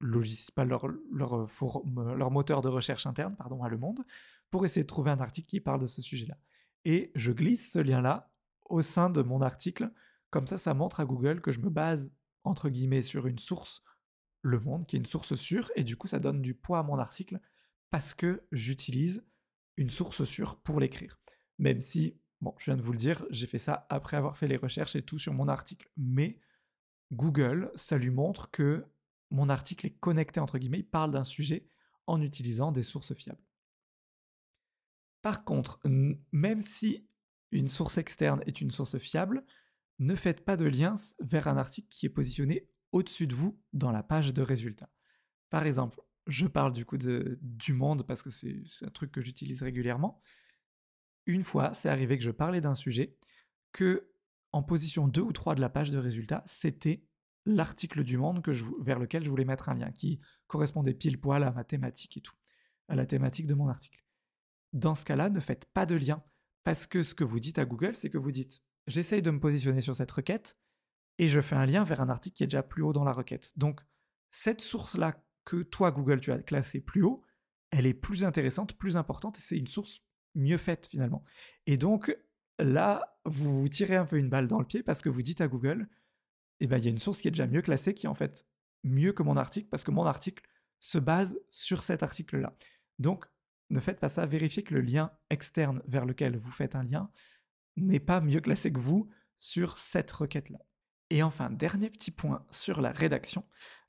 logiciel, 0.00 0.68
leur, 0.68 0.86
leur, 1.10 2.30
moteur 2.30 2.60
de 2.60 2.68
recherche 2.68 3.06
interne, 3.06 3.36
pardon, 3.36 3.62
à 3.62 3.68
Le 3.68 3.78
Monde, 3.78 4.04
pour 4.50 4.64
essayer 4.64 4.82
de 4.82 4.88
trouver 4.88 5.10
un 5.10 5.20
article 5.20 5.48
qui 5.48 5.60
parle 5.60 5.80
de 5.80 5.86
ce 5.86 6.02
sujet-là. 6.02 6.36
Et 6.84 7.10
je 7.14 7.32
glisse 7.32 7.72
ce 7.72 7.78
lien-là 7.78 8.30
au 8.66 8.82
sein 8.82 9.10
de 9.10 9.22
mon 9.22 9.40
article. 9.40 9.90
Comme 10.30 10.46
ça, 10.46 10.58
ça 10.58 10.74
montre 10.74 11.00
à 11.00 11.04
Google 11.06 11.40
que 11.40 11.52
je 11.52 11.60
me 11.60 11.70
base, 11.70 12.10
entre 12.44 12.68
guillemets, 12.68 13.02
sur 13.02 13.26
une 13.26 13.38
source, 13.38 13.82
Le 14.42 14.60
Monde, 14.60 14.86
qui 14.86 14.96
est 14.96 15.00
une 15.00 15.06
source 15.06 15.34
sûre, 15.34 15.70
et 15.74 15.84
du 15.84 15.96
coup, 15.96 16.06
ça 16.06 16.18
donne 16.18 16.42
du 16.42 16.54
poids 16.54 16.80
à 16.80 16.82
mon 16.82 16.98
article 16.98 17.40
parce 17.90 18.12
que 18.12 18.46
j'utilise 18.52 19.24
une 19.78 19.90
source 19.90 20.24
sûre 20.24 20.60
pour 20.60 20.80
l'écrire. 20.80 21.18
Même 21.58 21.80
si, 21.80 22.20
bon, 22.40 22.54
je 22.58 22.66
viens 22.66 22.76
de 22.76 22.82
vous 22.82 22.92
le 22.92 22.98
dire, 22.98 23.24
j'ai 23.30 23.46
fait 23.46 23.58
ça 23.58 23.86
après 23.88 24.16
avoir 24.16 24.36
fait 24.36 24.48
les 24.48 24.56
recherches 24.56 24.96
et 24.96 25.02
tout 25.02 25.18
sur 25.18 25.32
mon 25.32 25.48
article. 25.48 25.88
Mais 25.96 26.40
Google, 27.12 27.70
ça 27.76 27.96
lui 27.96 28.10
montre 28.10 28.50
que 28.50 28.84
mon 29.30 29.48
article 29.48 29.86
est 29.86 29.98
connecté, 29.98 30.40
entre 30.40 30.58
guillemets, 30.58 30.80
il 30.80 30.88
parle 30.88 31.12
d'un 31.12 31.24
sujet 31.24 31.68
en 32.06 32.20
utilisant 32.20 32.72
des 32.72 32.82
sources 32.82 33.14
fiables. 33.14 33.42
Par 35.22 35.44
contre, 35.44 35.80
même 36.32 36.60
si 36.60 37.08
une 37.52 37.68
source 37.68 37.98
externe 37.98 38.42
est 38.46 38.60
une 38.60 38.70
source 38.70 38.98
fiable, 38.98 39.44
ne 40.00 40.14
faites 40.14 40.44
pas 40.44 40.56
de 40.56 40.64
lien 40.64 40.96
vers 41.20 41.48
un 41.48 41.56
article 41.56 41.88
qui 41.88 42.06
est 42.06 42.10
positionné 42.10 42.68
au-dessus 42.92 43.26
de 43.26 43.34
vous 43.34 43.60
dans 43.72 43.92
la 43.92 44.02
page 44.02 44.32
de 44.32 44.42
résultats. 44.42 44.90
Par 45.50 45.66
exemple, 45.66 46.00
je 46.28 46.46
parle 46.46 46.72
du 46.72 46.84
coup 46.84 46.98
de, 46.98 47.38
du 47.42 47.72
monde 47.72 48.06
parce 48.06 48.22
que 48.22 48.30
c'est 48.30 48.62
un 48.82 48.90
truc 48.90 49.10
que 49.10 49.20
j'utilise 49.20 49.62
régulièrement 49.62 50.22
une 51.28 51.44
fois, 51.44 51.74
c'est 51.74 51.90
arrivé 51.90 52.18
que 52.18 52.24
je 52.24 52.30
parlais 52.30 52.60
d'un 52.60 52.74
sujet 52.74 53.16
que 53.72 54.10
en 54.52 54.62
position 54.62 55.06
2 55.06 55.20
ou 55.20 55.32
3 55.32 55.54
de 55.54 55.60
la 55.60 55.68
page 55.68 55.90
de 55.90 55.98
résultats, 55.98 56.42
c'était 56.46 57.04
l'article 57.44 58.02
du 58.02 58.16
monde 58.16 58.42
que 58.42 58.52
je, 58.52 58.64
vers 58.80 58.98
lequel 58.98 59.22
je 59.22 59.30
voulais 59.30 59.44
mettre 59.44 59.68
un 59.68 59.74
lien, 59.74 59.92
qui 59.92 60.20
correspondait 60.46 60.94
pile 60.94 61.20
poil 61.20 61.44
à 61.44 61.52
ma 61.52 61.64
thématique 61.64 62.16
et 62.16 62.22
tout, 62.22 62.34
à 62.88 62.96
la 62.96 63.04
thématique 63.04 63.46
de 63.46 63.54
mon 63.54 63.68
article. 63.68 64.02
Dans 64.72 64.94
ce 64.94 65.04
cas-là, 65.04 65.28
ne 65.28 65.38
faites 65.38 65.66
pas 65.66 65.84
de 65.84 65.94
lien, 65.94 66.24
parce 66.64 66.86
que 66.86 67.02
ce 67.02 67.14
que 67.14 67.24
vous 67.24 67.40
dites 67.40 67.58
à 67.58 67.66
Google, 67.66 67.94
c'est 67.94 68.10
que 68.10 68.18
vous 68.18 68.32
dites 68.32 68.62
j'essaye 68.86 69.20
de 69.20 69.30
me 69.30 69.38
positionner 69.38 69.82
sur 69.82 69.94
cette 69.94 70.10
requête, 70.10 70.56
et 71.18 71.28
je 71.28 71.42
fais 71.42 71.56
un 71.56 71.66
lien 71.66 71.84
vers 71.84 72.00
un 72.00 72.08
article 72.08 72.36
qui 72.36 72.44
est 72.44 72.46
déjà 72.46 72.62
plus 72.62 72.82
haut 72.82 72.94
dans 72.94 73.04
la 73.04 73.12
requête. 73.12 73.52
Donc, 73.56 73.82
cette 74.30 74.62
source-là 74.62 75.22
que 75.48 75.62
toi, 75.62 75.90
Google, 75.90 76.20
tu 76.20 76.30
as 76.30 76.38
classée 76.40 76.78
plus 76.78 77.02
haut, 77.02 77.24
elle 77.70 77.86
est 77.86 77.94
plus 77.94 78.22
intéressante, 78.22 78.74
plus 78.74 78.98
importante, 78.98 79.38
et 79.38 79.40
c'est 79.40 79.56
une 79.56 79.66
source 79.66 80.02
mieux 80.34 80.58
faite 80.58 80.88
finalement. 80.90 81.24
Et 81.66 81.78
donc 81.78 82.14
là, 82.58 83.18
vous 83.24 83.62
vous 83.62 83.68
tirez 83.68 83.96
un 83.96 84.04
peu 84.04 84.18
une 84.18 84.28
balle 84.28 84.46
dans 84.46 84.58
le 84.58 84.66
pied 84.66 84.82
parce 84.82 85.00
que 85.00 85.08
vous 85.08 85.22
dites 85.22 85.40
à 85.40 85.48
Google, 85.48 85.88
eh 86.60 86.66
ben, 86.66 86.76
il 86.76 86.84
y 86.84 86.88
a 86.88 86.90
une 86.90 86.98
source 86.98 87.22
qui 87.22 87.28
est 87.28 87.30
déjà 87.30 87.46
mieux 87.46 87.62
classée, 87.62 87.94
qui 87.94 88.04
est 88.04 88.10
en 88.10 88.14
fait 88.14 88.46
mieux 88.84 89.14
que 89.14 89.22
mon 89.22 89.38
article, 89.38 89.68
parce 89.70 89.84
que 89.84 89.90
mon 89.90 90.04
article 90.04 90.44
se 90.80 90.98
base 90.98 91.38
sur 91.48 91.82
cet 91.82 92.02
article-là. 92.02 92.54
Donc, 92.98 93.24
ne 93.70 93.80
faites 93.80 94.00
pas 94.00 94.10
ça, 94.10 94.26
vérifiez 94.26 94.62
que 94.62 94.74
le 94.74 94.82
lien 94.82 95.12
externe 95.30 95.82
vers 95.86 96.04
lequel 96.04 96.36
vous 96.36 96.50
faites 96.50 96.76
un 96.76 96.84
lien 96.84 97.10
n'est 97.76 98.00
pas 98.00 98.20
mieux 98.20 98.40
classé 98.40 98.70
que 98.70 98.80
vous 98.80 99.08
sur 99.40 99.78
cette 99.78 100.10
requête-là. 100.10 100.58
Et 101.08 101.22
enfin, 101.22 101.48
dernier 101.48 101.88
petit 101.88 102.10
point 102.10 102.44
sur 102.50 102.82
la 102.82 102.92
rédaction. 102.92 103.44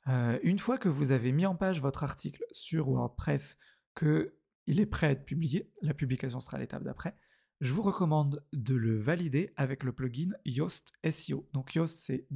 Euh, 0.07 0.39
une 0.43 0.59
fois 0.59 0.77
que 0.77 0.89
vous 0.89 1.11
avez 1.11 1.31
mis 1.31 1.45
en 1.45 1.55
page 1.55 1.81
votre 1.81 2.03
article 2.03 2.43
sur 2.51 2.89
WordPress, 2.89 3.57
que 3.95 4.35
il 4.65 4.79
est 4.79 4.85
prêt 4.85 5.07
à 5.07 5.11
être 5.11 5.25
publié, 5.25 5.71
la 5.81 5.93
publication 5.93 6.39
sera 6.39 6.57
l'étape 6.57 6.83
d'après. 6.83 7.15
Je 7.59 7.73
vous 7.73 7.81
recommande 7.81 8.45
de 8.53 8.75
le 8.75 8.99
valider 8.99 9.51
avec 9.57 9.83
le 9.83 9.91
plugin 9.91 10.31
Yoast 10.45 10.93
SEO. 11.09 11.49
Donc 11.53 11.75
Yoast, 11.75 11.99
c'est 11.99 12.27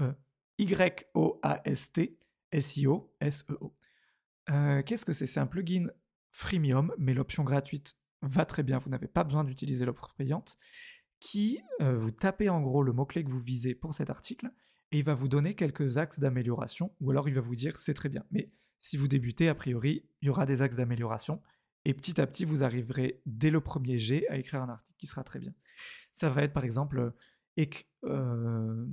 euh, 0.00 0.12
Y-O-A-S-T 0.58 2.18
SEO, 2.60 3.14
S-E-O. 3.20 3.76
Euh, 4.50 4.82
qu'est-ce 4.82 5.04
que 5.04 5.12
c'est? 5.12 5.26
C'est 5.26 5.40
un 5.40 5.46
plugin 5.46 5.88
freemium, 6.32 6.92
mais 6.98 7.14
l'option 7.14 7.44
gratuite 7.44 7.96
va 8.22 8.44
très 8.44 8.62
bien, 8.62 8.78
vous 8.78 8.90
n'avez 8.90 9.08
pas 9.08 9.24
besoin 9.24 9.44
d'utiliser 9.44 9.84
l'offre 9.84 10.14
payante, 10.16 10.58
qui 11.20 11.60
vous 11.80 12.10
tapez 12.10 12.48
en 12.48 12.60
gros 12.60 12.82
le 12.82 12.92
mot-clé 12.92 13.24
que 13.24 13.30
vous 13.30 13.40
visez 13.40 13.74
pour 13.74 13.94
cet 13.94 14.10
article, 14.10 14.50
et 14.92 14.98
il 14.98 15.04
va 15.04 15.14
vous 15.14 15.28
donner 15.28 15.54
quelques 15.54 15.98
axes 15.98 16.18
d'amélioration, 16.18 16.94
ou 17.00 17.10
alors 17.10 17.28
il 17.28 17.34
va 17.34 17.40
vous 17.40 17.56
dire 17.56 17.78
c'est 17.80 17.94
très 17.94 18.08
bien. 18.08 18.24
Mais 18.30 18.50
si 18.80 18.96
vous 18.96 19.08
débutez, 19.08 19.48
a 19.48 19.54
priori, 19.54 20.04
il 20.22 20.26
y 20.26 20.30
aura 20.30 20.46
des 20.46 20.62
axes 20.62 20.76
d'amélioration. 20.76 21.42
Et 21.84 21.94
petit 21.94 22.20
à 22.20 22.26
petit, 22.26 22.44
vous 22.44 22.64
arriverez 22.64 23.20
dès 23.26 23.50
le 23.50 23.60
premier 23.60 23.98
jet 23.98 24.26
à 24.28 24.36
écrire 24.36 24.62
un 24.62 24.68
article 24.68 24.98
qui 24.98 25.06
sera 25.06 25.24
très 25.24 25.38
bien. 25.38 25.52
Ça 26.14 26.30
va 26.30 26.42
être 26.42 26.52
par 26.52 26.64
exemple, 26.64 27.12
euh, 28.04 28.86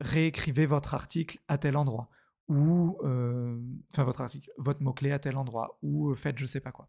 réécrivez 0.00 0.66
votre 0.66 0.94
article 0.94 1.38
à 1.48 1.58
tel 1.58 1.76
endroit, 1.76 2.10
ou, 2.48 2.98
euh, 3.04 3.60
enfin 3.92 4.04
votre 4.04 4.20
article, 4.20 4.50
votre 4.56 4.82
mot-clé 4.82 5.12
à 5.12 5.18
tel 5.18 5.36
endroit, 5.36 5.78
ou 5.82 6.10
euh, 6.10 6.14
faites 6.14 6.38
je 6.38 6.46
sais 6.46 6.60
pas 6.60 6.72
quoi. 6.72 6.88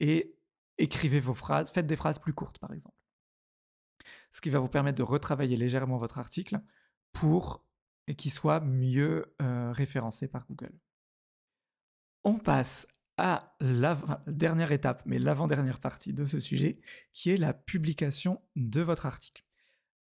Et 0.00 0.36
écrivez 0.78 1.20
vos 1.20 1.34
phrases, 1.34 1.70
faites 1.70 1.86
des 1.86 1.96
phrases 1.96 2.18
plus 2.18 2.32
courtes 2.32 2.58
par 2.58 2.72
exemple. 2.72 2.96
Ce 4.32 4.40
qui 4.40 4.50
va 4.50 4.58
vous 4.58 4.68
permettre 4.68 4.98
de 4.98 5.02
retravailler 5.02 5.56
légèrement 5.56 5.98
votre 5.98 6.18
article 6.18 6.60
pour 7.12 7.64
qu'il 8.16 8.32
soit 8.32 8.60
mieux 8.60 9.34
référencé 9.40 10.28
par 10.28 10.46
Google. 10.46 10.78
On 12.24 12.38
passe 12.38 12.86
à 13.16 13.56
la 13.60 14.24
dernière 14.26 14.72
étape, 14.72 15.02
mais 15.06 15.18
l'avant-dernière 15.18 15.78
partie 15.78 16.12
de 16.12 16.24
ce 16.24 16.40
sujet, 16.40 16.80
qui 17.12 17.30
est 17.30 17.36
la 17.36 17.54
publication 17.54 18.42
de 18.56 18.80
votre 18.80 19.06
article. 19.06 19.44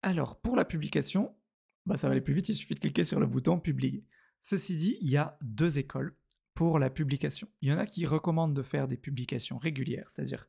Alors, 0.03 0.41
pour 0.41 0.57
la 0.57 0.65
publication, 0.65 1.37
bah, 1.85 1.99
ça 1.99 2.09
va 2.09 2.13
aller 2.13 2.21
plus 2.21 2.33
vite, 2.33 2.49
il 2.49 2.55
suffit 2.55 2.75
de 2.75 2.81
cliquer 2.81 3.05
sur 3.05 3.21
le 3.21 3.27
bouton 3.27 3.61
publier. 3.61 4.07
Ceci 4.43 4.77
dit, 4.77 4.99
il 5.01 5.11
y 5.11 5.17
a 5.17 5.37
deux 5.43 5.79
écoles 5.79 6.17
pour 6.55 6.79
la 6.79 6.91
publication. 6.91 7.49
Il 7.61 7.69
y 7.69 7.73
en 7.73 7.79
a 7.79 7.87
qui 7.87 8.07
recommandent 8.07 8.55
de 8.55 8.63
faire 8.63 8.89
des 8.89 8.97
publications 8.97 9.59
régulières, 9.59 10.09
c'est-à-dire 10.09 10.47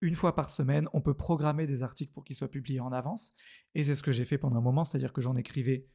une 0.00 0.14
fois 0.14 0.34
par 0.34 0.50
semaine, 0.50 0.88
on 0.94 1.00
peut 1.00 1.14
programmer 1.14 1.66
des 1.66 1.82
articles 1.82 2.12
pour 2.12 2.24
qu'ils 2.24 2.36
soient 2.36 2.50
publiés 2.50 2.80
en 2.80 2.90
avance, 2.90 3.32
et 3.74 3.84
c'est 3.84 3.94
ce 3.94 4.02
que 4.02 4.12
j'ai 4.12 4.24
fait 4.24 4.38
pendant 4.38 4.56
un 4.56 4.62
moment, 4.62 4.84
c'est-à-dire 4.84 5.12
que 5.12 5.20
j'en 5.20 5.36
écrivais 5.36 5.86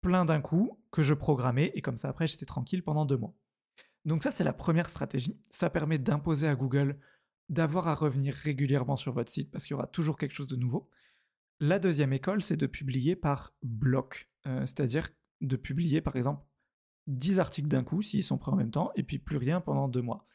plein 0.00 0.24
d'un 0.24 0.40
coup, 0.40 0.78
que 0.90 1.02
je 1.02 1.14
programmais, 1.14 1.72
et 1.74 1.82
comme 1.82 1.96
ça 1.96 2.08
après 2.08 2.26
j'étais 2.26 2.46
tranquille 2.46 2.82
pendant 2.82 3.06
deux 3.06 3.16
mois. 3.16 3.34
Donc 4.04 4.22
ça 4.22 4.30
c'est 4.30 4.44
la 4.44 4.52
première 4.52 4.88
stratégie, 4.88 5.40
ça 5.50 5.70
permet 5.70 5.98
d'imposer 5.98 6.48
à 6.48 6.54
Google 6.54 6.98
d'avoir 7.48 7.88
à 7.88 7.94
revenir 7.94 8.34
régulièrement 8.34 8.96
sur 8.96 9.12
votre 9.12 9.32
site 9.32 9.50
parce 9.50 9.64
qu'il 9.64 9.72
y 9.72 9.78
aura 9.78 9.86
toujours 9.86 10.18
quelque 10.18 10.34
chose 10.34 10.48
de 10.48 10.56
nouveau. 10.56 10.90
La 11.60 11.78
deuxième 11.78 12.12
école, 12.12 12.42
c'est 12.42 12.56
de 12.56 12.66
publier 12.66 13.16
par 13.16 13.54
bloc, 13.62 14.30
euh, 14.46 14.60
c'est-à-dire 14.66 15.08
de 15.40 15.56
publier 15.56 16.00
par 16.00 16.16
exemple 16.16 16.44
10 17.06 17.40
articles 17.40 17.68
d'un 17.68 17.84
coup 17.84 18.02
s'ils 18.02 18.22
sont 18.22 18.38
prêts 18.38 18.52
en 18.52 18.56
même 18.56 18.70
temps, 18.70 18.92
et 18.96 19.02
puis 19.02 19.18
plus 19.18 19.38
rien 19.38 19.60
pendant 19.60 19.88
deux 19.88 20.02
mois. 20.02 20.26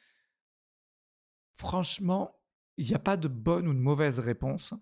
Franchement, 1.56 2.36
il 2.78 2.88
n'y 2.88 2.96
a 2.96 3.00
pas 3.00 3.16
de 3.16 3.28
bonne 3.28 3.68
ou 3.68 3.74
de 3.74 3.80
mauvaise 3.80 4.20
réponse. 4.20 4.74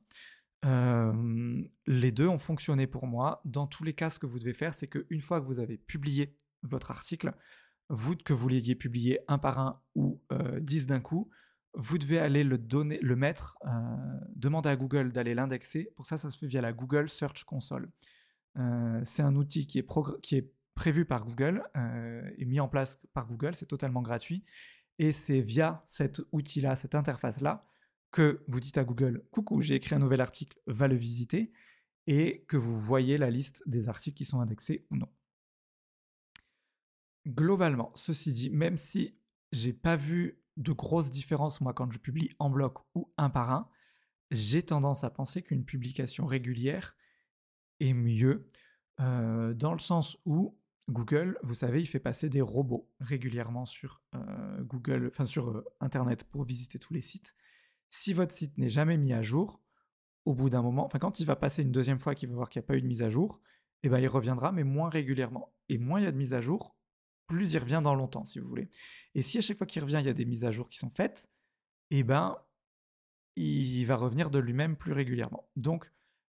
Les 0.64 2.12
deux 2.12 2.28
ont 2.28 2.38
fonctionné 2.40 2.88
pour 2.88 3.08
moi. 3.08 3.42
Dans 3.46 3.68
tous 3.68 3.84
les 3.84 3.94
cas, 3.94 4.10
ce 4.10 4.20
que 4.20 4.26
vous 4.26 4.40
devez 4.40 4.54
faire, 4.54 4.74
c'est 4.74 4.88
qu'une 4.88 5.22
fois 5.22 5.42
que 5.42 5.46
vous 5.46 5.60
avez 5.60 5.78
publié 5.78 6.36
votre 6.64 6.92
article, 6.92 7.34
vous 7.90 8.16
que 8.16 8.34
vous 8.34 8.48
l'ayez 8.48 8.76
publié 8.76 9.20
un 9.28 9.38
par 9.38 9.60
un 9.60 9.82
ou 9.96 10.22
euh, 10.32 10.60
dix 10.60 10.86
d'un 10.88 11.02
coup, 11.02 11.30
vous 11.74 11.98
devez 11.98 12.20
aller 12.20 12.44
le 12.44 12.58
donner, 12.58 13.00
le 13.02 13.16
mettre, 13.16 13.58
demander 14.36 14.70
à 14.70 14.76
Google 14.76 15.12
d'aller 15.12 15.34
l'indexer. 15.34 15.92
Pour 15.96 16.06
ça, 16.06 16.18
ça 16.18 16.30
se 16.30 16.38
fait 16.38 16.48
via 16.48 16.62
la 16.62 16.74
Google 16.74 17.10
Search 17.10 17.44
Console. 17.46 17.90
c'est 19.06 19.24
un 19.24 19.36
outil 19.36 19.68
qui 19.68 19.80
est, 19.80 19.88
qui 20.22 20.36
est 20.36 20.52
prévu 20.76 21.06
par 21.06 21.24
Google 21.24 21.64
et 22.38 22.46
mis 22.46 22.60
en 22.60 22.68
place 22.68 23.00
par 23.14 23.26
Google. 23.26 23.56
C'est 23.56 23.68
totalement 23.68 24.02
gratuit. 24.02 24.44
Et 25.00 25.14
c'est 25.14 25.42
via 25.42 25.84
cet 25.88 26.22
outil-là, 26.32 26.76
cette 26.76 26.94
interface-là, 26.94 27.66
que 28.12 28.44
vous 28.48 28.60
dites 28.60 28.78
à 28.78 28.84
Google 28.84 29.24
Coucou, 29.32 29.62
j'ai 29.62 29.76
écrit 29.76 29.96
un 29.96 30.00
nouvel 30.00 30.22
article, 30.22 30.60
va 30.68 30.88
le 30.88 30.96
visiter, 30.96 31.52
et 32.08 32.46
que 32.48 32.58
vous 32.58 32.80
voyez 32.80 33.18
la 33.18 33.30
liste 33.30 33.64
des 33.68 33.90
articles 33.90 34.18
qui 34.18 34.26
sont 34.26 34.42
indexés 34.42 34.86
ou 34.90 34.98
non. 34.98 35.10
Globalement, 37.28 37.92
ceci 37.96 38.32
dit, 38.32 38.50
même 38.50 38.78
si 38.78 39.16
j'ai 39.52 39.74
pas 39.74 39.96
vu 39.96 40.42
de 40.58 40.74
grosses 40.74 41.10
différences 41.10 41.62
moi 41.62 41.74
quand 41.74 41.92
je 41.92 42.00
publie 42.00 42.30
en 42.40 42.50
bloc 42.50 42.80
ou 42.96 43.12
un 43.18 43.30
par 43.30 43.52
un, 43.52 43.70
j'ai 44.32 44.64
tendance 44.64 45.04
à 45.04 45.10
penser 45.10 45.42
qu'une 45.42 45.66
publication 45.66 46.26
régulière 46.26 46.96
est 47.80 47.94
mieux 47.94 48.50
euh, 49.00 49.54
dans 49.54 49.74
le 49.74 49.80
sens 49.80 50.18
où 50.26 50.58
Google, 50.90 51.38
vous 51.44 51.54
savez, 51.54 51.82
il 51.82 51.86
fait 51.86 52.00
passer 52.00 52.30
des 52.30 52.42
robots 52.42 52.90
régulièrement 53.00 53.66
sur 53.66 54.02
euh, 54.16 54.62
Google, 54.64 55.08
enfin 55.12 55.26
sur 55.26 55.50
euh, 55.50 55.66
Internet 55.80 56.24
pour 56.26 56.44
visiter 56.44 56.80
tous 56.80 56.94
les 56.94 57.02
sites 57.02 57.36
si 57.92 58.14
votre 58.14 58.34
site 58.34 58.58
n'est 58.58 58.70
jamais 58.70 58.98
mis 58.98 59.14
à 59.14 59.22
jour, 59.22 59.62
au 60.26 60.34
bout 60.34 60.50
d'un 60.50 60.62
moment, 60.64 60.86
enfin 60.86 60.98
quand 60.98 61.20
il 61.20 61.26
va 61.26 61.36
passer 61.36 61.62
une 61.62 61.72
deuxième 61.72 62.00
fois 62.00 62.16
qu'il 62.16 62.30
va 62.30 62.36
voir 62.36 62.50
qu'il 62.50 62.60
n'y 62.60 62.66
a 62.66 62.68
pas 62.68 62.78
eu 62.78 62.82
de 62.82 62.88
mise 62.88 63.04
à 63.04 63.10
jour, 63.10 63.40
eh 63.84 63.90
ben 63.90 64.00
il 64.00 64.08
reviendra, 64.08 64.52
mais 64.52 64.64
moins 64.64 64.90
régulièrement. 64.90 65.54
Et 65.70 65.78
moins 65.78 66.00
il 66.00 66.04
y 66.04 66.08
a 66.08 66.12
de 66.12 66.18
mise 66.18 66.34
à 66.34 66.42
jour, 66.42 66.76
plus 67.28 67.54
il 67.54 67.60
revient 67.60 67.82
dans 67.84 67.96
longtemps, 67.96 68.26
si 68.26 68.40
vous 68.40 68.48
voulez. 68.48 68.70
Et 69.14 69.22
si 69.22 69.38
à 69.38 69.42
chaque 69.42 69.58
fois 69.58 69.68
qu'il 69.68 69.82
revient, 69.82 69.98
il 70.00 70.06
y 70.06 70.10
a 70.10 70.14
des 70.14 70.26
mises 70.26 70.46
à 70.46 70.52
jour 70.52 70.70
qui 70.70 70.78
sont 70.78 70.90
faites, 70.90 71.30
eh 71.90 72.04
ben 72.04 72.38
il 73.36 73.84
va 73.86 73.96
revenir 73.96 74.30
de 74.30 74.40
lui-même 74.40 74.76
plus 74.76 74.94
régulièrement. 74.94 75.50
Donc 75.56 75.92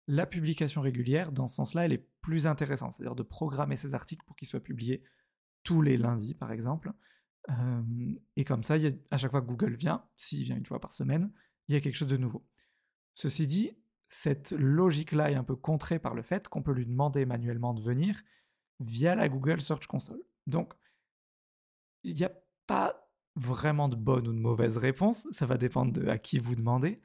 la 0.08 0.26
publication 0.26 0.82
régulière, 0.82 1.32
dans 1.32 1.48
ce 1.48 1.56
sens-là, 1.56 1.86
elle 1.86 1.94
est 1.94 2.08
plus 2.22 2.48
intéressante, 2.48 2.94
c'est-à-dire 2.94 3.16
de 3.16 3.24
programmer 3.24 3.78
ces 3.78 3.96
articles 3.96 4.26
pour 4.26 4.36
qu'ils 4.36 4.48
soient 4.48 4.60
publiés 4.60 5.04
tous 5.64 5.82
les 5.82 5.98
lundis, 5.98 6.34
par 6.34 6.52
exemple. 6.52 6.94
Et 8.36 8.44
comme 8.44 8.64
ça, 8.64 8.76
à 9.12 9.18
chaque 9.18 9.32
fois 9.32 9.42
que 9.42 9.48
Google 9.48 9.76
vient, 9.76 10.06
s'il 10.18 10.44
vient 10.44 10.58
une 10.58 10.66
fois 10.66 10.80
par 10.80 10.92
semaine, 10.92 11.32
il 11.68 11.74
y 11.74 11.78
a 11.78 11.82
quelque 11.82 11.96
chose 11.96 12.08
de 12.08 12.18
nouveau. 12.18 12.46
Ceci 13.16 13.48
dit, 13.48 13.78
cette 14.10 14.52
logique-là 14.52 15.32
est 15.32 15.36
un 15.36 15.44
peu 15.44 15.56
contrée 15.56 16.00
par 16.00 16.14
le 16.14 16.22
fait 16.22 16.48
qu'on 16.48 16.64
peut 16.64 16.74
lui 16.74 16.86
demander 16.86 17.26
manuellement 17.26 17.74
de 17.74 17.82
venir 17.82 18.22
via 18.80 19.16
la 19.16 19.28
Google 19.28 19.62
Search 19.62 19.88
Console. 19.88 20.22
Donc, 20.46 20.74
il 22.04 22.16
n'y 22.16 22.24
a 22.24 22.32
pas 22.68 23.10
vraiment 23.36 23.90
de 23.90 23.96
bonne 23.96 24.28
ou 24.28 24.34
de 24.34 24.40
mauvaise 24.40 24.78
réponse, 24.78 25.28
ça 25.32 25.46
va 25.46 25.58
dépendre 25.58 25.94
de 25.94 26.08
à 26.08 26.18
qui 26.18 26.40
vous 26.40 26.56
demandez. 26.56 27.02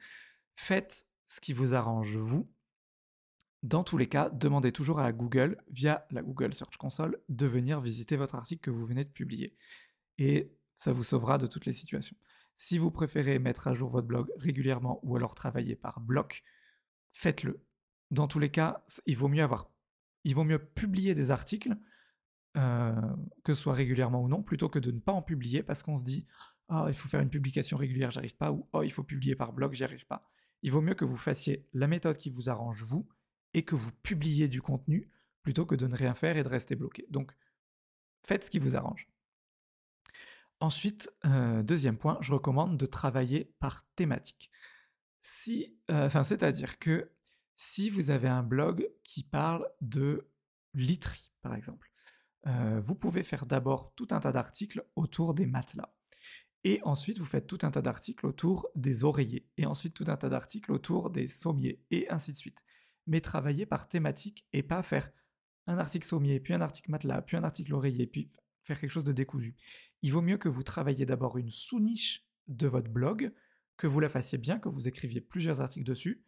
Faites 0.55 1.05
ce 1.29 1.41
qui 1.41 1.53
vous 1.53 1.73
arrange 1.73 2.15
vous. 2.15 2.49
Dans 3.63 3.83
tous 3.83 3.97
les 3.97 4.07
cas, 4.07 4.29
demandez 4.29 4.71
toujours 4.71 4.99
à 4.99 5.11
Google, 5.13 5.57
via 5.69 6.05
la 6.11 6.21
Google 6.21 6.53
Search 6.53 6.77
Console, 6.77 7.19
de 7.29 7.45
venir 7.45 7.79
visiter 7.81 8.17
votre 8.17 8.35
article 8.35 8.61
que 8.61 8.71
vous 8.71 8.85
venez 8.85 9.05
de 9.05 9.09
publier. 9.09 9.55
Et 10.17 10.51
ça 10.77 10.91
vous 10.91 11.03
sauvera 11.03 11.37
de 11.37 11.47
toutes 11.47 11.65
les 11.65 11.73
situations. 11.73 12.17
Si 12.57 12.77
vous 12.77 12.91
préférez 12.91 13.39
mettre 13.39 13.67
à 13.67 13.73
jour 13.73 13.89
votre 13.89 14.07
blog 14.07 14.31
régulièrement 14.37 14.99
ou 15.03 15.15
alors 15.15 15.35
travailler 15.35 15.75
par 15.75 15.99
bloc, 15.99 16.43
faites-le. 17.11 17.65
Dans 18.11 18.27
tous 18.27 18.39
les 18.39 18.49
cas, 18.49 18.85
il 19.05 19.17
vaut 19.17 19.27
mieux 19.27 20.59
publier 20.59 21.15
des 21.15 21.31
articles, 21.31 21.75
euh, 22.57 22.93
que 23.43 23.53
ce 23.53 23.61
soit 23.61 23.73
régulièrement 23.73 24.21
ou 24.21 24.27
non, 24.27 24.43
plutôt 24.43 24.69
que 24.69 24.79
de 24.79 24.91
ne 24.91 24.99
pas 24.99 25.11
en 25.11 25.21
publier 25.21 25.63
parce 25.63 25.83
qu'on 25.83 25.97
se 25.97 26.03
dit 26.03 26.27
ah 26.69 26.85
il 26.87 26.93
faut 26.93 27.09
faire 27.09 27.19
une 27.19 27.29
publication 27.29 27.77
régulière, 27.77 28.11
j'arrive 28.11 28.35
pas, 28.35 28.51
ou 28.51 28.67
oh 28.73 28.83
il 28.83 28.91
faut 28.91 29.03
publier 29.03 29.35
par 29.35 29.53
blog, 29.53 29.73
j'y 29.73 29.83
arrive 29.83 30.05
pas. 30.05 30.29
Il 30.61 30.71
vaut 30.71 30.81
mieux 30.81 30.95
que 30.95 31.05
vous 31.05 31.17
fassiez 31.17 31.67
la 31.73 31.87
méthode 31.87 32.17
qui 32.17 32.29
vous 32.29 32.49
arrange 32.49 32.83
vous 32.83 33.07
et 33.53 33.63
que 33.63 33.75
vous 33.75 33.91
publiez 34.01 34.47
du 34.47 34.61
contenu 34.61 35.09
plutôt 35.43 35.65
que 35.65 35.75
de 35.75 35.87
ne 35.87 35.95
rien 35.95 36.15
faire 36.15 36.37
et 36.37 36.43
de 36.43 36.47
rester 36.47 36.75
bloqué. 36.75 37.05
Donc 37.09 37.35
faites 38.25 38.45
ce 38.45 38.49
qui 38.49 38.59
vous 38.59 38.75
arrange. 38.75 39.07
Ensuite, 40.63 41.11
euh, 41.25 41.61
deuxième 41.61 41.97
point, 41.97 42.17
je 42.21 42.31
recommande 42.31 42.77
de 42.77 42.85
travailler 42.85 43.53
par 43.59 43.85
thématique. 43.97 44.49
Si, 45.21 45.77
euh, 45.91 46.07
c'est-à-dire 46.09 46.79
que 46.79 47.11
si 47.57 47.89
vous 47.89 48.11
avez 48.11 48.29
un 48.29 48.43
blog 48.43 48.89
qui 49.03 49.23
parle 49.25 49.67
de 49.81 50.29
literie, 50.73 51.33
par 51.41 51.53
exemple, 51.53 51.91
euh, 52.47 52.79
vous 52.79 52.95
pouvez 52.95 53.23
faire 53.23 53.45
d'abord 53.45 53.93
tout 53.95 54.07
un 54.11 54.21
tas 54.21 54.31
d'articles 54.31 54.85
autour 54.95 55.33
des 55.33 55.45
matelas. 55.45 55.93
Et 56.63 56.79
ensuite, 56.83 57.19
vous 57.19 57.25
faites 57.25 57.45
tout 57.45 57.59
un 57.63 57.71
tas 57.71 57.81
d'articles 57.81 58.25
autour 58.25 58.69
des 58.73 59.03
oreillers. 59.03 59.45
Et 59.57 59.65
ensuite, 59.65 59.93
tout 59.93 60.05
un 60.07 60.15
tas 60.15 60.29
d'articles 60.29 60.71
autour 60.71 61.09
des 61.09 61.27
sommiers. 61.27 61.83
Et 61.91 62.09
ainsi 62.09 62.31
de 62.31 62.37
suite. 62.37 62.63
Mais 63.05 63.19
travailler 63.19 63.65
par 63.65 63.89
thématique 63.89 64.47
et 64.53 64.63
pas 64.63 64.81
faire 64.81 65.11
un 65.67 65.77
article 65.77 66.07
sommier, 66.07 66.39
puis 66.39 66.53
un 66.53 66.61
article 66.61 66.89
matelas, 66.89 67.21
puis 67.21 67.35
un 67.35 67.43
article 67.43 67.73
oreiller, 67.73 68.07
puis 68.07 68.31
faire 68.63 68.79
quelque 68.79 68.89
chose 68.91 69.03
de 69.03 69.11
décousu. 69.11 69.57
Il 70.03 70.11
vaut 70.11 70.21
mieux 70.21 70.37
que 70.37 70.49
vous 70.49 70.63
travailliez 70.63 71.05
d'abord 71.05 71.37
une 71.37 71.49
sous-niche 71.49 72.27
de 72.47 72.67
votre 72.67 72.89
blog, 72.89 73.33
que 73.77 73.87
vous 73.87 74.01
la 74.01 74.09
fassiez 74.09 74.37
bien, 74.37 74.59
que 74.59 74.67
vous 74.67 74.87
écriviez 74.87 75.21
plusieurs 75.21 75.61
articles 75.61 75.85
dessus, 75.85 76.25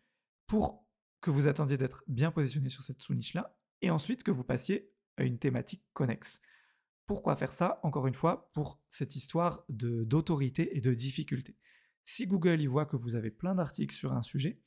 pour 0.47 0.87
que 1.21 1.29
vous 1.29 1.47
attendiez 1.47 1.77
d'être 1.77 2.03
bien 2.07 2.31
positionné 2.31 2.69
sur 2.69 2.83
cette 2.83 3.01
sous-niche-là, 3.01 3.57
et 3.81 3.91
ensuite 3.91 4.23
que 4.23 4.31
vous 4.31 4.45
passiez 4.45 4.91
à 5.17 5.23
une 5.23 5.39
thématique 5.39 5.83
connexe. 5.93 6.39
Pourquoi 7.05 7.35
faire 7.35 7.51
ça 7.51 7.81
Encore 7.83 8.07
une 8.07 8.13
fois, 8.13 8.49
pour 8.53 8.81
cette 8.89 9.17
histoire 9.17 9.65
d'autorité 9.67 10.77
et 10.77 10.81
de 10.81 10.93
difficulté? 10.93 11.57
Si 12.05 12.27
Google 12.27 12.61
y 12.61 12.67
voit 12.67 12.85
que 12.85 12.95
vous 12.95 13.15
avez 13.15 13.29
plein 13.29 13.55
d'articles 13.55 13.93
sur 13.93 14.13
un 14.13 14.21
sujet, 14.21 14.61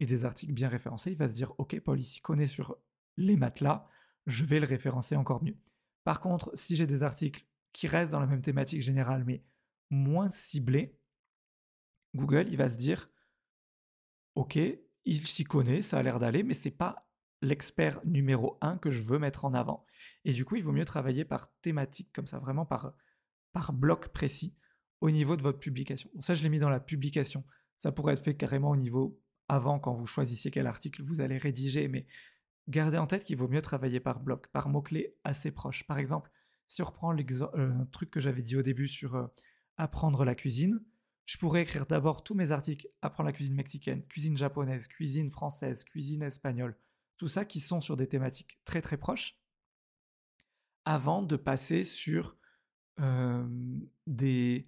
et 0.00 0.06
des 0.06 0.24
articles 0.24 0.54
bien 0.54 0.68
référencés, 0.68 1.10
il 1.10 1.16
va 1.18 1.28
se 1.28 1.34
dire, 1.34 1.52
ok, 1.58 1.78
Paul 1.80 2.00
ici 2.00 2.20
connaît 2.20 2.46
sur 2.46 2.78
les 3.16 3.36
matelas, 3.36 3.86
je 4.26 4.44
vais 4.44 4.58
le 4.58 4.66
référencer 4.66 5.16
encore 5.16 5.44
mieux. 5.44 5.56
Par 6.02 6.20
contre, 6.20 6.50
si 6.54 6.76
j'ai 6.76 6.86
des 6.86 7.02
articles 7.02 7.46
qui 7.74 7.86
restent 7.86 8.12
dans 8.12 8.20
la 8.20 8.26
même 8.26 8.40
thématique 8.40 8.80
générale, 8.80 9.24
mais 9.24 9.44
moins 9.90 10.30
ciblés, 10.30 10.98
Google, 12.14 12.46
il 12.48 12.56
va 12.56 12.70
se 12.70 12.76
dire, 12.76 13.10
ok, 14.34 14.58
il 15.04 15.26
s'y 15.26 15.44
connaît, 15.44 15.82
ça 15.82 15.98
a 15.98 16.02
l'air 16.02 16.18
d'aller, 16.18 16.42
mais 16.42 16.54
c'est 16.54 16.70
pas 16.70 17.10
l'expert 17.42 18.00
numéro 18.06 18.56
un 18.62 18.78
que 18.78 18.90
je 18.90 19.02
veux 19.02 19.18
mettre 19.18 19.44
en 19.44 19.52
avant. 19.52 19.84
Et 20.24 20.32
du 20.32 20.46
coup, 20.46 20.56
il 20.56 20.62
vaut 20.62 20.72
mieux 20.72 20.86
travailler 20.86 21.26
par 21.26 21.52
thématique, 21.60 22.10
comme 22.14 22.26
ça, 22.26 22.38
vraiment 22.38 22.64
par, 22.64 22.94
par 23.52 23.74
bloc 23.74 24.08
précis 24.08 24.56
au 25.02 25.10
niveau 25.10 25.36
de 25.36 25.42
votre 25.42 25.58
publication. 25.58 26.08
ça, 26.20 26.34
je 26.34 26.42
l'ai 26.42 26.48
mis 26.48 26.60
dans 26.60 26.70
la 26.70 26.80
publication. 26.80 27.44
Ça 27.76 27.92
pourrait 27.92 28.14
être 28.14 28.24
fait 28.24 28.36
carrément 28.36 28.70
au 28.70 28.76
niveau 28.76 29.20
avant, 29.48 29.78
quand 29.78 29.92
vous 29.92 30.06
choisissiez 30.06 30.50
quel 30.50 30.66
article 30.66 31.02
vous 31.02 31.20
allez 31.20 31.36
rédiger, 31.36 31.88
mais 31.88 32.06
Gardez 32.68 32.96
en 32.96 33.06
tête 33.06 33.24
qu'il 33.24 33.36
vaut 33.36 33.48
mieux 33.48 33.60
travailler 33.60 34.00
par 34.00 34.20
bloc, 34.20 34.48
par 34.48 34.68
mots-clés 34.68 35.14
assez 35.22 35.50
proches. 35.50 35.84
Par 35.86 35.98
exemple, 35.98 36.30
si 36.68 36.82
on 36.82 36.86
reprend 36.86 37.16
euh, 37.16 37.48
un 37.54 37.86
truc 37.86 38.10
que 38.10 38.20
j'avais 38.20 38.42
dit 38.42 38.56
au 38.56 38.62
début 38.62 38.88
sur 38.88 39.14
euh, 39.14 39.26
apprendre 39.76 40.24
la 40.24 40.34
cuisine, 40.34 40.82
je 41.26 41.38
pourrais 41.38 41.62
écrire 41.62 41.86
d'abord 41.86 42.22
tous 42.22 42.34
mes 42.34 42.52
articles 42.52 42.88
apprendre 43.02 43.28
la 43.28 43.32
cuisine 43.32 43.54
mexicaine, 43.54 44.04
cuisine 44.06 44.36
japonaise, 44.36 44.88
cuisine 44.88 45.30
française, 45.30 45.84
cuisine 45.84 46.22
espagnole, 46.22 46.76
tout 47.16 47.28
ça 47.28 47.44
qui 47.44 47.60
sont 47.60 47.80
sur 47.80 47.96
des 47.96 48.08
thématiques 48.08 48.58
très 48.64 48.82
très 48.82 48.98
proches, 48.98 49.38
avant 50.84 51.22
de 51.22 51.36
passer 51.36 51.84
sur 51.84 52.36
des 54.06 54.66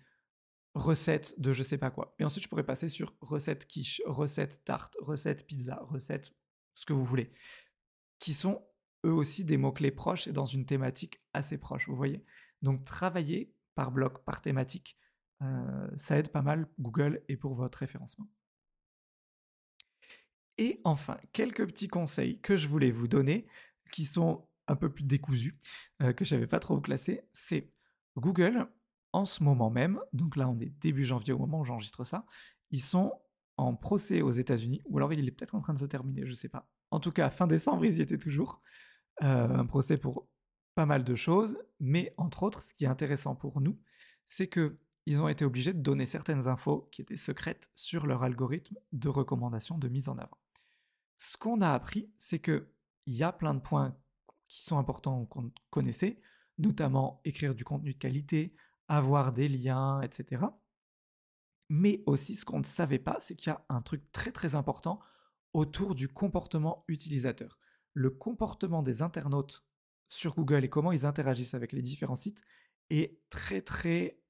recette 0.76 1.40
de 1.40 1.53
je 1.53 1.62
sais 1.62 1.78
pas 1.78 1.90
quoi. 1.90 2.14
Et 2.18 2.24
ensuite, 2.24 2.44
je 2.44 2.49
pourrais 2.49 2.64
passer 2.64 2.88
sur 2.88 3.14
recette 3.20 3.66
quiche, 3.66 4.03
recette 4.07 4.62
tarte, 4.64 4.97
recette 5.01 5.47
pizza, 5.47 5.80
recette 5.88 6.34
ce 6.74 6.86
que 6.86 6.92
vous 6.92 7.05
voulez, 7.05 7.32
qui 8.18 8.34
sont 8.34 8.62
eux 9.07 9.12
aussi 9.12 9.44
des 9.44 9.57
mots-clés 9.57 9.90
proches 9.90 10.26
et 10.26 10.32
dans 10.32 10.46
une 10.46 10.66
thématique 10.66 11.22
assez 11.32 11.59
proche, 11.59 11.88
vous 11.88 11.96
voyez. 11.96 12.24
Donc, 12.62 12.84
travailler 12.84 13.54
par 13.74 13.92
bloc, 13.92 14.24
par 14.24 14.40
thématique, 14.40 14.98
euh, 15.42 15.88
ça 15.96 16.18
aide 16.18 16.30
pas 16.30 16.42
mal 16.42 16.68
Google 16.78 17.22
et 17.28 17.36
pour 17.36 17.54
votre 17.54 17.78
référencement. 17.78 18.28
Et 20.59 20.80
enfin, 20.84 21.18
quelques 21.32 21.66
petits 21.66 21.88
conseils 21.88 22.40
que 22.40 22.57
je 22.57 22.68
voulais 22.68 22.90
vous 22.90 23.09
donner, 23.09 23.46
qui 23.92 24.04
sont 24.04 24.48
un 24.68 24.76
peu 24.76 24.90
plus 24.92 25.04
décousus, 25.04 25.59
euh, 26.02 26.12
que 26.12 26.24
je 26.24 26.30
savais 26.30 26.46
pas 26.46 26.59
trop 26.59 26.80
classer, 26.80 27.22
c'est 27.32 27.70
Google, 28.16 28.66
en 29.12 29.24
ce 29.24 29.42
moment 29.42 29.70
même, 29.70 30.00
donc 30.12 30.36
là 30.36 30.48
on 30.48 30.59
est 30.59 30.72
début 30.80 31.04
janvier 31.04 31.32
au 31.32 31.38
moment 31.38 31.61
où 31.61 31.64
j'enregistre 31.64 32.04
ça, 32.04 32.26
ils 32.70 32.82
sont 32.82 33.12
en 33.57 33.74
procès 33.74 34.22
aux 34.22 34.30
États-Unis, 34.30 34.82
ou 34.86 34.96
alors 34.98 35.12
il 35.12 35.26
est 35.26 35.30
peut-être 35.30 35.54
en 35.54 35.61
train 35.61 35.74
de 35.74 35.78
se 35.78 35.84
terminer, 35.84 36.24
je 36.24 36.30
ne 36.30 36.36
sais 36.36 36.48
pas. 36.48 36.68
En 36.90 37.00
tout 37.00 37.12
cas, 37.12 37.30
fin 37.30 37.46
décembre, 37.46 37.84
ils 37.84 37.98
y 37.98 38.02
étaient 38.02 38.18
toujours. 38.18 38.62
Euh, 39.22 39.48
un 39.48 39.66
procès 39.66 39.96
pour 39.96 40.28
pas 40.74 40.86
mal 40.86 41.04
de 41.04 41.14
choses, 41.14 41.58
mais 41.80 42.12
entre 42.18 42.42
autres, 42.42 42.62
ce 42.62 42.74
qui 42.74 42.84
est 42.84 42.88
intéressant 42.88 43.34
pour 43.34 43.60
nous, 43.60 43.80
c'est 44.28 44.46
que 44.46 44.78
ils 45.06 45.20
ont 45.20 45.28
été 45.28 45.44
obligés 45.44 45.72
de 45.72 45.80
donner 45.80 46.04
certaines 46.04 46.48
infos 46.48 46.88
qui 46.90 47.00
étaient 47.00 47.16
secrètes 47.16 47.70
sur 47.76 48.06
leur 48.06 48.24
algorithme 48.24 48.76
de 48.92 49.08
recommandation 49.08 49.78
de 49.78 49.88
mise 49.88 50.08
en 50.08 50.18
avant. 50.18 50.38
Ce 51.16 51.36
qu'on 51.36 51.60
a 51.60 51.72
appris, 51.72 52.10
c'est 52.18 52.40
que 52.40 52.68
il 53.06 53.14
y 53.14 53.22
a 53.22 53.32
plein 53.32 53.54
de 53.54 53.60
points 53.60 53.96
qui 54.48 54.64
sont 54.64 54.78
importants 54.78 55.24
qu'on 55.26 55.52
connaissait, 55.70 56.20
notamment 56.58 57.20
écrire 57.24 57.54
du 57.54 57.64
contenu 57.64 57.94
de 57.94 57.98
qualité, 57.98 58.54
avoir 58.88 59.32
des 59.32 59.48
liens, 59.48 60.00
etc. 60.02 60.44
Mais 61.68 62.02
aussi, 62.06 62.36
ce 62.36 62.44
qu'on 62.44 62.58
ne 62.58 62.64
savait 62.64 62.98
pas, 62.98 63.18
c'est 63.20 63.36
qu'il 63.36 63.50
y 63.50 63.54
a 63.54 63.64
un 63.68 63.82
truc 63.82 64.10
très 64.12 64.32
très 64.32 64.54
important 64.56 65.00
autour 65.52 65.94
du 65.94 66.08
comportement 66.08 66.84
utilisateur. 66.88 67.58
Le 67.97 68.11
comportement 68.11 68.82
des 68.82 69.01
internautes 69.01 69.64
sur 70.09 70.34
Google 70.34 70.64
et 70.64 70.68
comment 70.68 70.92
ils 70.92 71.07
interagissent 71.07 71.55
avec 71.55 71.72
les 71.72 71.82
différents 71.82 72.14
sites 72.14 72.42
est 72.90 73.18
très 73.30 73.62
très 73.62 74.20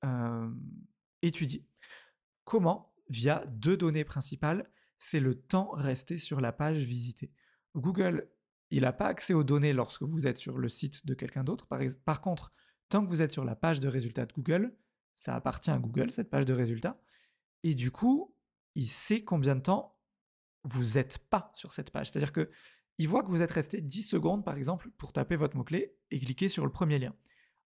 étudié. 1.23 1.67
Comment 2.45 2.95
Via 3.09 3.45
deux 3.47 3.77
données 3.77 4.05
principales, 4.05 4.71
c'est 4.99 5.21
le 5.21 5.35
temps 5.35 5.71
resté 5.71 6.19
sur 6.19 6.41
la 6.41 6.53
page 6.53 6.79
visitée? 6.79 7.33
Google, 7.75 8.31
il 8.71 8.83
n'a 8.83 8.93
pas 8.93 9.07
accès 9.07 9.35
aux 9.35 9.45
données 9.45 9.73
lorsque 9.73 10.03
vous 10.03 10.27
êtes 10.27 10.39
sur 10.39 10.59
le 10.59 10.69
site 10.69 11.05
de 11.07 11.15
quelqu'un 11.15 11.45
d'autre. 11.45 11.67
Par, 11.67 11.81
par 12.05 12.21
contre, 12.21 12.53
Tant 12.89 13.05
que 13.05 13.11
vous 13.11 13.23
êtes 13.23 13.33
sur 13.33 13.45
la 13.45 13.57
page 13.57 13.81
de 13.81 13.89
résultats 13.89 14.27
de 14.27 14.33
Google, 14.33 14.77
ça 15.17 15.35
appartient 15.35 15.71
à 15.71 15.79
Google, 15.79 16.13
cette 16.13 16.31
page 16.31 16.45
de 16.45 16.53
résultats. 16.53 17.01
Et 17.65 17.75
du 17.75 17.91
coup, 17.91 18.35
il 18.75 18.89
sait 18.89 19.25
combien 19.25 19.57
de 19.57 19.61
temps 19.61 19.99
vous 20.63 20.95
n'êtes 20.95 21.19
pas 21.19 21.53
sur 21.55 21.73
cette 21.73 21.91
page. 21.91 22.11
C'est-à-dire 22.11 22.33
que 22.33 22.49
il 22.99 23.09
voit 23.09 23.23
que 23.23 23.29
vous 23.29 23.43
êtes 23.43 23.51
resté 23.51 23.81
10 23.81 24.03
secondes, 24.03 24.45
par 24.45 24.57
exemple, 24.57 24.91
pour 24.99 25.13
taper 25.13 25.37
votre 25.37 25.57
mot-clé 25.57 25.97
et 26.11 26.19
cliquer 26.19 26.49
sur 26.49 26.65
le 26.65 26.73
premier 26.73 26.99
lien. 26.99 27.15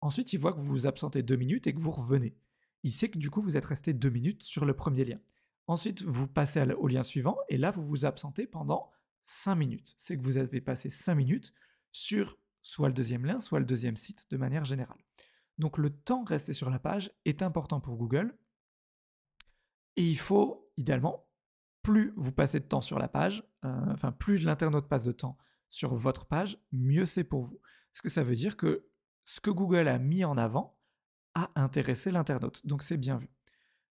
Ensuite, 0.01 0.33
il 0.33 0.39
voit 0.39 0.53
que 0.53 0.61
vous 0.61 0.67
vous 0.67 0.87
absentez 0.87 1.23
2 1.23 1.37
minutes 1.37 1.67
et 1.67 1.75
que 1.75 1.81
vous 1.81 1.91
revenez. 1.91 2.37
Il 2.85 2.93
sait 2.93 3.11
que 3.11 3.19
du 3.19 3.31
coup, 3.31 3.43
vous 3.43 3.57
êtes 3.57 3.65
resté 3.65 3.93
2 3.93 4.09
minutes 4.09 4.43
sur 4.43 4.65
le 4.65 4.75
premier 4.75 5.05
lien. 5.05 5.21
Ensuite, 5.67 6.03
vous 6.03 6.29
passez 6.29 6.63
au 6.63 6.89
lien 6.89 7.03
suivant 7.03 7.37
et 7.49 7.59
là, 7.59 7.71
vous 7.71 7.85
vous 7.85 8.05
absentez 8.05 8.47
pendant 8.47 8.91
5 9.27 9.57
minutes. 9.57 9.95
C'est 9.99 10.17
que 10.17 10.23
vous 10.23 10.39
avez 10.39 10.61
passé 10.61 10.89
5 10.89 11.15
minutes 11.15 11.53
sur 11.93 12.39
soit 12.63 12.89
le 12.89 12.95
deuxième 12.95 13.27
lien, 13.27 13.41
soit 13.41 13.61
le 13.61 13.67
deuxième 13.67 13.97
site 13.97 14.31
de 14.31 14.37
manière 14.37 14.65
générale. 14.65 14.99
Donc 15.59 15.79
le 15.79 15.91
temps 15.91 16.25
resté 16.25 16.53
sur 16.53 16.71
la 16.71 16.79
page 16.79 17.11
est 17.25 17.43
important 17.43 17.81
pour 17.81 17.97
Google. 17.97 18.37
Et 19.97 20.09
il 20.09 20.19
faut, 20.19 20.65
idéalement, 20.77 21.29
plus 21.83 22.13
vous 22.17 22.33
passez 22.33 22.61
de 22.61 22.67
temps 22.67 22.81
sur 22.81 22.99
la 22.99 23.09
page, 23.09 23.48
enfin 23.63 24.13
plus 24.13 24.43
l'internaute 24.43 24.89
passe 24.89 25.05
de 25.05 25.13
temps 25.13 25.39
sur 25.71 25.95
votre 25.95 26.27
page, 26.27 26.59
mieux 26.73 27.07
c'est 27.07 27.25
pour 27.25 27.43
vous. 27.43 27.61
Parce 27.93 28.03
que 28.03 28.09
ça 28.09 28.23
veut 28.23 28.37
dire 28.37 28.57
que 28.57 28.89
ce 29.25 29.41
que 29.41 29.51
Google 29.51 29.89
a 29.89 29.99
mis 29.99 30.25
en 30.25 30.37
avant 30.37 30.79
a 31.35 31.51
intéressé 31.57 32.11
l'internaute. 32.11 32.67
Donc 32.67 32.83
c'est 32.83 32.97
bien 32.97 33.17
vu. 33.17 33.31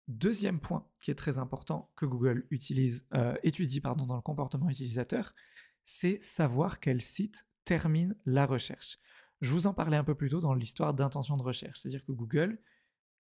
Deuxième 0.06 0.60
point 0.60 0.86
qui 1.00 1.10
est 1.10 1.14
très 1.14 1.38
important 1.38 1.90
que 1.96 2.04
Google 2.04 2.46
euh, 3.14 3.34
étudie 3.42 3.80
dans 3.80 4.16
le 4.16 4.20
comportement 4.20 4.68
utilisateur, 4.68 5.34
c'est 5.84 6.22
savoir 6.22 6.78
quel 6.78 7.00
site 7.00 7.46
termine 7.64 8.14
la 8.26 8.46
recherche. 8.46 8.98
Je 9.40 9.50
vous 9.50 9.66
en 9.66 9.74
parlais 9.74 9.96
un 9.96 10.04
peu 10.04 10.14
plus 10.14 10.30
tôt 10.30 10.40
dans 10.40 10.54
l'histoire 10.54 10.94
d'intention 10.94 11.36
de 11.36 11.42
recherche, 11.42 11.80
c'est-à-dire 11.80 12.04
que 12.04 12.12
Google, 12.12 12.60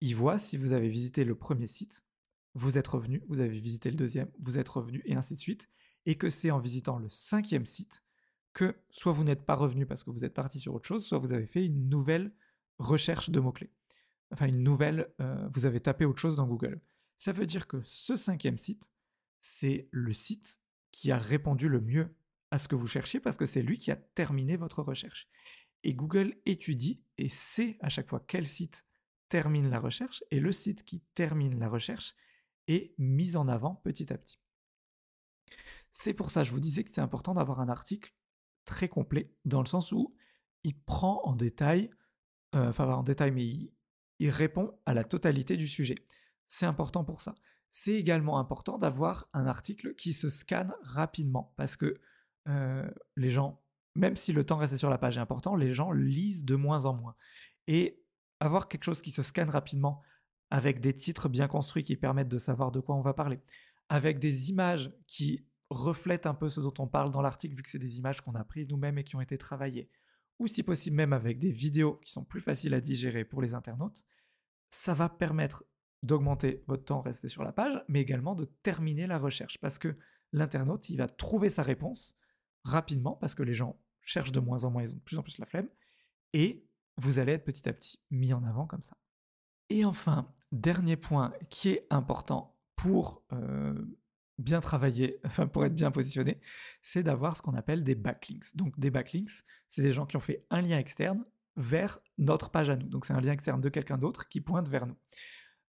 il 0.00 0.14
voit 0.14 0.38
si 0.38 0.56
vous 0.56 0.72
avez 0.72 0.88
visité 0.88 1.24
le 1.24 1.36
premier 1.36 1.66
site, 1.66 2.04
vous 2.54 2.76
êtes 2.76 2.88
revenu, 2.88 3.22
vous 3.28 3.40
avez 3.40 3.60
visité 3.60 3.90
le 3.90 3.96
deuxième, 3.96 4.30
vous 4.38 4.58
êtes 4.58 4.68
revenu, 4.68 5.02
et 5.06 5.14
ainsi 5.14 5.34
de 5.34 5.40
suite, 5.40 5.68
et 6.06 6.16
que 6.16 6.30
c'est 6.30 6.50
en 6.50 6.58
visitant 6.58 6.98
le 6.98 7.08
cinquième 7.08 7.66
site 7.66 8.02
que 8.52 8.76
soit 8.90 9.12
vous 9.12 9.24
n'êtes 9.24 9.44
pas 9.44 9.56
revenu 9.56 9.84
parce 9.84 10.04
que 10.04 10.10
vous 10.10 10.24
êtes 10.24 10.34
parti 10.34 10.60
sur 10.60 10.74
autre 10.74 10.86
chose, 10.86 11.04
soit 11.04 11.18
vous 11.18 11.32
avez 11.32 11.46
fait 11.46 11.64
une 11.64 11.88
nouvelle 11.88 12.32
recherche 12.78 13.30
de 13.30 13.40
mots-clés. 13.40 13.72
Enfin, 14.30 14.46
une 14.46 14.62
nouvelle, 14.62 15.12
euh, 15.20 15.48
vous 15.52 15.66
avez 15.66 15.80
tapé 15.80 16.04
autre 16.04 16.20
chose 16.20 16.36
dans 16.36 16.46
Google. 16.46 16.80
Ça 17.18 17.32
veut 17.32 17.46
dire 17.46 17.66
que 17.66 17.80
ce 17.82 18.16
cinquième 18.16 18.56
site, 18.56 18.90
c'est 19.40 19.88
le 19.90 20.12
site 20.12 20.60
qui 20.92 21.10
a 21.10 21.18
répondu 21.18 21.68
le 21.68 21.80
mieux 21.80 22.14
à 22.50 22.58
ce 22.58 22.68
que 22.68 22.76
vous 22.76 22.86
cherchiez 22.86 23.20
parce 23.20 23.36
que 23.36 23.46
c'est 23.46 23.62
lui 23.62 23.78
qui 23.78 23.90
a 23.90 23.96
terminé 23.96 24.56
votre 24.56 24.82
recherche. 24.82 25.28
Et 25.82 25.94
Google 25.94 26.36
étudie 26.46 27.02
et 27.18 27.28
sait 27.28 27.76
à 27.80 27.88
chaque 27.88 28.08
fois 28.08 28.24
quel 28.26 28.46
site 28.46 28.84
termine 29.28 29.68
la 29.70 29.80
recherche 29.80 30.22
et 30.30 30.40
le 30.40 30.52
site 30.52 30.84
qui 30.84 31.00
termine 31.14 31.58
la 31.58 31.68
recherche 31.68 32.14
est 32.68 32.94
mis 32.98 33.36
en 33.36 33.48
avant 33.48 33.74
petit 33.74 34.12
à 34.12 34.18
petit. 34.18 34.38
C'est 35.94 36.12
pour 36.12 36.30
ça 36.30 36.42
que 36.42 36.48
je 36.48 36.52
vous 36.52 36.60
disais 36.60 36.84
que 36.84 36.90
c'est 36.90 37.00
important 37.00 37.32
d'avoir 37.32 37.60
un 37.60 37.68
article 37.70 38.14
très 38.66 38.88
complet 38.88 39.32
dans 39.46 39.60
le 39.60 39.66
sens 39.66 39.92
où 39.92 40.14
il 40.62 40.78
prend 40.78 41.22
en 41.24 41.34
détail, 41.34 41.90
euh, 42.54 42.68
enfin 42.68 42.86
en 42.92 43.02
détail, 43.02 43.30
mais 43.30 43.72
il 44.18 44.30
répond 44.30 44.78
à 44.84 44.92
la 44.92 45.04
totalité 45.04 45.56
du 45.56 45.68
sujet. 45.68 45.94
C'est 46.46 46.66
important 46.66 47.04
pour 47.04 47.22
ça. 47.22 47.34
C'est 47.70 47.94
également 47.94 48.38
important 48.38 48.76
d'avoir 48.76 49.28
un 49.32 49.46
article 49.46 49.94
qui 49.94 50.12
se 50.12 50.28
scanne 50.28 50.74
rapidement 50.82 51.54
parce 51.56 51.76
que 51.76 51.98
euh, 52.48 52.88
les 53.16 53.30
gens 53.30 53.64
même 53.94 54.16
si 54.16 54.32
le 54.32 54.44
temps 54.44 54.56
resté 54.56 54.76
sur 54.76 54.90
la 54.90 54.98
page 54.98 55.16
est 55.16 55.20
important, 55.20 55.54
les 55.54 55.72
gens 55.72 55.92
lisent 55.92 56.44
de 56.44 56.56
moins 56.56 56.84
en 56.84 56.94
moins. 56.94 57.14
Et 57.68 58.02
avoir 58.40 58.68
quelque 58.68 58.84
chose 58.84 59.00
qui 59.00 59.10
se 59.10 59.22
scanne 59.22 59.50
rapidement, 59.50 60.02
avec 60.50 60.80
des 60.80 60.94
titres 60.94 61.28
bien 61.28 61.48
construits 61.48 61.84
qui 61.84 61.96
permettent 61.96 62.28
de 62.28 62.38
savoir 62.38 62.70
de 62.70 62.80
quoi 62.80 62.96
on 62.96 63.00
va 63.00 63.14
parler, 63.14 63.40
avec 63.88 64.18
des 64.18 64.50
images 64.50 64.92
qui 65.06 65.46
reflètent 65.74 66.26
un 66.26 66.34
peu 66.34 66.48
ce 66.48 66.60
dont 66.60 66.74
on 66.78 66.86
parle 66.86 67.10
dans 67.10 67.22
l'article, 67.22 67.56
vu 67.56 67.62
que 67.62 67.70
c'est 67.70 67.78
des 67.78 67.98
images 67.98 68.20
qu'on 68.20 68.34
a 68.34 68.44
prises 68.44 68.68
nous-mêmes 68.68 68.98
et 68.98 69.04
qui 69.04 69.16
ont 69.16 69.20
été 69.20 69.36
travaillées, 69.36 69.90
ou 70.38 70.46
si 70.46 70.62
possible 70.62 70.96
même 70.96 71.12
avec 71.12 71.38
des 71.38 71.50
vidéos 71.50 71.96
qui 71.96 72.10
sont 72.10 72.24
plus 72.24 72.40
faciles 72.40 72.74
à 72.74 72.80
digérer 72.80 73.24
pour 73.24 73.42
les 73.42 73.54
internautes, 73.54 74.04
ça 74.70 74.94
va 74.94 75.08
permettre 75.08 75.64
d'augmenter 76.02 76.62
votre 76.66 76.84
temps 76.84 77.00
resté 77.00 77.28
sur 77.28 77.44
la 77.44 77.52
page, 77.52 77.82
mais 77.88 78.00
également 78.00 78.34
de 78.34 78.44
terminer 78.44 79.06
la 79.06 79.18
recherche, 79.18 79.58
parce 79.60 79.78
que 79.78 79.96
l'internaute, 80.32 80.88
il 80.90 80.98
va 80.98 81.08
trouver 81.08 81.50
sa 81.50 81.62
réponse 81.62 82.16
rapidement, 82.64 83.16
parce 83.16 83.34
que 83.34 83.42
les 83.42 83.54
gens 83.54 83.80
cherchent 84.02 84.32
de 84.32 84.40
moins 84.40 84.64
en 84.64 84.70
moins, 84.70 84.82
ils 84.82 84.92
ont 84.92 84.96
de 84.96 85.00
plus 85.00 85.18
en 85.18 85.22
plus 85.22 85.38
la 85.38 85.46
flemme, 85.46 85.68
et 86.32 86.66
vous 86.96 87.18
allez 87.18 87.32
être 87.32 87.44
petit 87.44 87.68
à 87.68 87.72
petit 87.72 88.00
mis 88.10 88.32
en 88.32 88.44
avant 88.44 88.66
comme 88.66 88.82
ça. 88.82 88.96
Et 89.70 89.84
enfin, 89.84 90.32
dernier 90.52 90.96
point 90.96 91.32
qui 91.48 91.70
est 91.70 91.86
important 91.90 92.56
pour 92.76 93.24
euh, 93.32 93.82
bien 94.38 94.60
travailler, 94.60 95.20
enfin 95.24 95.46
pour 95.46 95.64
être 95.64 95.74
bien 95.74 95.90
positionné, 95.90 96.40
c'est 96.82 97.02
d'avoir 97.02 97.36
ce 97.36 97.42
qu'on 97.42 97.54
appelle 97.54 97.84
des 97.84 97.94
backlinks. 97.94 98.56
Donc 98.56 98.78
des 98.78 98.90
backlinks, 98.90 99.44
c'est 99.68 99.82
des 99.82 99.92
gens 99.92 100.06
qui 100.06 100.16
ont 100.16 100.20
fait 100.20 100.46
un 100.50 100.62
lien 100.62 100.78
externe 100.78 101.24
vers 101.56 102.00
notre 102.18 102.50
page 102.50 102.70
à 102.70 102.76
nous. 102.76 102.88
Donc 102.88 103.06
c'est 103.06 103.12
un 103.12 103.20
lien 103.20 103.32
externe 103.32 103.60
de 103.60 103.68
quelqu'un 103.68 103.98
d'autre 103.98 104.28
qui 104.28 104.40
pointe 104.40 104.68
vers 104.68 104.86
nous. 104.86 104.96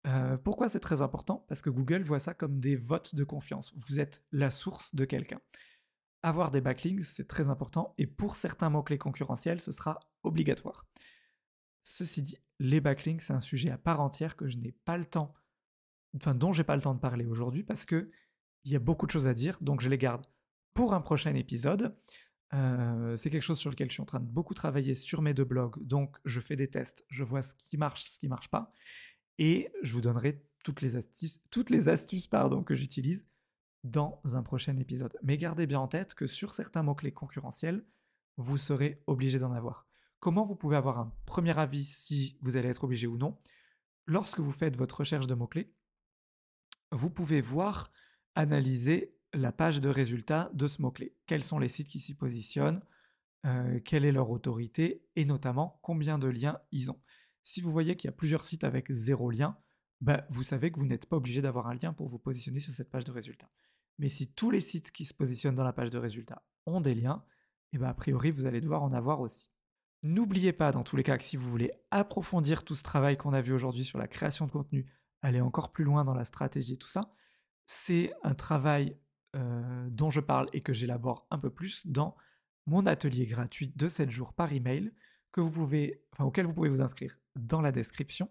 Euh, 0.06 0.36
pourquoi 0.38 0.68
c'est 0.68 0.80
très 0.80 1.02
important? 1.02 1.44
Parce 1.48 1.62
que 1.62 1.70
Google 1.70 2.02
voit 2.02 2.20
ça 2.20 2.32
comme 2.34 2.58
des 2.58 2.76
votes 2.76 3.14
de 3.14 3.24
confiance. 3.24 3.74
Vous 3.76 4.00
êtes 4.00 4.24
la 4.32 4.50
source 4.50 4.94
de 4.94 5.04
quelqu'un 5.04 5.40
avoir 6.22 6.50
des 6.50 6.60
backlinks, 6.60 7.04
c'est 7.04 7.26
très 7.26 7.48
important, 7.48 7.94
et 7.98 8.06
pour 8.06 8.36
certains 8.36 8.70
mots-clés 8.70 8.98
concurrentiels, 8.98 9.60
ce 9.60 9.72
sera 9.72 10.00
obligatoire. 10.22 10.86
Ceci 11.82 12.22
dit, 12.22 12.38
les 12.58 12.80
backlinks, 12.80 13.22
c'est 13.22 13.32
un 13.32 13.40
sujet 13.40 13.70
à 13.70 13.78
part 13.78 14.00
entière 14.00 14.36
que 14.36 14.48
je 14.48 14.58
n'ai 14.58 14.72
pas 14.72 14.98
le 14.98 15.06
temps, 15.06 15.34
enfin 16.14 16.34
dont 16.34 16.52
j'ai 16.52 16.64
pas 16.64 16.76
le 16.76 16.82
temps 16.82 16.94
de 16.94 17.00
parler 17.00 17.24
aujourd'hui 17.24 17.62
parce 17.62 17.86
que 17.86 18.10
il 18.64 18.72
y 18.72 18.76
a 18.76 18.78
beaucoup 18.78 19.06
de 19.06 19.10
choses 19.10 19.26
à 19.26 19.34
dire, 19.34 19.58
donc 19.60 19.80
je 19.80 19.88
les 19.88 19.98
garde 19.98 20.26
pour 20.74 20.94
un 20.94 21.00
prochain 21.00 21.34
épisode. 21.34 21.96
Euh, 22.52 23.16
c'est 23.16 23.30
quelque 23.30 23.42
chose 23.42 23.58
sur 23.58 23.70
lequel 23.70 23.88
je 23.88 23.94
suis 23.94 24.02
en 24.02 24.06
train 24.06 24.20
de 24.20 24.26
beaucoup 24.26 24.54
travailler 24.54 24.94
sur 24.94 25.22
mes 25.22 25.34
deux 25.34 25.44
blogs, 25.44 25.80
donc 25.82 26.16
je 26.24 26.40
fais 26.40 26.56
des 26.56 26.68
tests, 26.68 27.04
je 27.08 27.22
vois 27.22 27.42
ce 27.42 27.54
qui 27.54 27.76
marche, 27.76 28.04
ce 28.04 28.18
qui 28.18 28.28
marche 28.28 28.48
pas, 28.48 28.72
et 29.38 29.70
je 29.82 29.92
vous 29.92 30.00
donnerai 30.00 30.44
toutes 30.64 30.80
les 30.80 30.96
astuces, 30.96 31.40
toutes 31.50 31.70
les 31.70 31.88
astuces 31.88 32.26
pardon, 32.26 32.64
que 32.64 32.74
j'utilise 32.74 33.24
dans 33.84 34.20
un 34.24 34.42
prochain 34.42 34.76
épisode. 34.76 35.16
Mais 35.22 35.38
gardez 35.38 35.66
bien 35.66 35.80
en 35.80 35.88
tête 35.88 36.14
que 36.14 36.26
sur 36.26 36.52
certains 36.52 36.82
mots-clés 36.82 37.12
concurrentiels, 37.12 37.84
vous 38.36 38.58
serez 38.58 39.02
obligé 39.06 39.38
d'en 39.38 39.52
avoir. 39.52 39.86
Comment 40.18 40.44
vous 40.44 40.56
pouvez 40.56 40.76
avoir 40.76 40.98
un 40.98 41.14
premier 41.24 41.58
avis 41.58 41.84
si 41.84 42.36
vous 42.42 42.56
allez 42.56 42.68
être 42.68 42.84
obligé 42.84 43.06
ou 43.06 43.16
non? 43.16 43.38
Lorsque 44.06 44.40
vous 44.40 44.52
faites 44.52 44.76
votre 44.76 44.98
recherche 44.98 45.26
de 45.26 45.34
mots-clés, 45.34 45.72
vous 46.92 47.10
pouvez 47.10 47.40
voir, 47.40 47.90
analyser 48.34 49.14
la 49.32 49.52
page 49.52 49.80
de 49.80 49.88
résultats 49.88 50.50
de 50.54 50.66
ce 50.66 50.82
mot-clé. 50.82 51.14
Quels 51.26 51.44
sont 51.44 51.58
les 51.58 51.68
sites 51.68 51.88
qui 51.88 52.00
s'y 52.00 52.14
positionnent, 52.14 52.82
euh, 53.46 53.80
quelle 53.80 54.04
est 54.04 54.12
leur 54.12 54.30
autorité 54.30 55.04
et 55.16 55.24
notamment 55.24 55.78
combien 55.82 56.18
de 56.18 56.28
liens 56.28 56.58
ils 56.72 56.90
ont. 56.90 57.00
Si 57.42 57.60
vous 57.60 57.72
voyez 57.72 57.96
qu'il 57.96 58.08
y 58.08 58.12
a 58.12 58.16
plusieurs 58.16 58.44
sites 58.44 58.64
avec 58.64 58.92
zéro 58.92 59.30
lien, 59.30 59.56
bah, 60.00 60.26
vous 60.30 60.42
savez 60.42 60.70
que 60.70 60.78
vous 60.78 60.86
n'êtes 60.86 61.06
pas 61.06 61.16
obligé 61.16 61.42
d'avoir 61.42 61.68
un 61.68 61.74
lien 61.74 61.92
pour 61.92 62.08
vous 62.08 62.18
positionner 62.18 62.60
sur 62.60 62.74
cette 62.74 62.90
page 62.90 63.04
de 63.04 63.12
résultats. 63.12 63.50
Mais 63.98 64.08
si 64.08 64.32
tous 64.32 64.50
les 64.50 64.60
sites 64.60 64.92
qui 64.92 65.04
se 65.04 65.14
positionnent 65.14 65.54
dans 65.54 65.64
la 65.64 65.72
page 65.72 65.90
de 65.90 65.98
résultats 65.98 66.42
ont 66.66 66.80
des 66.80 66.94
liens, 66.94 67.24
et 67.72 67.76
eh 67.76 67.78
ben, 67.78 67.88
a 67.88 67.94
priori 67.94 68.30
vous 68.30 68.46
allez 68.46 68.60
devoir 68.60 68.82
en 68.82 68.92
avoir 68.92 69.20
aussi. 69.20 69.50
N'oubliez 70.02 70.52
pas 70.52 70.72
dans 70.72 70.82
tous 70.82 70.96
les 70.96 71.02
cas 71.02 71.18
que 71.18 71.24
si 71.24 71.36
vous 71.36 71.48
voulez 71.48 71.70
approfondir 71.90 72.64
tout 72.64 72.74
ce 72.74 72.82
travail 72.82 73.16
qu'on 73.16 73.32
a 73.32 73.42
vu 73.42 73.52
aujourd'hui 73.52 73.84
sur 73.84 73.98
la 73.98 74.08
création 74.08 74.46
de 74.46 74.50
contenu, 74.50 74.86
aller 75.22 75.40
encore 75.40 75.70
plus 75.70 75.84
loin 75.84 76.04
dans 76.04 76.14
la 76.14 76.24
stratégie 76.24 76.74
et 76.74 76.78
tout 76.78 76.88
ça, 76.88 77.12
c'est 77.72 78.12
un 78.24 78.34
travail 78.34 78.96
euh, 79.36 79.86
dont 79.90 80.10
je 80.10 80.18
parle 80.18 80.48
et 80.52 80.60
que 80.60 80.72
j'élabore 80.72 81.28
un 81.30 81.38
peu 81.38 81.50
plus 81.50 81.86
dans 81.86 82.16
mon 82.66 82.84
atelier 82.84 83.26
gratuit 83.26 83.72
de 83.76 83.86
7 83.86 84.10
jours 84.10 84.34
par 84.34 84.52
email 84.52 84.92
que 85.30 85.40
auquel 85.40 86.46
vous 86.46 86.52
pouvez 86.52 86.68
vous 86.68 86.80
inscrire 86.80 87.16
dans 87.36 87.60
la 87.60 87.70
description, 87.70 88.28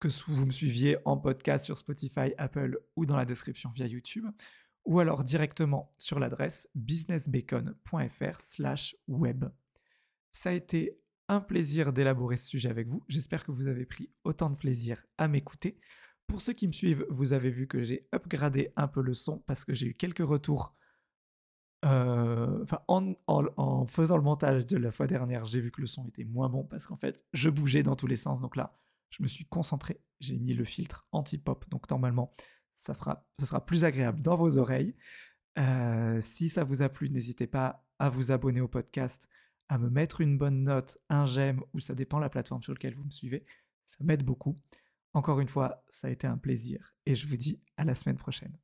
que 0.00 0.08
vous 0.28 0.46
me 0.46 0.50
suiviez 0.50 0.96
en 1.04 1.18
podcast 1.18 1.66
sur 1.66 1.76
Spotify, 1.76 2.32
Apple 2.38 2.80
ou 2.96 3.04
dans 3.04 3.18
la 3.18 3.26
description 3.26 3.70
via 3.74 3.86
YouTube, 3.86 4.24
ou 4.86 4.98
alors 4.98 5.24
directement 5.24 5.94
sur 5.98 6.18
l'adresse 6.18 6.66
businessbacon.fr 6.74 8.40
slash 8.44 8.96
web. 9.08 9.44
Ça 10.32 10.48
a 10.48 10.54
été 10.54 10.98
un 11.28 11.42
plaisir 11.42 11.92
d'élaborer 11.92 12.38
ce 12.38 12.48
sujet 12.48 12.70
avec 12.70 12.88
vous. 12.88 13.04
J'espère 13.08 13.44
que 13.44 13.52
vous 13.52 13.66
avez 13.66 13.84
pris 13.84 14.10
autant 14.24 14.48
de 14.48 14.56
plaisir 14.56 15.04
à 15.18 15.28
m'écouter. 15.28 15.78
Pour 16.30 16.40
ceux 16.40 16.52
qui 16.52 16.68
me 16.68 16.72
suivent, 16.72 17.04
vous 17.10 17.32
avez 17.32 17.50
vu 17.50 17.66
que 17.66 17.82
j'ai 17.82 18.08
upgradé 18.14 18.72
un 18.76 18.86
peu 18.86 19.02
le 19.02 19.14
son 19.14 19.38
parce 19.38 19.64
que 19.64 19.74
j'ai 19.74 19.88
eu 19.88 19.94
quelques 19.94 20.24
retours. 20.24 20.76
Euh, 21.84 22.64
en, 22.86 23.86
faisant 23.88 24.16
le 24.16 24.22
montage 24.22 24.64
de 24.64 24.76
la 24.76 24.92
fois 24.92 25.08
dernière, 25.08 25.44
j'ai 25.46 25.60
vu 25.60 25.72
que 25.72 25.80
le 25.80 25.88
son 25.88 26.06
était 26.06 26.24
moins 26.24 26.48
bon 26.48 26.62
parce 26.62 26.86
qu'en 26.86 26.96
fait, 26.96 27.20
je 27.32 27.50
bougeais 27.50 27.82
dans 27.82 27.96
tous 27.96 28.06
les 28.06 28.14
sens. 28.14 28.40
Donc 28.40 28.54
là, 28.54 28.78
je 29.10 29.24
me 29.24 29.28
suis 29.28 29.44
concentré. 29.44 30.00
J'ai 30.20 30.38
mis 30.38 30.54
le 30.54 30.64
filtre 30.64 31.04
anti-pop. 31.10 31.68
Donc 31.68 31.90
normalement, 31.90 32.30
ça, 32.76 32.94
sera 32.94 33.66
plus 33.66 33.84
agréable 33.84 34.22
dans 34.22 34.36
vos 34.36 34.56
oreilles. 34.56 34.94
Euh, 35.58 36.20
si 36.22 36.48
ça 36.48 36.62
vous 36.62 36.82
a 36.82 36.88
plu, 36.88 37.10
n'hésitez 37.10 37.48
pas 37.48 37.84
à 37.98 38.08
vous 38.08 38.30
abonner 38.30 38.60
au 38.60 38.68
podcast 38.68 39.28
à 39.68 39.78
me 39.78 39.90
mettre 39.90 40.20
une 40.20 40.38
bonne 40.38 40.62
note, 40.62 40.96
un 41.08 41.26
j'aime, 41.26 41.60
ou 41.74 41.80
ça 41.80 41.96
dépend 41.96 42.20
la 42.20 42.28
plateforme 42.28 42.62
sur 42.62 42.72
laquelle 42.72 42.94
vous 42.94 43.04
me 43.04 43.10
suivez. 43.10 43.44
Ça 43.84 43.98
m'aide 44.04 44.24
beaucoup. 44.24 44.54
Encore 45.14 45.40
une 45.40 45.48
fois, 45.48 45.84
ça 45.88 46.08
a 46.08 46.10
été 46.10 46.26
un 46.26 46.38
plaisir 46.38 46.94
et 47.06 47.14
je 47.14 47.26
vous 47.26 47.36
dis 47.36 47.60
à 47.76 47.84
la 47.84 47.94
semaine 47.94 48.16
prochaine. 48.16 48.56